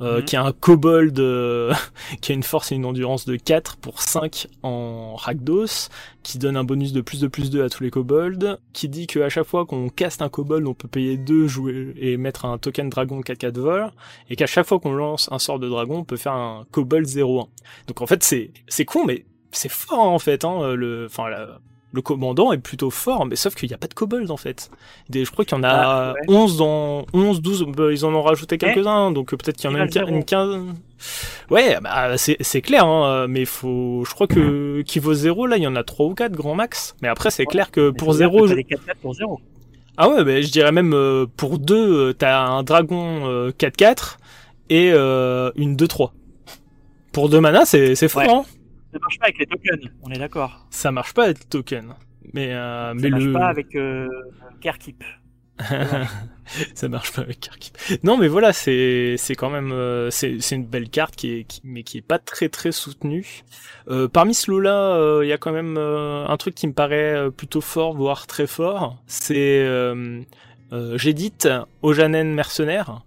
[0.00, 0.24] euh, mhm.
[0.24, 1.14] qui a un kobold
[2.20, 5.90] qui a une force et une endurance de 4 pour 5 en Rakdos,
[6.24, 9.06] qui donne un bonus de plus de plus 2 à tous les kobolds, qui dit
[9.06, 12.58] qu'à chaque fois qu'on caste un kobold, on peut payer 2 jouer et mettre un
[12.58, 13.92] token dragon 4-4 vol,
[14.28, 17.06] et qu'à chaque fois qu'on lance un sort de dragon, on peut faire un kobold
[17.06, 17.46] 0-1.
[17.86, 20.44] Donc en fait, c'est c'est con, mais c'est fort en fait.
[20.44, 21.26] Hein, le, enfin,
[21.92, 24.70] le commandant est plutôt fort, mais sauf qu'il n'y a pas de kobold en fait.
[25.08, 28.14] Des, je crois qu'il y en a 11 ah, dans 11, 12, bah, ils en
[28.14, 30.60] ont rajouté quelques-uns, donc euh, peut-être qu'il y en a une, une 15.
[31.50, 35.62] Ouais, bah, c'est clair, hein, mais faut, je crois que qui vaut 0, là, il
[35.62, 36.94] y en a 3 ou 4 grand max.
[37.00, 38.46] Mais après, c'est clair que pour 0.
[38.46, 38.54] Je...
[38.54, 39.40] 4 -4 pour 0.
[39.96, 44.18] Ah ouais, bah, je dirais même euh, pour 2, euh, t'as un dragon 4-4
[44.70, 46.10] et une 2-3.
[47.12, 48.44] Pour 2 mana, c'est fort, hein.
[48.92, 50.66] Ça marche pas avec les tokens, on est d'accord.
[50.70, 51.94] Ça marche pas avec les tokens.
[52.34, 54.08] Mais, euh, ça marche pas avec euh,
[54.60, 55.02] Kerkip.
[56.74, 57.76] ça marche pas avec Kerkip.
[58.04, 61.44] Non, mais voilà, c'est c'est quand même euh, c'est c'est une belle carte qui est
[61.44, 63.44] qui, mais qui est pas très très soutenue.
[63.88, 66.66] Euh, parmi ce lot là, il euh, y a quand même euh, un truc qui
[66.66, 69.02] me paraît plutôt fort, voire très fort.
[69.06, 69.66] C'est
[70.94, 71.48] j'édite
[71.82, 73.02] Ojanen mercenaire.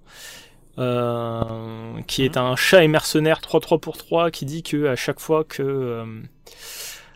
[0.80, 5.20] Euh, qui est un chat et mercenaire 3-3 pour 3 qui dit que à chaque
[5.20, 6.06] fois que euh,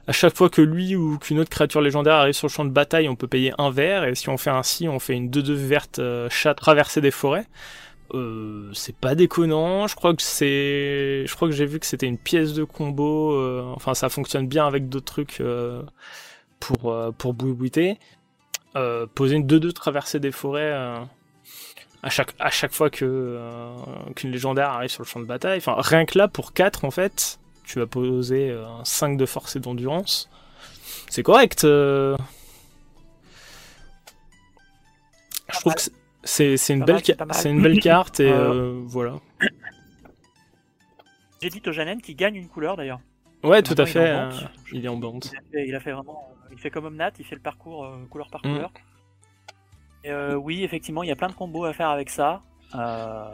[0.07, 2.69] à chaque fois que lui ou qu'une autre créature légendaire arrive sur le champ de
[2.69, 5.53] bataille, on peut payer un vert et si on fait ainsi, on fait une 2-2
[5.53, 7.47] verte euh, chat traversée des forêts.
[8.73, 12.17] C'est pas déconnant, je crois que c'est je crois que j'ai vu que c'était une
[12.17, 15.43] pièce de combo enfin ça fonctionne bien avec d'autres trucs
[16.61, 17.97] pour pour bouiter.
[19.15, 20.71] poser une 2-2 traversée des forêts
[22.05, 23.73] à chaque, à chaque fois que euh,
[24.15, 25.57] qu'une légendaire arrive sur le champ de bataille.
[25.57, 29.25] Enfin, rien que là, pour 4, en fait, tu vas poser euh, un 5 de
[29.25, 30.29] force et d'endurance.
[31.09, 31.63] C'est correct.
[31.63, 32.15] Euh.
[35.51, 35.81] Je trouve que
[36.23, 37.01] c'est, c'est, une, belle
[37.31, 38.31] c'est une belle carte et
[38.85, 39.15] voilà.
[41.41, 42.99] J'ai dit Tojanen qui gagne une couleur d'ailleurs.
[43.43, 44.15] Ouais, tout à fait.
[44.71, 45.25] Il est en bande.
[45.53, 46.35] Il a, fait, vraiment.
[46.51, 48.53] Il fait comme Omnat, il fait le parcours couleur par mm.
[48.53, 48.71] couleur.
[50.07, 52.41] Euh, oui, effectivement, il y a plein de combos à faire avec ça.
[52.75, 53.25] Euh,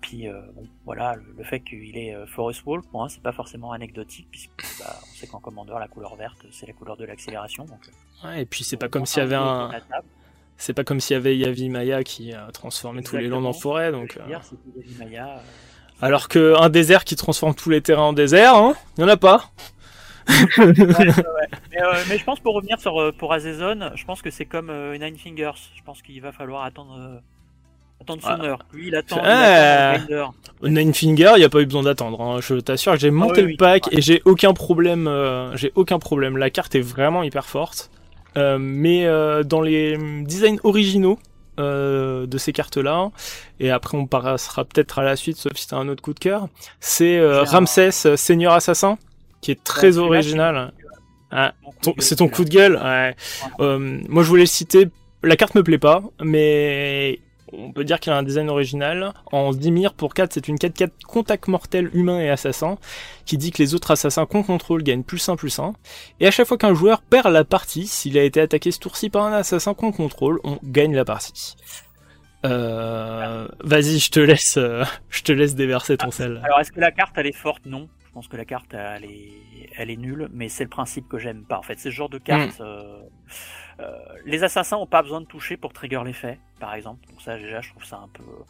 [0.00, 0.40] puis euh,
[0.84, 4.96] voilà, le, fait qu'il est Forest Wall, pour moi, c'est pas forcément anecdotique, puisque bah,
[5.02, 7.66] on sait qu'en commandeur, la couleur verte, c'est la couleur de l'accélération.
[8.24, 9.70] ouais, et puis c'est pas comme s'il y avait un.
[10.60, 13.52] C'est pas comme s'il y avait Yavi Maya qui a transformé tous les landes en
[13.52, 14.18] forêt, donc.
[16.00, 19.16] Alors qu'un désert qui transforme tous les terrains en désert, hein, il y en a
[19.16, 19.50] pas.
[21.80, 24.70] Euh, mais, je pense pour revenir sur euh, pour Azezon, je pense que c'est comme
[24.70, 25.58] euh, Nine Fingers.
[25.74, 27.20] Je pense qu'il va falloir attendre
[28.00, 28.44] attendre son ah.
[28.44, 28.58] heure.
[28.72, 29.22] Lui, il attend.
[30.62, 32.20] Nine Finger, il n'y a pas eu besoin d'attendre.
[32.20, 32.40] Hein.
[32.40, 35.10] Je t'assure j'ai monté ah le pack et j'ai aucun problème.
[35.54, 36.36] j'ai aucun problème.
[36.36, 37.90] La carte est vraiment hyper forte.
[38.36, 39.04] mais
[39.44, 41.18] dans les designs originaux,
[41.58, 43.10] de ces cartes-là,
[43.58, 46.20] et après on passera peut-être à la suite, sauf si t'as un autre coup de
[46.20, 46.48] cœur,
[46.78, 48.96] c'est Ramsès, Seigneur Assassin,
[49.40, 50.72] qui est très original.
[51.30, 51.52] Ah,
[51.98, 52.76] c'est ton coup de gueule.
[52.76, 53.14] Ouais.
[54.08, 54.88] moi, je voulais le citer.
[55.22, 57.18] La carte me plaît pas, mais
[57.52, 59.12] on peut dire qu'il a un design original.
[59.32, 62.78] En Dimir, pour 4, c'est une 4-4 contact mortel humain et assassin,
[63.24, 65.74] qui dit que les autres assassins qu'on contrôle gagnent plus 1 plus 1.
[66.20, 69.10] Et à chaque fois qu'un joueur perd la partie, s'il a été attaqué ce tour-ci
[69.10, 71.56] par un assassin qu'on contrôle, on gagne la partie.
[72.44, 76.40] Euh, vas-y, je te laisse, euh, je te laisse déverser ton sel.
[76.44, 77.66] Alors, est-ce que la carte elle est forte?
[77.66, 77.88] Non.
[78.08, 81.18] Je pense que la carte elle est, elle est nulle, mais c'est le principe que
[81.18, 81.58] j'aime pas.
[81.58, 82.58] En fait, c'est ce genre de carte.
[82.58, 82.62] Hmm.
[82.62, 83.02] Euh,
[83.80, 83.92] euh,
[84.24, 87.06] les assassins ont pas besoin de toucher pour trigger l'effet, par exemple.
[87.08, 88.22] Donc ça, déjà, je trouve ça un peu.
[88.22, 88.44] Euh,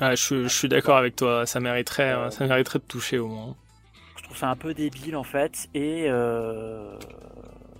[0.00, 1.46] ah, je, je suis d'accord avec toi.
[1.46, 3.56] Ça mériterait, euh, ça mériterait de toucher au moins.
[4.16, 6.08] Je trouve ça un peu débile en fait, et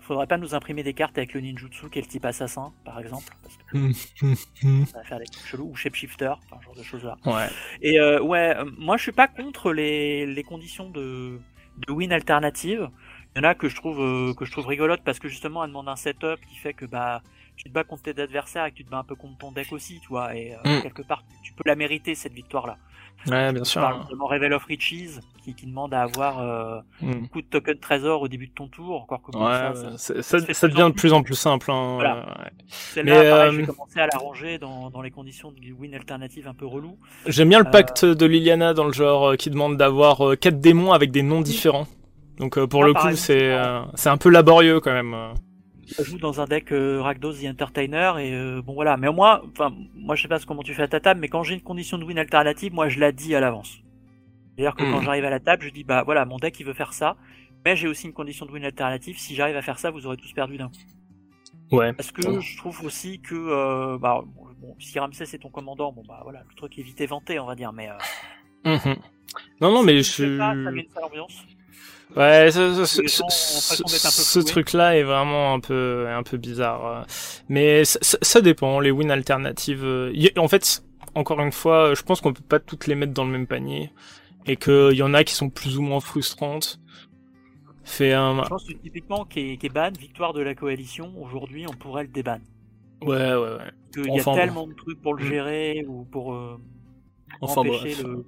[0.09, 2.99] faudrait pas nous imprimer des cartes avec le ninjutsu qui est le type assassin, par
[2.99, 3.93] exemple, parce que
[4.87, 7.17] ça va faire des trucs chelous ou shapeshifter, enfin, genre de choses là.
[7.27, 7.49] Ouais.
[7.83, 11.39] Et euh, ouais, moi je suis pas contre les, les conditions de,
[11.87, 12.89] de win alternative.
[13.37, 15.63] Il y en a que je trouve euh, que je trouve rigolote parce que justement
[15.63, 17.23] elle demande un setup qui fait que bah
[17.57, 19.53] tu te bats contre tes adversaires et que tu te bats un peu contre ton
[19.53, 20.83] deck aussi, tu vois, et euh, mm.
[20.83, 22.79] quelque part tu peux la mériter cette victoire là.
[23.27, 23.81] Ouais, bien sûr.
[23.81, 27.15] Parle notamment Revel of Riches qui, qui demande à avoir euh, mm.
[27.23, 30.69] beaucoup de token trésor au début de ton tour, encore que ouais, ça, ça, ça,
[30.69, 31.71] devient de plus en plus simple.
[31.71, 32.17] Hein, voilà.
[32.17, 32.51] ouais.
[32.69, 36.49] Celle-là, pareil, je vais commencer à la ranger dans, dans les conditions de win alternative
[36.49, 36.97] un peu relou.
[37.27, 41.11] J'aime bien le pacte de Liliana dans le genre qui demande d'avoir quatre démons avec
[41.11, 41.87] des noms différents.
[42.39, 45.15] Donc euh, pour ah, le coup, c'est euh, c'est un peu laborieux quand même.
[45.89, 48.97] Ça joue dans un deck euh, Rakdos the Entertainer et bon voilà.
[48.97, 51.43] Mais moi, enfin moi je sais pas comment tu fais à ta table, mais quand
[51.43, 53.79] j'ai une condition de win alternative, moi je la dis à l'avance.
[54.57, 55.05] C'est-à-dire que quand hmm.
[55.05, 57.17] j'arrive à la table, je dis bah voilà, mon deck il veut faire ça,
[57.65, 59.19] mais j'ai aussi une condition de win alternative.
[59.19, 60.71] Si j'arrive à faire ça, vous aurez tous perdu d'un
[61.71, 61.93] Ouais.
[61.93, 64.23] Parce que je trouve aussi que bah
[64.59, 67.47] bon, si Ramsès est ton commandant, bon bah voilà, le truc est vite éventé, on
[67.47, 67.89] va dire, mais.
[68.65, 68.97] Mhm.
[69.61, 70.37] Non non mais je.
[70.37, 71.45] Pas, ça met une ambiance.
[72.17, 73.23] Ouais, ce, ce, ce,
[74.09, 77.07] ce truc-là est vraiment un peu, un peu bizarre.
[77.49, 78.81] Mais ça, dépend.
[78.81, 79.85] Les wins alternatives.
[79.85, 80.83] Euh, en fait,
[81.15, 83.91] encore une fois, je pense qu'on peut pas toutes les mettre dans le même panier
[84.47, 86.81] et qu'il y en a qui sont plus ou moins frustrantes.
[87.85, 88.43] Fait un...
[88.43, 92.09] Je pense que typiquement qui est, ban, victoire de la coalition, aujourd'hui on pourrait le
[92.09, 92.41] déban.
[93.03, 93.73] Ouais, ouais, ouais.
[93.97, 95.29] Il y a tellement de trucs pour le mm.
[95.29, 96.61] gérer ou pour euh,
[97.41, 98.27] empêcher le,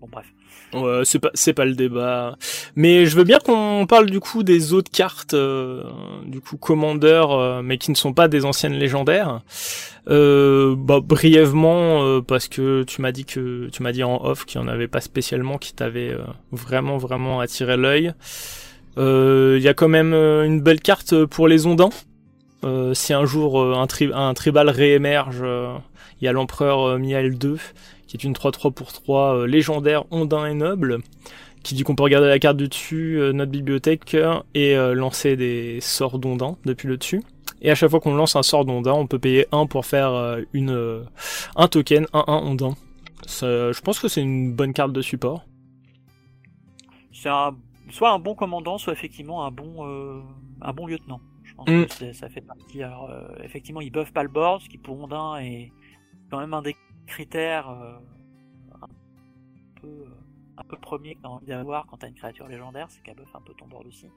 [0.00, 0.26] Bon, bref.
[0.74, 2.36] Ouais, c'est pas, le débat.
[2.74, 5.84] Mais je veux bien qu'on parle du coup des autres cartes, euh,
[6.26, 9.40] du coup Commander, euh, mais qui ne sont pas des anciennes légendaires.
[10.08, 14.44] Euh, bah, brièvement, euh, parce que tu m'as dit que tu m'as dit en off
[14.44, 16.14] qu'il y en avait pas spécialement qui t'avait
[16.52, 18.12] vraiment vraiment attiré l'œil.
[18.98, 21.66] Il y a quand même une belle carte pour les
[22.62, 22.94] ondins.
[22.94, 25.44] si un jour un, un tribal réémerge,
[26.20, 27.58] il y a l'empereur Miel 2
[28.06, 30.98] qui est une 3-3 pour 3 euh, légendaire, ondin et noble,
[31.62, 34.16] qui dit qu'on peut regarder la carte du dessus, euh, notre bibliothèque,
[34.54, 37.22] et euh, lancer des sorts d'ondin depuis le dessus.
[37.62, 40.38] Et à chaque fois qu'on lance un sort d'ondin, on peut payer 1 pour faire
[40.52, 41.06] une,
[41.56, 42.74] un token 1-1 ondin.
[43.26, 45.42] je pense que c'est une bonne carte de support.
[47.12, 47.30] C'est
[47.90, 50.22] soit un bon commandant, soit effectivement un bon,
[50.60, 51.20] un bon lieutenant.
[51.56, 51.86] Pense mm.
[51.86, 52.82] que ça fait partie.
[52.82, 53.10] Alors,
[53.42, 55.72] effectivement, ils buffent pas le board, ce qui pour Ondin est
[56.30, 56.76] quand même un des
[57.06, 57.98] critère euh,
[58.82, 58.88] un,
[59.80, 60.06] peu, euh,
[60.58, 63.02] un peu premier que tu as envie d'avoir quand tu as une créature légendaire, c'est
[63.02, 64.08] qu'elle buff un peu ton board aussi.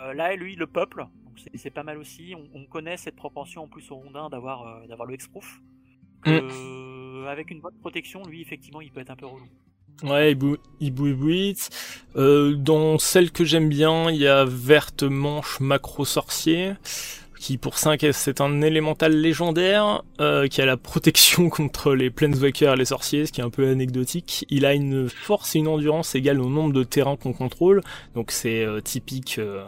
[0.00, 1.06] Euh, là, lui, le peuple,
[1.54, 2.34] c'est pas mal aussi.
[2.54, 5.60] On, connaît cette propension en plus au rondin d'avoir d'avoir le Hexproof.
[6.26, 7.26] Mm.
[7.28, 9.46] avec une bonne protection, lui, effectivement, il peut être un peu relou.
[10.02, 10.36] Ouais,
[10.80, 11.54] il bouille,
[12.16, 16.72] euh, dans celle que j'aime bien, il y a Verte Manche Macro Sorcier
[17.40, 22.74] qui pour 5 c'est un élémental légendaire euh, qui a la protection contre les planeswalkers
[22.74, 24.44] et les sorciers, ce qui est un peu anecdotique.
[24.50, 27.82] Il a une force et une endurance égale au nombre de terrains qu'on contrôle,
[28.14, 29.64] donc c'est euh, typique euh,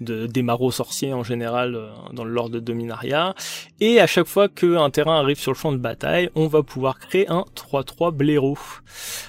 [0.00, 3.34] de, des marauds sorciers en général euh, dans le lore de Dominaria.
[3.80, 6.98] Et à chaque fois qu'un terrain arrive sur le champ de bataille, on va pouvoir
[6.98, 8.58] créer un 3-3 blaireau.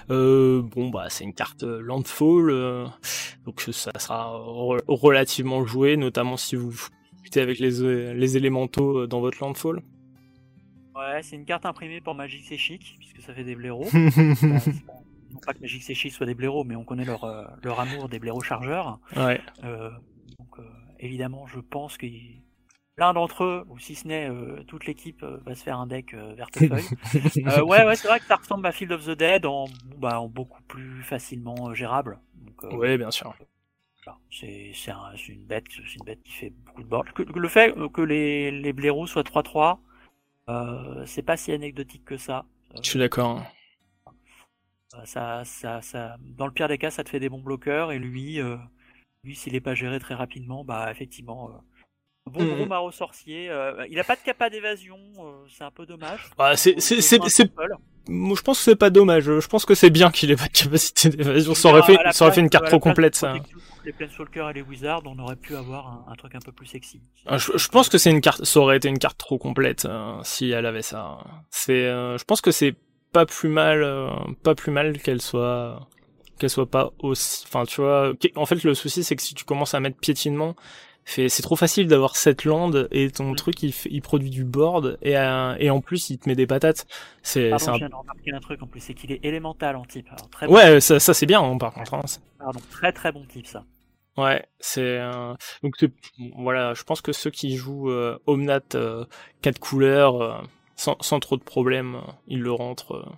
[0.10, 2.90] bon bah c'est une carte landfall,
[3.46, 4.38] donc ça sera
[4.88, 6.74] relativement joué, notamment si vous
[7.36, 9.82] avec les, euh, les élémentaux euh, dans votre landfall.
[10.96, 13.88] Ouais, c'est une carte imprimée pour Magic C'est Chic, puisque ça fait des blaireaux.
[13.94, 17.80] non pas que Magic C'est Chic soit des blaireaux, mais on connaît leur, euh, leur
[17.80, 19.00] amour des blaireaux chargeurs.
[19.16, 19.42] Ouais.
[21.00, 22.08] Évidemment, je pense que
[22.98, 24.30] l'un d'entre eux, ou si ce n'est
[24.66, 26.70] toute l'équipe, va se faire un deck verte feuille.
[27.64, 29.66] ouais, ouais, c'est vrai que ça ressemble à Field of the Dead en,
[29.98, 32.20] bah, en beaucoup plus facilement gérable.
[32.34, 33.36] Donc, ouais, bien sûr.
[34.32, 34.72] C'est
[35.28, 37.08] une bête, c'est une bête qui fait beaucoup de board.
[37.18, 39.78] le fait que les, les blaireaux soient 3-3,
[41.06, 42.46] c'est pas si anecdotique que ça.
[42.82, 43.44] Je suis d'accord.
[45.04, 48.00] Ça, ça, ça, dans le pire des cas, ça te fait des bons bloqueurs et
[48.00, 48.40] lui,
[49.28, 51.62] lui, s'il est pas géré très rapidement, bah effectivement,
[52.28, 52.70] Bon gros mmh.
[52.70, 53.50] maro sorcier.
[53.50, 56.20] Euh, il a pas de capa d'évasion, euh, c'est un peu dommage.
[56.38, 57.22] Ah, c'est, c'est, c'est,
[58.10, 59.24] je pense que c'est pas dommage.
[59.24, 61.54] Je pense que c'est bien qu'il ait pas de capacité d'évasion.
[61.54, 63.36] Ça aurait fait, ça aurait fait une carte trop complète, ça.
[63.86, 67.02] Les Planeswalkers et les Wizards, on aurait pu avoir un, truc un peu plus sexy.
[67.26, 70.20] Ah, je, pense que c'est une carte, ça aurait été une carte trop complète euh,
[70.24, 71.20] si elle avait ça.
[71.50, 72.76] C'est, je pense que c'est
[73.14, 73.86] pas plus mal,
[74.44, 75.88] pas plus mal qu'elle soit,
[76.38, 77.44] qu'elle soit pas aussi.
[77.48, 78.14] Enfin, tu vois.
[78.36, 80.56] En fait, le souci, c'est que si tu commences à mettre piétinement,
[81.08, 83.36] c'est trop facile d'avoir cette lande et ton mm.
[83.36, 86.46] truc il, il, produit du board et, euh, et en plus il te met des
[86.46, 86.86] patates.
[87.22, 87.58] C'est un...
[87.58, 90.10] je viens de remarquer un truc en plus, c'est qu'il est élémental en type.
[90.32, 91.94] très ouais, ça, ça c'est bien hein, par contre.
[91.94, 92.04] Hein.
[92.38, 93.64] Pardon, très très bon type ça.
[94.18, 95.34] Ouais, c'est euh...
[95.64, 95.76] donc
[96.36, 99.06] voilà, je pense que ceux qui jouent euh, Omnat 4 euh,
[99.62, 100.44] couleurs
[100.76, 103.18] sans, sans, trop de problèmes, ils le rentrent.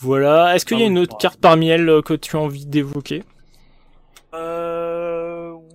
[0.00, 0.54] Voilà.
[0.54, 3.24] Est-ce qu'il y a une autre carte parmi elles que tu as envie d'évoquer?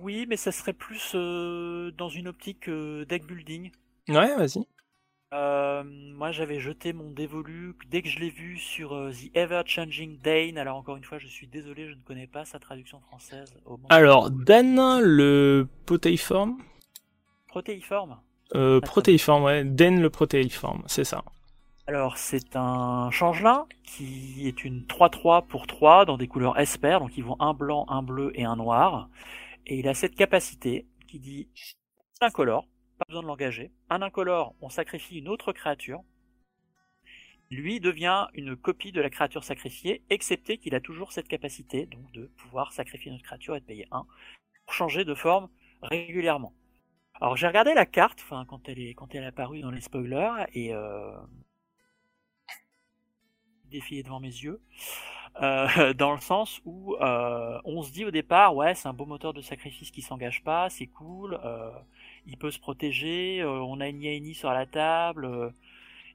[0.04, 3.70] Oui, mais ça serait plus euh, dans une optique euh, deck building.
[4.10, 4.66] Ouais, vas-y.
[5.32, 10.18] Euh, moi, j'avais jeté mon dévolu dès que je l'ai vu sur The Ever Changing
[10.20, 10.58] Dane.
[10.58, 13.54] Alors, encore une fois, je suis désolé, je ne connais pas sa traduction française.
[13.88, 16.58] Alors, Dane, le protéiforme
[17.48, 18.18] Protéiforme
[18.54, 19.64] euh, Protéiforme, ouais.
[19.64, 21.24] Dane, le protéiforme, c'est ça.
[21.86, 27.18] Alors, c'est un changelin qui est une 3-3 pour 3 dans des couleurs esper, donc
[27.18, 29.10] ils vont un blanc, un bleu et un noir.
[29.66, 31.48] Et il a cette capacité qui dit
[32.22, 32.66] incolore,
[32.98, 33.70] pas besoin de l'engager.
[33.90, 36.00] Un incolore, on sacrifie une autre créature.
[37.50, 42.10] Lui devient une copie de la créature sacrifiée, excepté qu'il a toujours cette capacité, donc
[42.12, 44.06] de pouvoir sacrifier notre créature et de payer un,
[44.64, 45.50] pour changer de forme
[45.82, 46.54] régulièrement.
[47.20, 49.82] Alors j'ai regardé la carte, enfin quand elle est quand elle est apparue dans les
[49.82, 51.12] spoilers et euh,
[53.74, 54.60] défilé devant mes yeux.
[55.42, 59.06] Euh, dans le sens où euh, on se dit au départ, ouais, c'est un beau
[59.06, 61.70] moteur de sacrifice qui s'engage pas, c'est cool, euh,
[62.26, 65.50] il peut se protéger, euh, on a une Yaini sur la table, euh,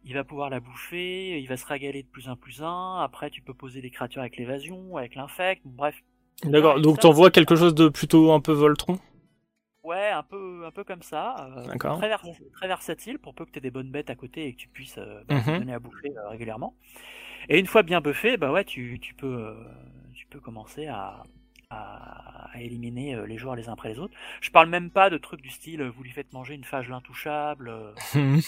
[0.06, 3.30] il va pouvoir la bouffer, il va se régaler de plus un plus un, après
[3.30, 6.02] tu peux poser des créatures avec l'évasion, avec l'infect, bref.
[6.44, 8.98] D'accord, donc t'envoies quelque chose de plutôt un peu Voltron?
[9.84, 11.49] Ouais, un peu, un peu comme ça.
[11.77, 12.10] très,
[12.53, 14.69] très, versatile pour peu que tu aies des bonnes bêtes à côté et que tu
[14.69, 15.60] puisses bah, mhm.
[15.60, 16.76] donner à bouffer régulièrement.
[17.49, 19.53] Et une fois bien buffé, bah ouais, tu, tu peux, euh,
[20.13, 21.23] tu peux commencer à,
[21.71, 24.13] à, éliminer euh, les joueurs les uns après les autres.
[24.39, 27.69] Je parle même pas de trucs du style, vous lui faites manger une phage l'intouchable,
[27.69, 27.93] euh,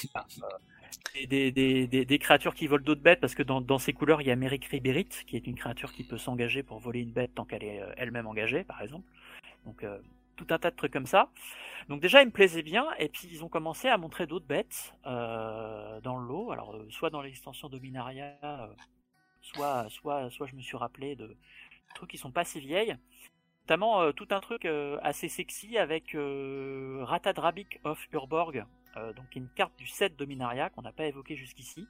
[1.27, 4.21] des, des, des, des, créatures qui volent d'autres bêtes, parce que dans, dans ces couleurs,
[4.21, 7.11] il y a Merrick Riberit, qui est une créature qui peut s'engager pour voler une
[7.11, 9.07] bête tant qu'elle est elle-même engagée, par exemple.
[9.65, 9.83] Donc
[10.45, 11.29] tout un tas de trucs comme ça.
[11.89, 14.93] Donc déjà, ils me plaisaient bien, et puis ils ont commencé à montrer d'autres bêtes
[15.05, 16.51] euh, dans le lot.
[16.51, 18.67] Alors, euh, soit dans l'extension Dominaria, euh,
[19.41, 21.35] soit, soit, soit je me suis rappelé de
[21.95, 22.95] trucs qui sont pas si vieilles.
[23.63, 24.67] Notamment tout un truc
[25.01, 28.65] assez sexy avec Ratadrabik of Urborg,
[29.15, 31.87] donc une carte du set Dominaria qu'on n'a pas évoqué jusqu'ici,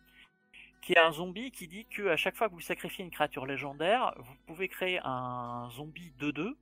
[0.82, 3.46] qui est un zombie qui dit que à chaque fois que vous sacrifiez une créature
[3.46, 6.56] légendaire, vous pouvez créer un zombie 2-2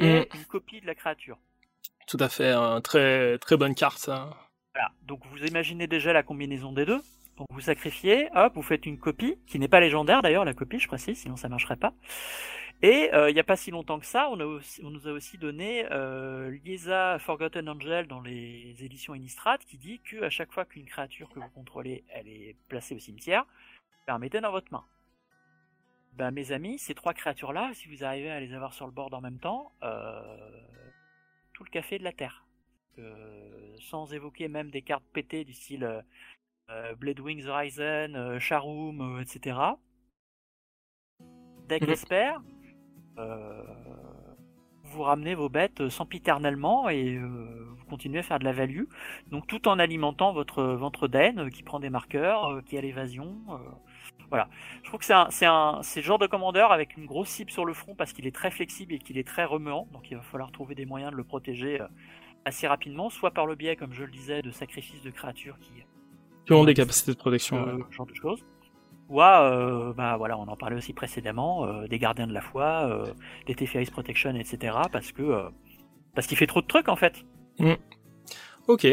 [0.00, 0.38] est mm.
[0.38, 1.38] une copie de la créature.
[2.06, 4.06] Tout à fait, un très très bonne carte.
[4.06, 4.90] Voilà.
[5.02, 7.00] Donc vous imaginez déjà la combinaison des deux.
[7.36, 10.78] Donc vous sacrifiez, hop, vous faites une copie, qui n'est pas légendaire d'ailleurs, la copie,
[10.78, 11.92] je précise, sinon ça marcherait pas.
[12.82, 15.12] Et euh, il n'y a pas si longtemps que ça, on, a on nous a
[15.12, 20.52] aussi donné euh, Liesa Forgotten Angel dans les éditions Innistrad, qui dit que à chaque
[20.52, 23.46] fois qu'une créature que vous contrôlez, elle est placée au cimetière,
[24.06, 24.84] permettez dans votre main.
[26.16, 29.12] Ben mes amis, ces trois créatures-là, si vous arrivez à les avoir sur le board
[29.14, 30.20] en même temps, euh,
[31.52, 32.44] tout le café de la Terre.
[32.98, 36.04] Euh, sans évoquer même des cartes pétées du style
[36.70, 39.58] euh, Blade Wings Horizon, Charum, etc.
[41.68, 41.82] Deck
[43.18, 43.62] euh,
[44.82, 48.84] vous ramenez vos bêtes sempiternellement et vous continuez à faire de la value.
[49.28, 53.38] Donc tout en alimentant votre ventre d'aine qui prend des marqueurs, qui a l'évasion.
[54.34, 54.48] Voilà.
[54.82, 57.28] Je trouve que c'est un, c'est un, c'est le genre de commandeur avec une grosse
[57.28, 59.86] cible sur le front parce qu'il est très flexible et qu'il est très remuant.
[59.92, 61.86] Donc il va falloir trouver des moyens de le protéger euh,
[62.44, 65.84] assez rapidement, soit par le biais, comme je le disais, de sacrifices de créatures qui,
[66.46, 68.44] qui ont des capacités de protection, euh, ce genre de choses.
[69.08, 73.06] Ou euh, bah voilà, on en parlait aussi précédemment, euh, des gardiens de la foi,
[73.46, 74.76] des Teferi's Protection, etc.
[74.90, 75.44] Parce que
[76.16, 77.24] parce qu'il fait trop de trucs en fait.
[77.60, 77.74] Mm.
[78.66, 78.86] Ok.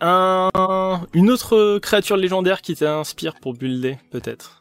[0.00, 1.06] Un...
[1.12, 4.59] Une autre créature légendaire qui t'inspire pour builder, peut-être?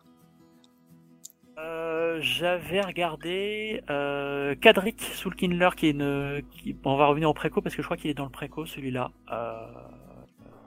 [2.22, 6.42] J'avais regardé euh, Kadric Soulkindler qui est une.
[6.52, 8.66] Qui, on va revenir au préco parce que je crois qu'il est dans le préco
[8.66, 9.12] celui-là.
[9.32, 9.66] Euh,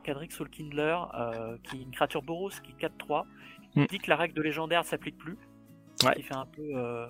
[0.05, 3.25] Kadric Soulkindler, euh, qui est une créature Boros qui est 4-3,
[3.75, 3.87] Mm.
[3.87, 5.39] dit que la règle de légendaire ne s'applique plus.
[6.05, 6.15] Ouais.
[6.15, 7.07] Qui fait un peu euh,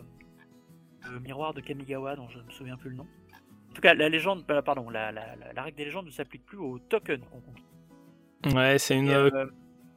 [1.10, 3.06] le miroir de Kamigawa, dont je ne me souviens plus le nom.
[3.70, 6.10] En tout cas, la légende, euh, pardon, la, la- la- la règle des légendes ne
[6.10, 8.54] s'applique plus aux tokens qu'on contrôle.
[8.60, 9.30] Ouais, c'est une, Et,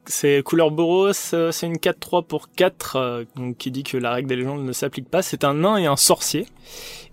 [0.06, 3.24] c'est couleur Boros, euh, c'est une 4-3 pour 4, euh,
[3.58, 5.22] qui dit que la règle des légendes ne s'applique pas.
[5.22, 6.46] C'est un nain et un sorcier.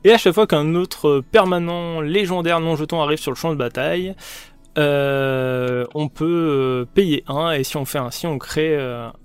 [0.03, 3.56] Et à chaque fois qu'un autre permanent légendaire non jeton arrive sur le champ de
[3.56, 4.15] bataille,
[4.78, 8.78] euh, on peut payer un, et si on fait ainsi, on crée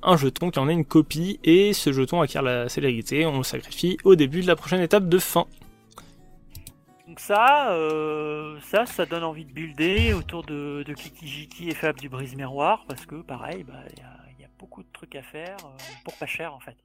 [0.03, 3.45] un jeton qui en est une copie, et ce jeton acquiert la célérité, on le
[3.45, 5.47] sacrifie au début de la prochaine étape de fin.
[7.19, 12.09] Ça, euh, ça, ça donne envie de builder autour de, de Kikijiki et Fab du
[12.09, 15.17] brise miroir parce que pareil, bah, il y, a, il y a beaucoup de trucs
[15.17, 16.77] à faire euh, pour pas cher en fait.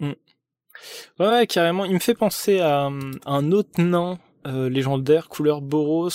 [0.00, 1.84] Ouais, ouais, carrément.
[1.84, 2.90] Il me fait penser à
[3.26, 6.10] un autre nain euh, légendaire couleur Boros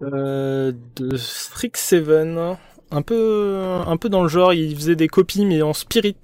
[0.00, 2.58] de Strixhaven.
[2.92, 6.16] Un peu, un peu dans le genre, il faisait des copies mais en spirit.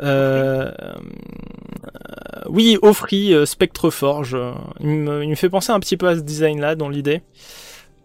[0.00, 0.94] Euh, euh,
[2.48, 4.36] oui, Offry, euh, Spectreforge.
[4.80, 7.22] Il me, il me fait penser un petit peu à ce design-là dans l'idée.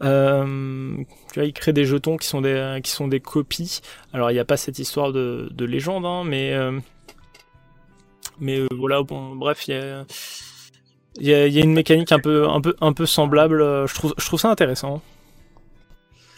[0.03, 0.97] Euh,
[1.31, 3.81] tu vois, il crée des jetons qui sont des, qui sont des copies.
[4.11, 6.79] Alors, il n'y a pas cette histoire de, de légende, hein, mais euh,
[8.39, 10.05] mais euh, voilà, bon, bref, il y a,
[11.19, 13.61] y, a, y a une mécanique un peu, un peu, un peu semblable.
[13.61, 15.01] euh, Je trouve, je trouve ça intéressant.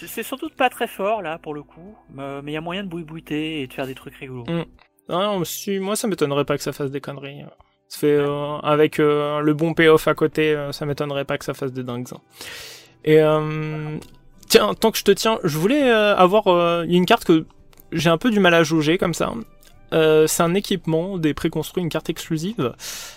[0.05, 2.89] C'est doute pas très fort là pour le coup, mais il y a moyen de
[2.89, 4.43] bouille-bouiter et de faire des trucs rigolos.
[4.43, 4.65] Mm.
[5.09, 7.43] Non, non, si- moi, ça m'étonnerait pas que ça fasse des conneries.
[7.87, 11.45] Ça fait euh, avec euh, le bon payoff à côté, euh, ça m'étonnerait pas que
[11.45, 12.07] ça fasse des dingues.
[12.13, 12.17] hein.
[13.03, 13.97] Et euh,
[14.49, 16.47] tiens, tant que je te tiens, je voulais euh, avoir.
[16.47, 17.45] euh, Il y a une carte que
[17.91, 19.31] j'ai un peu du mal à jauger comme ça.
[19.93, 22.73] Euh, c'est un équipement des préconstruits, une carte exclusive.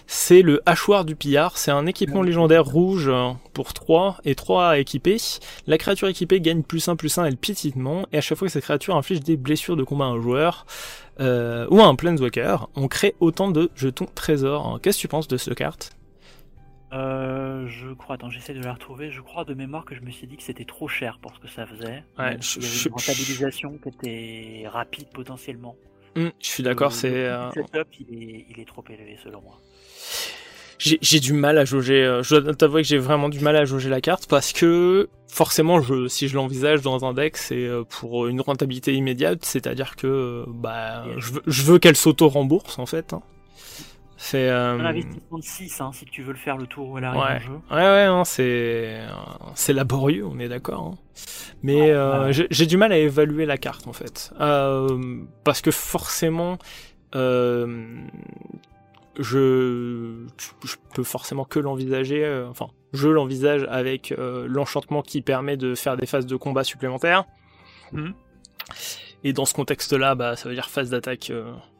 [0.06, 1.56] C'est le hachoir du pillard.
[1.58, 5.16] C'est un équipement légendaire rouge euh, pour 3 et 3 à équiper.
[5.66, 8.04] La créature équipée gagne plus 1 plus 1 et le piétinement.
[8.12, 10.66] Et à chaque fois que cette créature inflige des blessures de combat à un joueur
[11.20, 14.78] euh, ou à un planeswalker, on crée autant de jetons trésors.
[14.82, 15.92] Qu'est-ce que tu penses de cette carte?
[16.92, 19.10] Euh, je crois, attends, j'essaie de la retrouver.
[19.10, 21.40] Je crois de mémoire que je me suis dit que c'était trop cher pour ce
[21.40, 22.02] que ça faisait.
[22.18, 25.76] Ouais, Même s'il y je- avait je- une rentabilisation qui était rapide potentiellement.
[26.18, 27.10] Hum, Je suis d'accord, c'est.
[27.10, 29.58] le euh, setup, il est, il est trop élevé selon moi.
[30.78, 32.04] j'ai du mal à jauger.
[32.04, 35.08] euh, Je dois t'avouer que j'ai vraiment du mal à jauger la carte parce que
[35.28, 39.96] forcément, je, si je l'envisage dans un deck, c'est euh, pour une rentabilité immédiate, c'est-à-dire
[39.96, 43.12] que bah, je veux, je veux qu'elle s'auto-rembourse en fait.
[43.12, 43.22] hein.
[44.20, 44.50] C'est.
[44.50, 47.20] Un investissement de 6 hein, si tu veux le faire le tour où elle arrive
[47.20, 47.36] Ouais.
[47.36, 47.52] en jeu.
[47.70, 49.08] Ouais, ouais, c'est euh,
[49.54, 50.92] c'est laborieux, on est d'accord.
[50.94, 50.98] hein.
[51.62, 52.32] Mais euh, ouais.
[52.50, 56.58] j'ai- du mal à évaluer la carte en fait, Euh, parce que forcément,
[57.14, 58.00] euh,
[59.18, 60.26] je
[60.64, 62.44] je peux forcément que l'envisager.
[62.50, 67.24] enfin, je l'envisage avec l'enchantement qui permet de faire des phases de combat supplémentaires.
[67.92, 68.14] Mhm.
[69.24, 71.32] Et dans ce contexte-là, bah, ça veut dire phase d'attaque,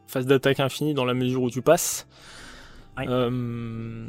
[0.09, 2.07] phase d'attaque infinie dans la mesure où tu passes.
[3.07, 4.05] Euh,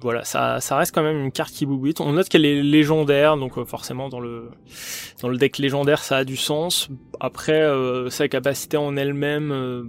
[0.00, 2.00] voilà, ça, ça reste quand même une carte qui boubite.
[2.00, 4.48] On note qu'elle est légendaire, donc euh, forcément dans le
[5.20, 6.88] dans le deck légendaire, ça a du sens.
[7.20, 9.84] Après, euh, sa capacité en elle-même, euh,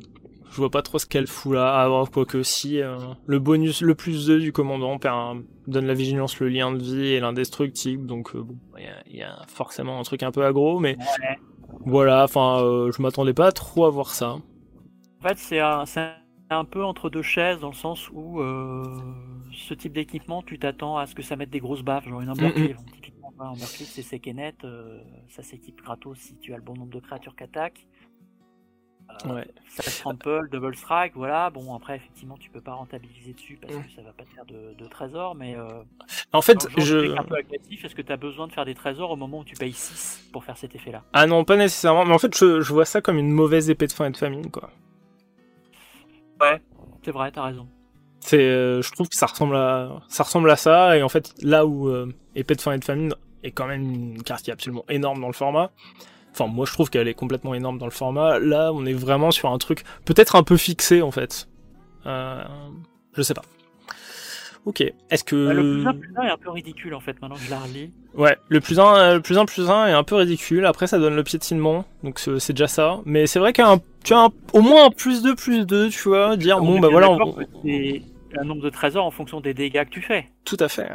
[0.52, 1.80] je vois pas trop ce qu'elle fout là.
[1.80, 6.40] Alors quoique si, euh, le bonus, le plus 2 du commandant perd donne la vigilance,
[6.42, 8.06] le lien de vie et l'indestructible.
[8.06, 10.98] Donc bon, il y a- il y, a forcément un truc un peu aggro, mais
[10.98, 11.38] Ouais.
[11.86, 12.26] voilà.
[12.26, 12.58] Enfin,
[12.94, 14.40] je m'attendais pas trop à voir ça.
[15.24, 18.84] En fait, c'est un, peu entre deux chaises dans le sens où euh,
[19.54, 22.34] ce type d'équipement, tu t'attends à ce que ça mette des grosses baffes, genre une.
[22.92, 26.62] Typiquement, un Umbercleave, c'est sec et net, euh, ça s'équipe gratos si tu as le
[26.62, 27.88] bon nombre de créatures qu'attaque.
[29.26, 29.48] Euh, Ouais.
[29.70, 31.50] Ça trample, double strike, voilà.
[31.50, 33.84] Bon, après, effectivement, tu peux pas rentabiliser dessus parce Mm.
[33.84, 35.68] que ça va pas te faire de, de trésors, mais euh,
[36.34, 39.12] En fait, je un peu agressif, est-ce que tu as besoin de faire des trésors
[39.12, 41.04] au moment où tu payes 6 pour faire cet effet-là?
[41.14, 42.06] Ah non, pas nécessairement.
[42.06, 44.18] Mais en fait, je, je vois ça comme une mauvaise épée de fin et de
[44.18, 44.72] famine, quoi.
[46.44, 46.62] Ouais,
[47.06, 47.68] c'est vrai, t'as raison.
[48.20, 50.98] C'est, euh, je trouve que ça ressemble à, ça ressemble à ça.
[50.98, 53.14] Et en fait, là où euh, épée de fin et de famine
[53.44, 55.72] est quand même une carte qui est absolument énorme dans le format.
[56.32, 58.40] Enfin, moi, je trouve qu'elle est complètement énorme dans le format.
[58.40, 61.48] Là, on est vraiment sur un truc peut-être un peu fixé, en fait.
[62.06, 62.44] Euh,
[63.16, 63.44] je sais pas.
[64.66, 64.82] Ok.
[65.10, 67.36] Est-ce que Bah, Le plus 1 plus 1 est un peu ridicule en fait, maintenant
[67.36, 67.92] que je la relis.
[68.14, 70.66] Ouais, le plus 1, le plus 1 plus 1 est un peu ridicule.
[70.66, 73.02] Après, ça donne le piétinement, donc c'est déjà ça.
[73.06, 76.08] Mais c'est vrai qu'un, tu as un- au moins un plus 2 plus 2, tu
[76.10, 78.02] vois, dire On bon bah voilà, on- c'est
[78.40, 80.28] un nombre de trésors en fonction des dégâts que tu fais.
[80.46, 80.90] tout à fait.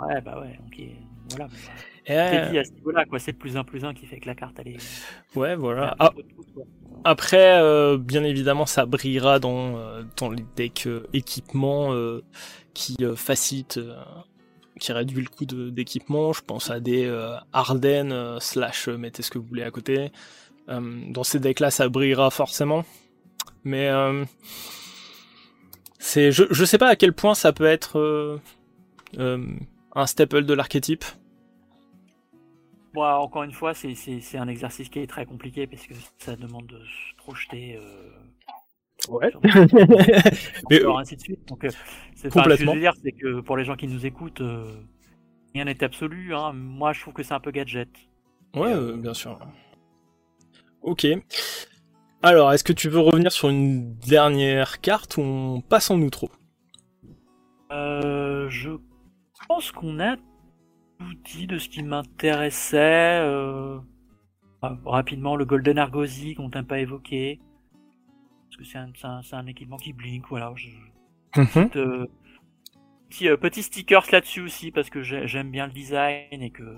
[0.00, 0.82] Ouais, bah ouais, ok.
[1.30, 1.46] Voilà.
[1.46, 1.72] bon, bah,
[2.06, 3.18] Et, C'est dit à ce niveau-là, quoi.
[3.18, 4.78] C'est le plus 1 plus 1 qui fait que la carte, elle est.
[5.36, 5.94] ouais, voilà.
[5.98, 6.10] Ah,
[7.04, 12.22] après, euh, bien évidemment, ça brillera dans euh, dans les decks euh, équipements euh,
[12.74, 13.96] qui euh, facilitent euh,
[14.78, 16.32] qui réduit le coût d'équipement.
[16.32, 20.10] Je pense à des euh, Ardennes slash mettez ce que vous voulez à côté.
[20.68, 22.84] dans ces decks-là, ça brillera forcément.
[23.62, 23.90] Mais
[25.98, 28.40] c'est, je, je sais pas à quel point ça peut être
[29.18, 31.04] un staple de l'archétype.
[32.94, 36.68] Bon, encore une fois, c'est un exercice qui est très compliqué parce que ça demande
[36.68, 37.78] de se projeter.
[39.08, 39.32] Ouais.
[40.70, 41.48] Mais, ainsi de suite.
[41.48, 41.70] Donc, euh,
[42.30, 42.44] complètement.
[42.44, 44.64] ce que je veux dire, c'est que pour les gens qui nous écoutent, euh,
[45.54, 46.34] rien n'est absolu.
[46.34, 46.52] Hein.
[46.52, 47.88] Moi, je trouve que c'est un peu gadget.
[48.54, 49.38] Ouais, bien sûr.
[50.82, 51.06] Ok.
[52.22, 56.30] Alors, est-ce que tu veux revenir sur une dernière carte ou on passe en outro?
[57.72, 58.70] Euh, Je
[59.48, 60.16] pense qu'on a
[61.24, 63.20] dit de ce qui m'intéressait.
[63.22, 63.78] Euh,
[64.84, 67.40] rapidement, le Golden Argosy qu'on t'a pas évoqué.
[68.60, 70.52] Que c'est un, un, équipement qui blink, voilà.
[70.54, 70.68] Je...
[71.40, 71.70] Mhm.
[71.76, 72.06] Euh,
[73.08, 76.76] petit, euh, petit stickers là-dessus aussi, parce que j'aime bien le design et que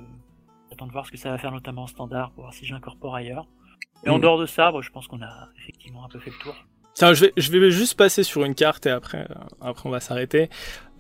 [0.70, 3.16] j'attends de voir ce que ça va faire notamment en standard pour voir si j'incorpore
[3.16, 3.48] ailleurs.
[4.04, 4.22] Et en mhm.
[4.22, 6.54] dehors de ça, je pense qu'on a effectivement un peu fait le tour.
[6.94, 9.26] Tiens, je vais, je vais juste passer sur une carte et après,
[9.60, 10.50] après on va s'arrêter.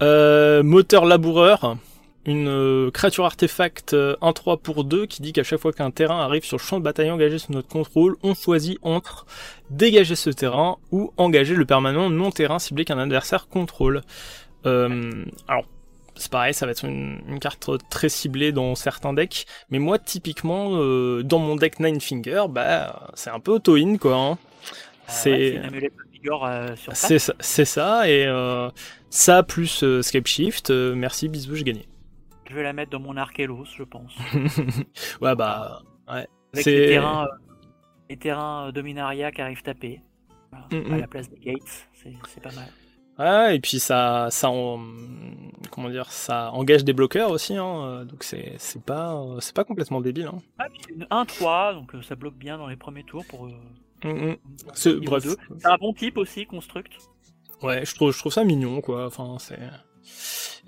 [0.00, 1.76] moteur laboureur
[2.24, 6.20] une euh, créature artefact 1-3 euh, pour 2 qui dit qu'à chaque fois qu'un terrain
[6.20, 9.26] arrive sur le champ de bataille engagé sous notre contrôle, on choisit entre
[9.70, 14.02] dégager ce terrain ou engager le permanent non-terrain ciblé qu'un adversaire contrôle.
[14.66, 15.64] Euh, alors,
[16.14, 20.70] c'est pareil, ça va être une, carte très ciblée dans certains decks, mais moi typiquement
[21.22, 24.14] dans mon deck Nine Finger, bah c'est un peu auto-in quoi.
[24.14, 24.38] Hein.
[25.08, 25.60] c'est
[26.92, 27.34] c'est ça,
[27.64, 28.28] ça, et
[29.08, 31.88] ça plus Scape Shift, merci bisous, j'ai gagné.
[32.52, 34.14] Je vais la mettre dans mon Archelos, je pense.
[35.22, 35.80] ouais, bah.
[36.06, 36.28] Ouais.
[36.52, 37.36] Avec les terrains, euh,
[38.10, 40.02] les terrains euh, Dominaria qui arrivent taper.
[40.52, 41.00] Mm, à mm.
[41.00, 42.68] la place des Gates, c'est pas mal.
[43.18, 44.48] Ouais, et puis ça, ça,
[45.70, 50.02] comment dire, ça engage des bloqueurs aussi, hein, euh, donc c'est, pas, c'est pas complètement
[50.02, 50.26] débile.
[50.26, 50.42] Hein.
[50.58, 53.46] Ah, puis 1-3, donc ça bloque bien dans les premiers tours pour.
[54.04, 54.34] Mm,
[54.74, 55.24] c'est, bref.
[55.56, 56.92] C'est un bon type aussi, construct.
[57.62, 59.06] Ouais, je trouve, je trouve ça mignon, quoi.
[59.06, 59.58] Enfin, c'est.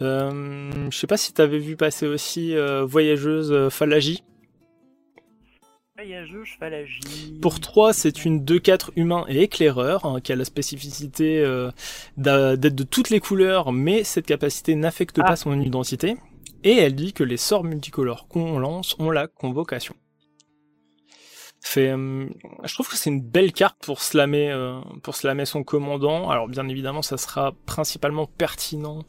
[0.02, 4.24] Euh, je sais pas si t'avais vu passer aussi euh, Voyageuse euh, Phalagie.
[5.96, 7.38] Voyageuse Phalagie.
[7.40, 11.44] Pour 3, c'est une 2-4 humain et éclaireur, hein, qui a la spécificité
[12.16, 15.36] d'être de toutes les couleurs, mais cette capacité n'affecte pas ah.
[15.36, 16.16] son identité.
[16.64, 19.94] Et elle dit que les sorts multicolores qu'on lance ont la convocation.
[21.60, 24.52] Fait, je trouve que c'est une belle carte pour slammer,
[25.02, 26.28] pour slammer son commandant.
[26.28, 29.04] Alors bien évidemment, ça sera principalement pertinent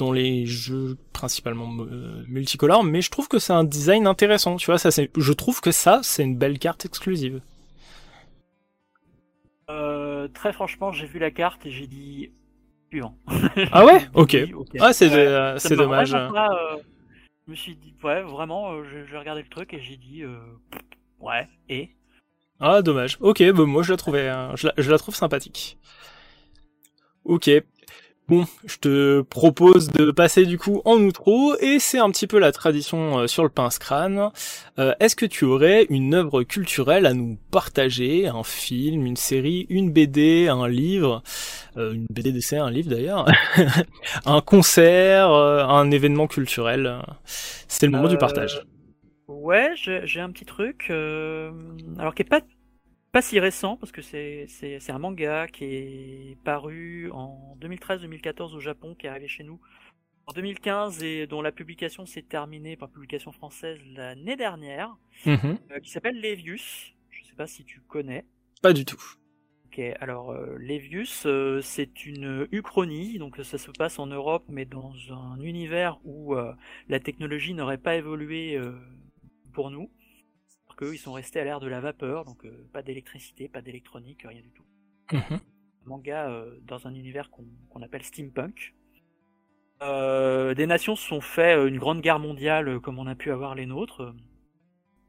[0.00, 4.66] dans les jeux principalement euh, multicolores, mais je trouve que c'est un design intéressant, tu
[4.66, 7.42] vois, ça c'est, je trouve que ça c'est une belle carte exclusive.
[9.68, 12.32] Euh, très franchement, j'ai vu la carte et j'ai dit
[12.88, 13.14] puant.
[13.72, 14.36] ah ouais, ok.
[14.80, 15.10] Ah c'est,
[15.58, 16.14] c'est dommage.
[16.14, 16.28] Euh,
[17.46, 20.22] je me suis dit ouais, vraiment, j'ai regardé le truc et j'ai dit
[21.20, 21.90] ouais et?
[22.58, 23.18] Ah dommage.
[23.20, 25.78] Ok, bah, moi je la trouvais, je la, je la trouve sympathique.
[27.24, 27.50] Ok,
[28.30, 32.38] Bon, je te propose de passer du coup en outro, et c'est un petit peu
[32.38, 34.30] la tradition euh, sur le pince-crâne.
[34.78, 38.28] Euh, est-ce que tu aurais une œuvre culturelle à nous partager?
[38.28, 41.24] Un film, une série, une BD, un livre?
[41.76, 43.26] Euh, Une BD d'essai, un livre d'ailleurs
[44.26, 48.62] Un concert, un événement culturel C'est le moment du partage.
[49.26, 50.88] Ouais, j'ai un petit truc,
[51.98, 52.42] alors qui est pas
[53.12, 54.46] pas si récent parce que c'est
[54.88, 59.60] un manga qui est paru en 2013-2014 au Japon, qui est arrivé chez nous
[60.26, 64.96] en 2015 et dont la publication s'est terminée par publication française l'année dernière,
[65.26, 65.58] mhm.
[65.72, 66.94] euh, qui s'appelle Levius.
[67.10, 68.24] Je sais pas si tu connais.
[68.62, 69.02] Pas du tout.
[69.66, 74.64] Ok, alors euh, Levius, euh, c'est une uchronie, donc ça se passe en Europe, mais
[74.64, 76.34] dans un univers où
[76.88, 78.60] la technologie n'aurait pas évolué
[79.52, 79.90] pour nous
[80.82, 84.40] ils sont restés à l'ère de la vapeur, donc euh, pas d'électricité, pas d'électronique, rien
[84.40, 84.64] du tout.
[85.12, 85.40] Mhm.
[85.84, 88.74] Manga euh, dans un univers qu'on appelle steampunk.
[89.82, 93.54] Euh, des nations se sont fait une grande guerre mondiale comme on a pu avoir
[93.54, 94.14] les nôtres.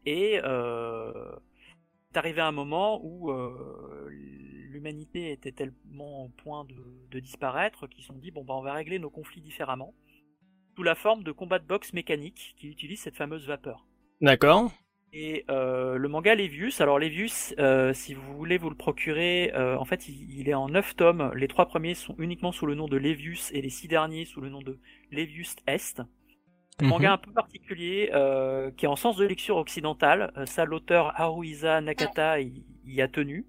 [0.06, 3.32] Et c'est arrivé un moment où
[4.72, 8.74] l'humanité était tellement au point de, disparaître qu'ils se sont dit bon bah on va
[8.74, 9.94] régler nos conflits différemment
[10.76, 13.86] sous la forme de combats de boxe mécaniques qui utilisent cette fameuse vapeur.
[14.22, 14.72] D'accord.
[15.14, 19.78] Et euh, le manga Levius, alors Levius, euh, si vous voulez vous le procurer, euh,
[19.78, 21.34] en fait il, est en 9 tomes.
[21.36, 24.40] Les trois premiers sont uniquement sous le nom de Levius et les six derniers sous
[24.40, 24.80] le nom de
[25.12, 26.02] Levius Est.
[26.80, 27.14] Un manga mhm.
[27.14, 28.08] un peu particulier
[28.78, 30.32] qui est en sens de lecture occidentale.
[30.46, 33.46] ça, l'auteur Haruisa Nakata y, a tenu,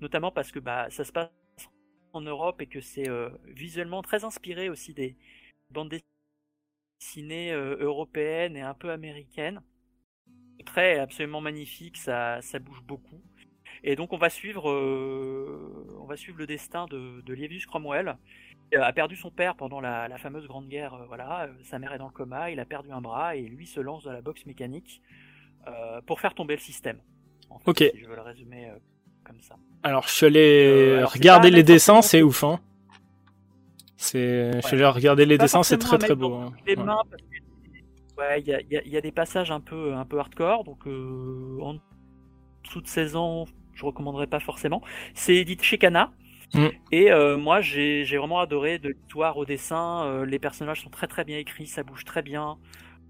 [0.00, 1.30] notamment parce que bah, ça se passe
[2.14, 3.08] en Europe et que c'est
[3.46, 5.16] visuellement très inspiré aussi des
[5.70, 5.94] bandes
[7.00, 9.60] dessinée européenne et un peu américaine.
[10.76, 13.20] Est absolument magnifique, ça, ça bouge beaucoup.
[13.84, 14.70] Et donc on va suivre,
[16.00, 18.16] on va suivre le destin de, de Livius Cromwell,
[18.70, 20.96] qui a perdu son père pendant la, la fameuse Grande Guerre.
[21.08, 23.80] voilà, sa mère est dans le coma, il a perdu un bras et lui se
[23.80, 25.02] lance dans la boxe mécanique
[26.06, 26.98] pour faire tomber le système.
[27.66, 27.78] ok.
[27.78, 28.70] Si je veux le résumer
[29.24, 29.56] comme ça.
[29.82, 32.44] Alors je allé regarder les dessins, c'est ouf.
[32.44, 32.60] Hein.
[33.96, 36.34] C'est, je vais regarder les dessins, c'est très très beau.
[36.34, 36.52] Hein.
[36.66, 37.41] Les mains, ouais,
[38.18, 41.58] il y a, y, y a, des passages un peu un peu hardcore, donc euh,
[41.60, 41.76] en
[42.64, 44.82] dessous de 16 ans, je recommanderais pas forcément.
[45.14, 46.12] C'est édité chez Kana.
[46.54, 46.66] Mm.
[46.90, 50.04] Et euh, moi, j'ai vraiment adoré de l'histoire au dessin.
[50.04, 52.58] Euh, les personnages sont très très bien écrits, ça bouge très bien.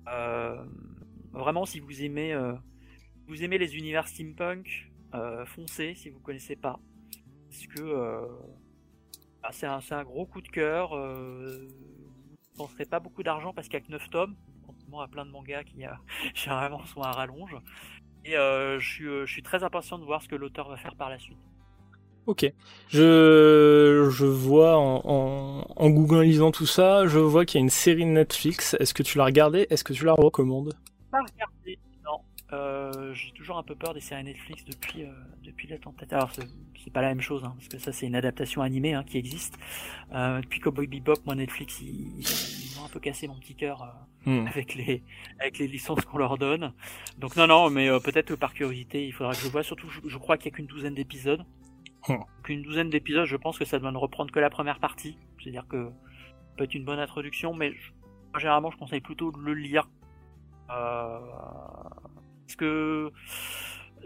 [0.08, 0.56] Euh,
[1.32, 2.36] vraiment, si vous aimez,
[3.26, 4.90] vous aimez les univers steampunk,
[5.46, 6.78] foncez si vous connaissez pas,
[7.48, 8.28] parce que
[9.44, 10.96] ah, c'est un, un, gros coup de cœur.
[10.96, 11.68] Euh,
[12.52, 14.36] ne penserez pas beaucoup d'argent parce qu'il y a que 9 tomes,
[15.00, 15.98] à plein de mangas qui a,
[16.34, 17.56] généralement sont à rallonge.
[18.24, 20.76] Et euh, je, suis, euh, je suis très impatient de voir ce que l'auteur va
[20.76, 21.38] faire par la suite.
[22.26, 22.46] Ok.
[22.88, 27.70] Je, je vois en, en, en googlisant tout ça, je vois qu'il y a une
[27.70, 28.76] série Netflix.
[28.78, 29.66] Est-ce que tu l'as regardée?
[29.70, 30.72] Est-ce que tu la recommandes?
[31.10, 31.78] Pas regardé.
[32.52, 35.12] Euh, j'ai toujours un peu peur des séries Netflix depuis, euh,
[35.42, 36.14] depuis la tentative.
[36.14, 39.04] Alors, c'est pas la même chose, hein, parce que ça, c'est une adaptation animée hein,
[39.04, 39.54] qui existe.
[40.12, 41.84] Euh, depuis Cowboy Bebop, moi, Netflix, ont
[42.84, 43.82] un peu cassé mon petit cœur
[44.26, 44.46] euh, hmm.
[44.46, 45.02] avec, les,
[45.38, 46.72] avec les licences qu'on leur donne.
[47.18, 49.62] Donc, non, non, mais euh, peut-être que par curiosité, il faudra que je vois.
[49.62, 51.44] Surtout, je, je crois qu'il y a qu'une douzaine d'épisodes.
[52.08, 52.16] Hmm.
[52.42, 55.18] Qu'une douzaine d'épisodes, je pense que ça doit ne reprendre que la première partie.
[55.40, 59.38] C'est-à-dire que ça peut être une bonne introduction, mais je, généralement, je conseille plutôt de
[59.38, 59.88] le lire.
[60.70, 61.18] Euh,
[62.46, 63.12] parce que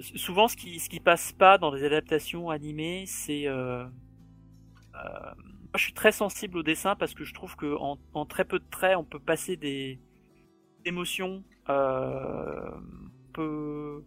[0.01, 3.47] souvent, ce qui, ce qui passe pas dans des adaptations animées, c'est.
[3.47, 3.86] Euh,
[4.94, 5.31] euh,
[5.77, 8.47] moi, je suis très sensible au dessin parce que je trouve que en, en très
[8.47, 9.98] peu de traits, on peut passer des
[10.86, 12.70] émotions, euh,
[13.28, 14.03] on peut,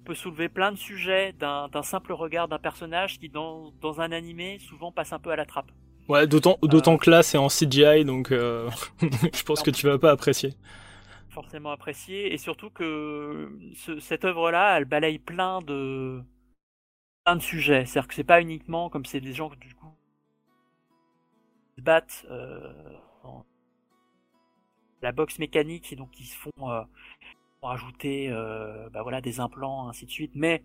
[0.00, 4.12] on peut soulever plein de sujets d'un simple regard d'un personnage qui, dans, dans un
[4.12, 5.70] animé, souvent passe un peu à la trappe.
[6.08, 10.10] Ouais, d'autant d'autant que là, c'est en CGI, donc je pense que tu vas pas
[10.10, 10.54] apprécier
[11.28, 16.22] forcément apprécié et surtout que ce, cette œuvre-là, elle balaye plein de
[17.24, 17.84] plein de sujets.
[17.84, 19.94] C'est-à-dire que c'est pas uniquement comme c'est des gens qui du coup
[21.76, 22.72] se battent euh,
[23.22, 23.44] dans
[25.02, 26.82] la boxe mécanique et donc qui se font euh,
[27.62, 30.62] rajouter euh, bah voilà des implants ainsi de suite, mais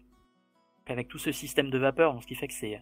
[0.88, 2.82] avec tout ce système de vapeur, donc ce qui fait que c'est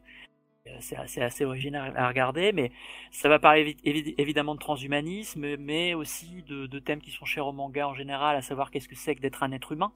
[0.81, 2.73] c'est assez, assez, original à regarder, mais
[3.09, 7.53] ça va parler évidemment de transhumanisme, mais aussi de, de, thèmes qui sont chers au
[7.53, 9.93] manga en général, à savoir qu'est-ce que c'est que d'être un être humain.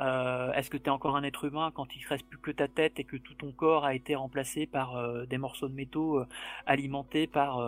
[0.00, 2.68] Euh, Est-ce que tu es encore un être humain quand il reste plus que ta
[2.68, 6.20] tête et que tout ton corps a été remplacé par euh, des morceaux de métaux
[6.20, 6.26] euh,
[6.66, 7.60] alimentés par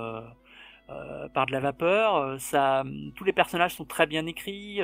[1.33, 2.39] par de la vapeur?
[2.41, 4.81] Ça, tous les personnages sont très bien écrits.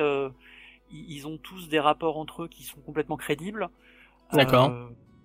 [0.91, 3.69] ils ont tous des rapports entre eux qui sont complètement crédibles.
[4.33, 4.71] D'accord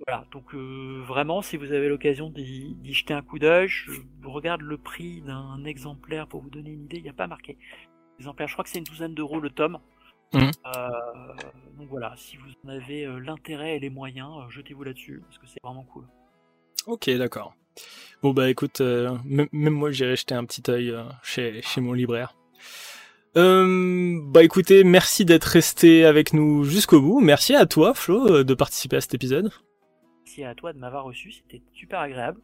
[0.06, 3.92] voilà, donc vraiment, si vous avez l'occasion d'y jeter un coup d'œil, je
[4.24, 7.56] regarde le prix d'un exemplaire pour vous donner une idée, il n'y a pas marqué.
[8.18, 9.78] Exemplaire, je crois que c'est une douzaine d'euros le tome.
[10.34, 10.50] Mmh.
[10.66, 10.90] Euh,
[11.78, 15.38] donc voilà, si vous en avez euh, l'intérêt et les moyens, euh, jetez-vous là-dessus, parce
[15.38, 16.04] que c'est vraiment cool.
[16.86, 17.54] Ok, d'accord.
[18.22, 22.34] Bon bah écoute, euh, même moi j'irai jeter un petit œil chez, chez mon libraire.
[23.36, 27.20] Euh, bah écoutez, merci d'être resté avec nous jusqu'au bout.
[27.20, 29.50] Merci à toi, Flo, de participer à cet épisode
[30.24, 32.40] merci à toi de m'avoir reçu, c'était super agréable.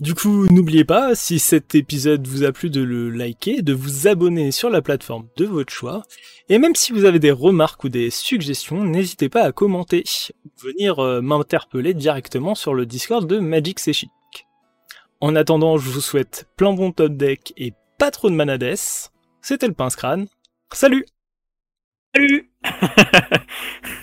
[0.00, 4.08] Du coup, n'oubliez pas, si cet épisode vous a plu, de le liker, de vous
[4.08, 6.02] abonner sur la plateforme de votre choix.
[6.48, 10.02] Et même si vous avez des remarques ou des suggestions, n'hésitez pas à commenter
[10.44, 13.92] ou venir euh, m'interpeller directement sur le Discord de Magic C'est
[15.20, 18.74] En attendant, je vous souhaite plein bon top deck et pas trop de manades.
[19.42, 20.26] C'était le pince crâne.
[20.72, 21.06] Salut
[22.16, 22.50] Salut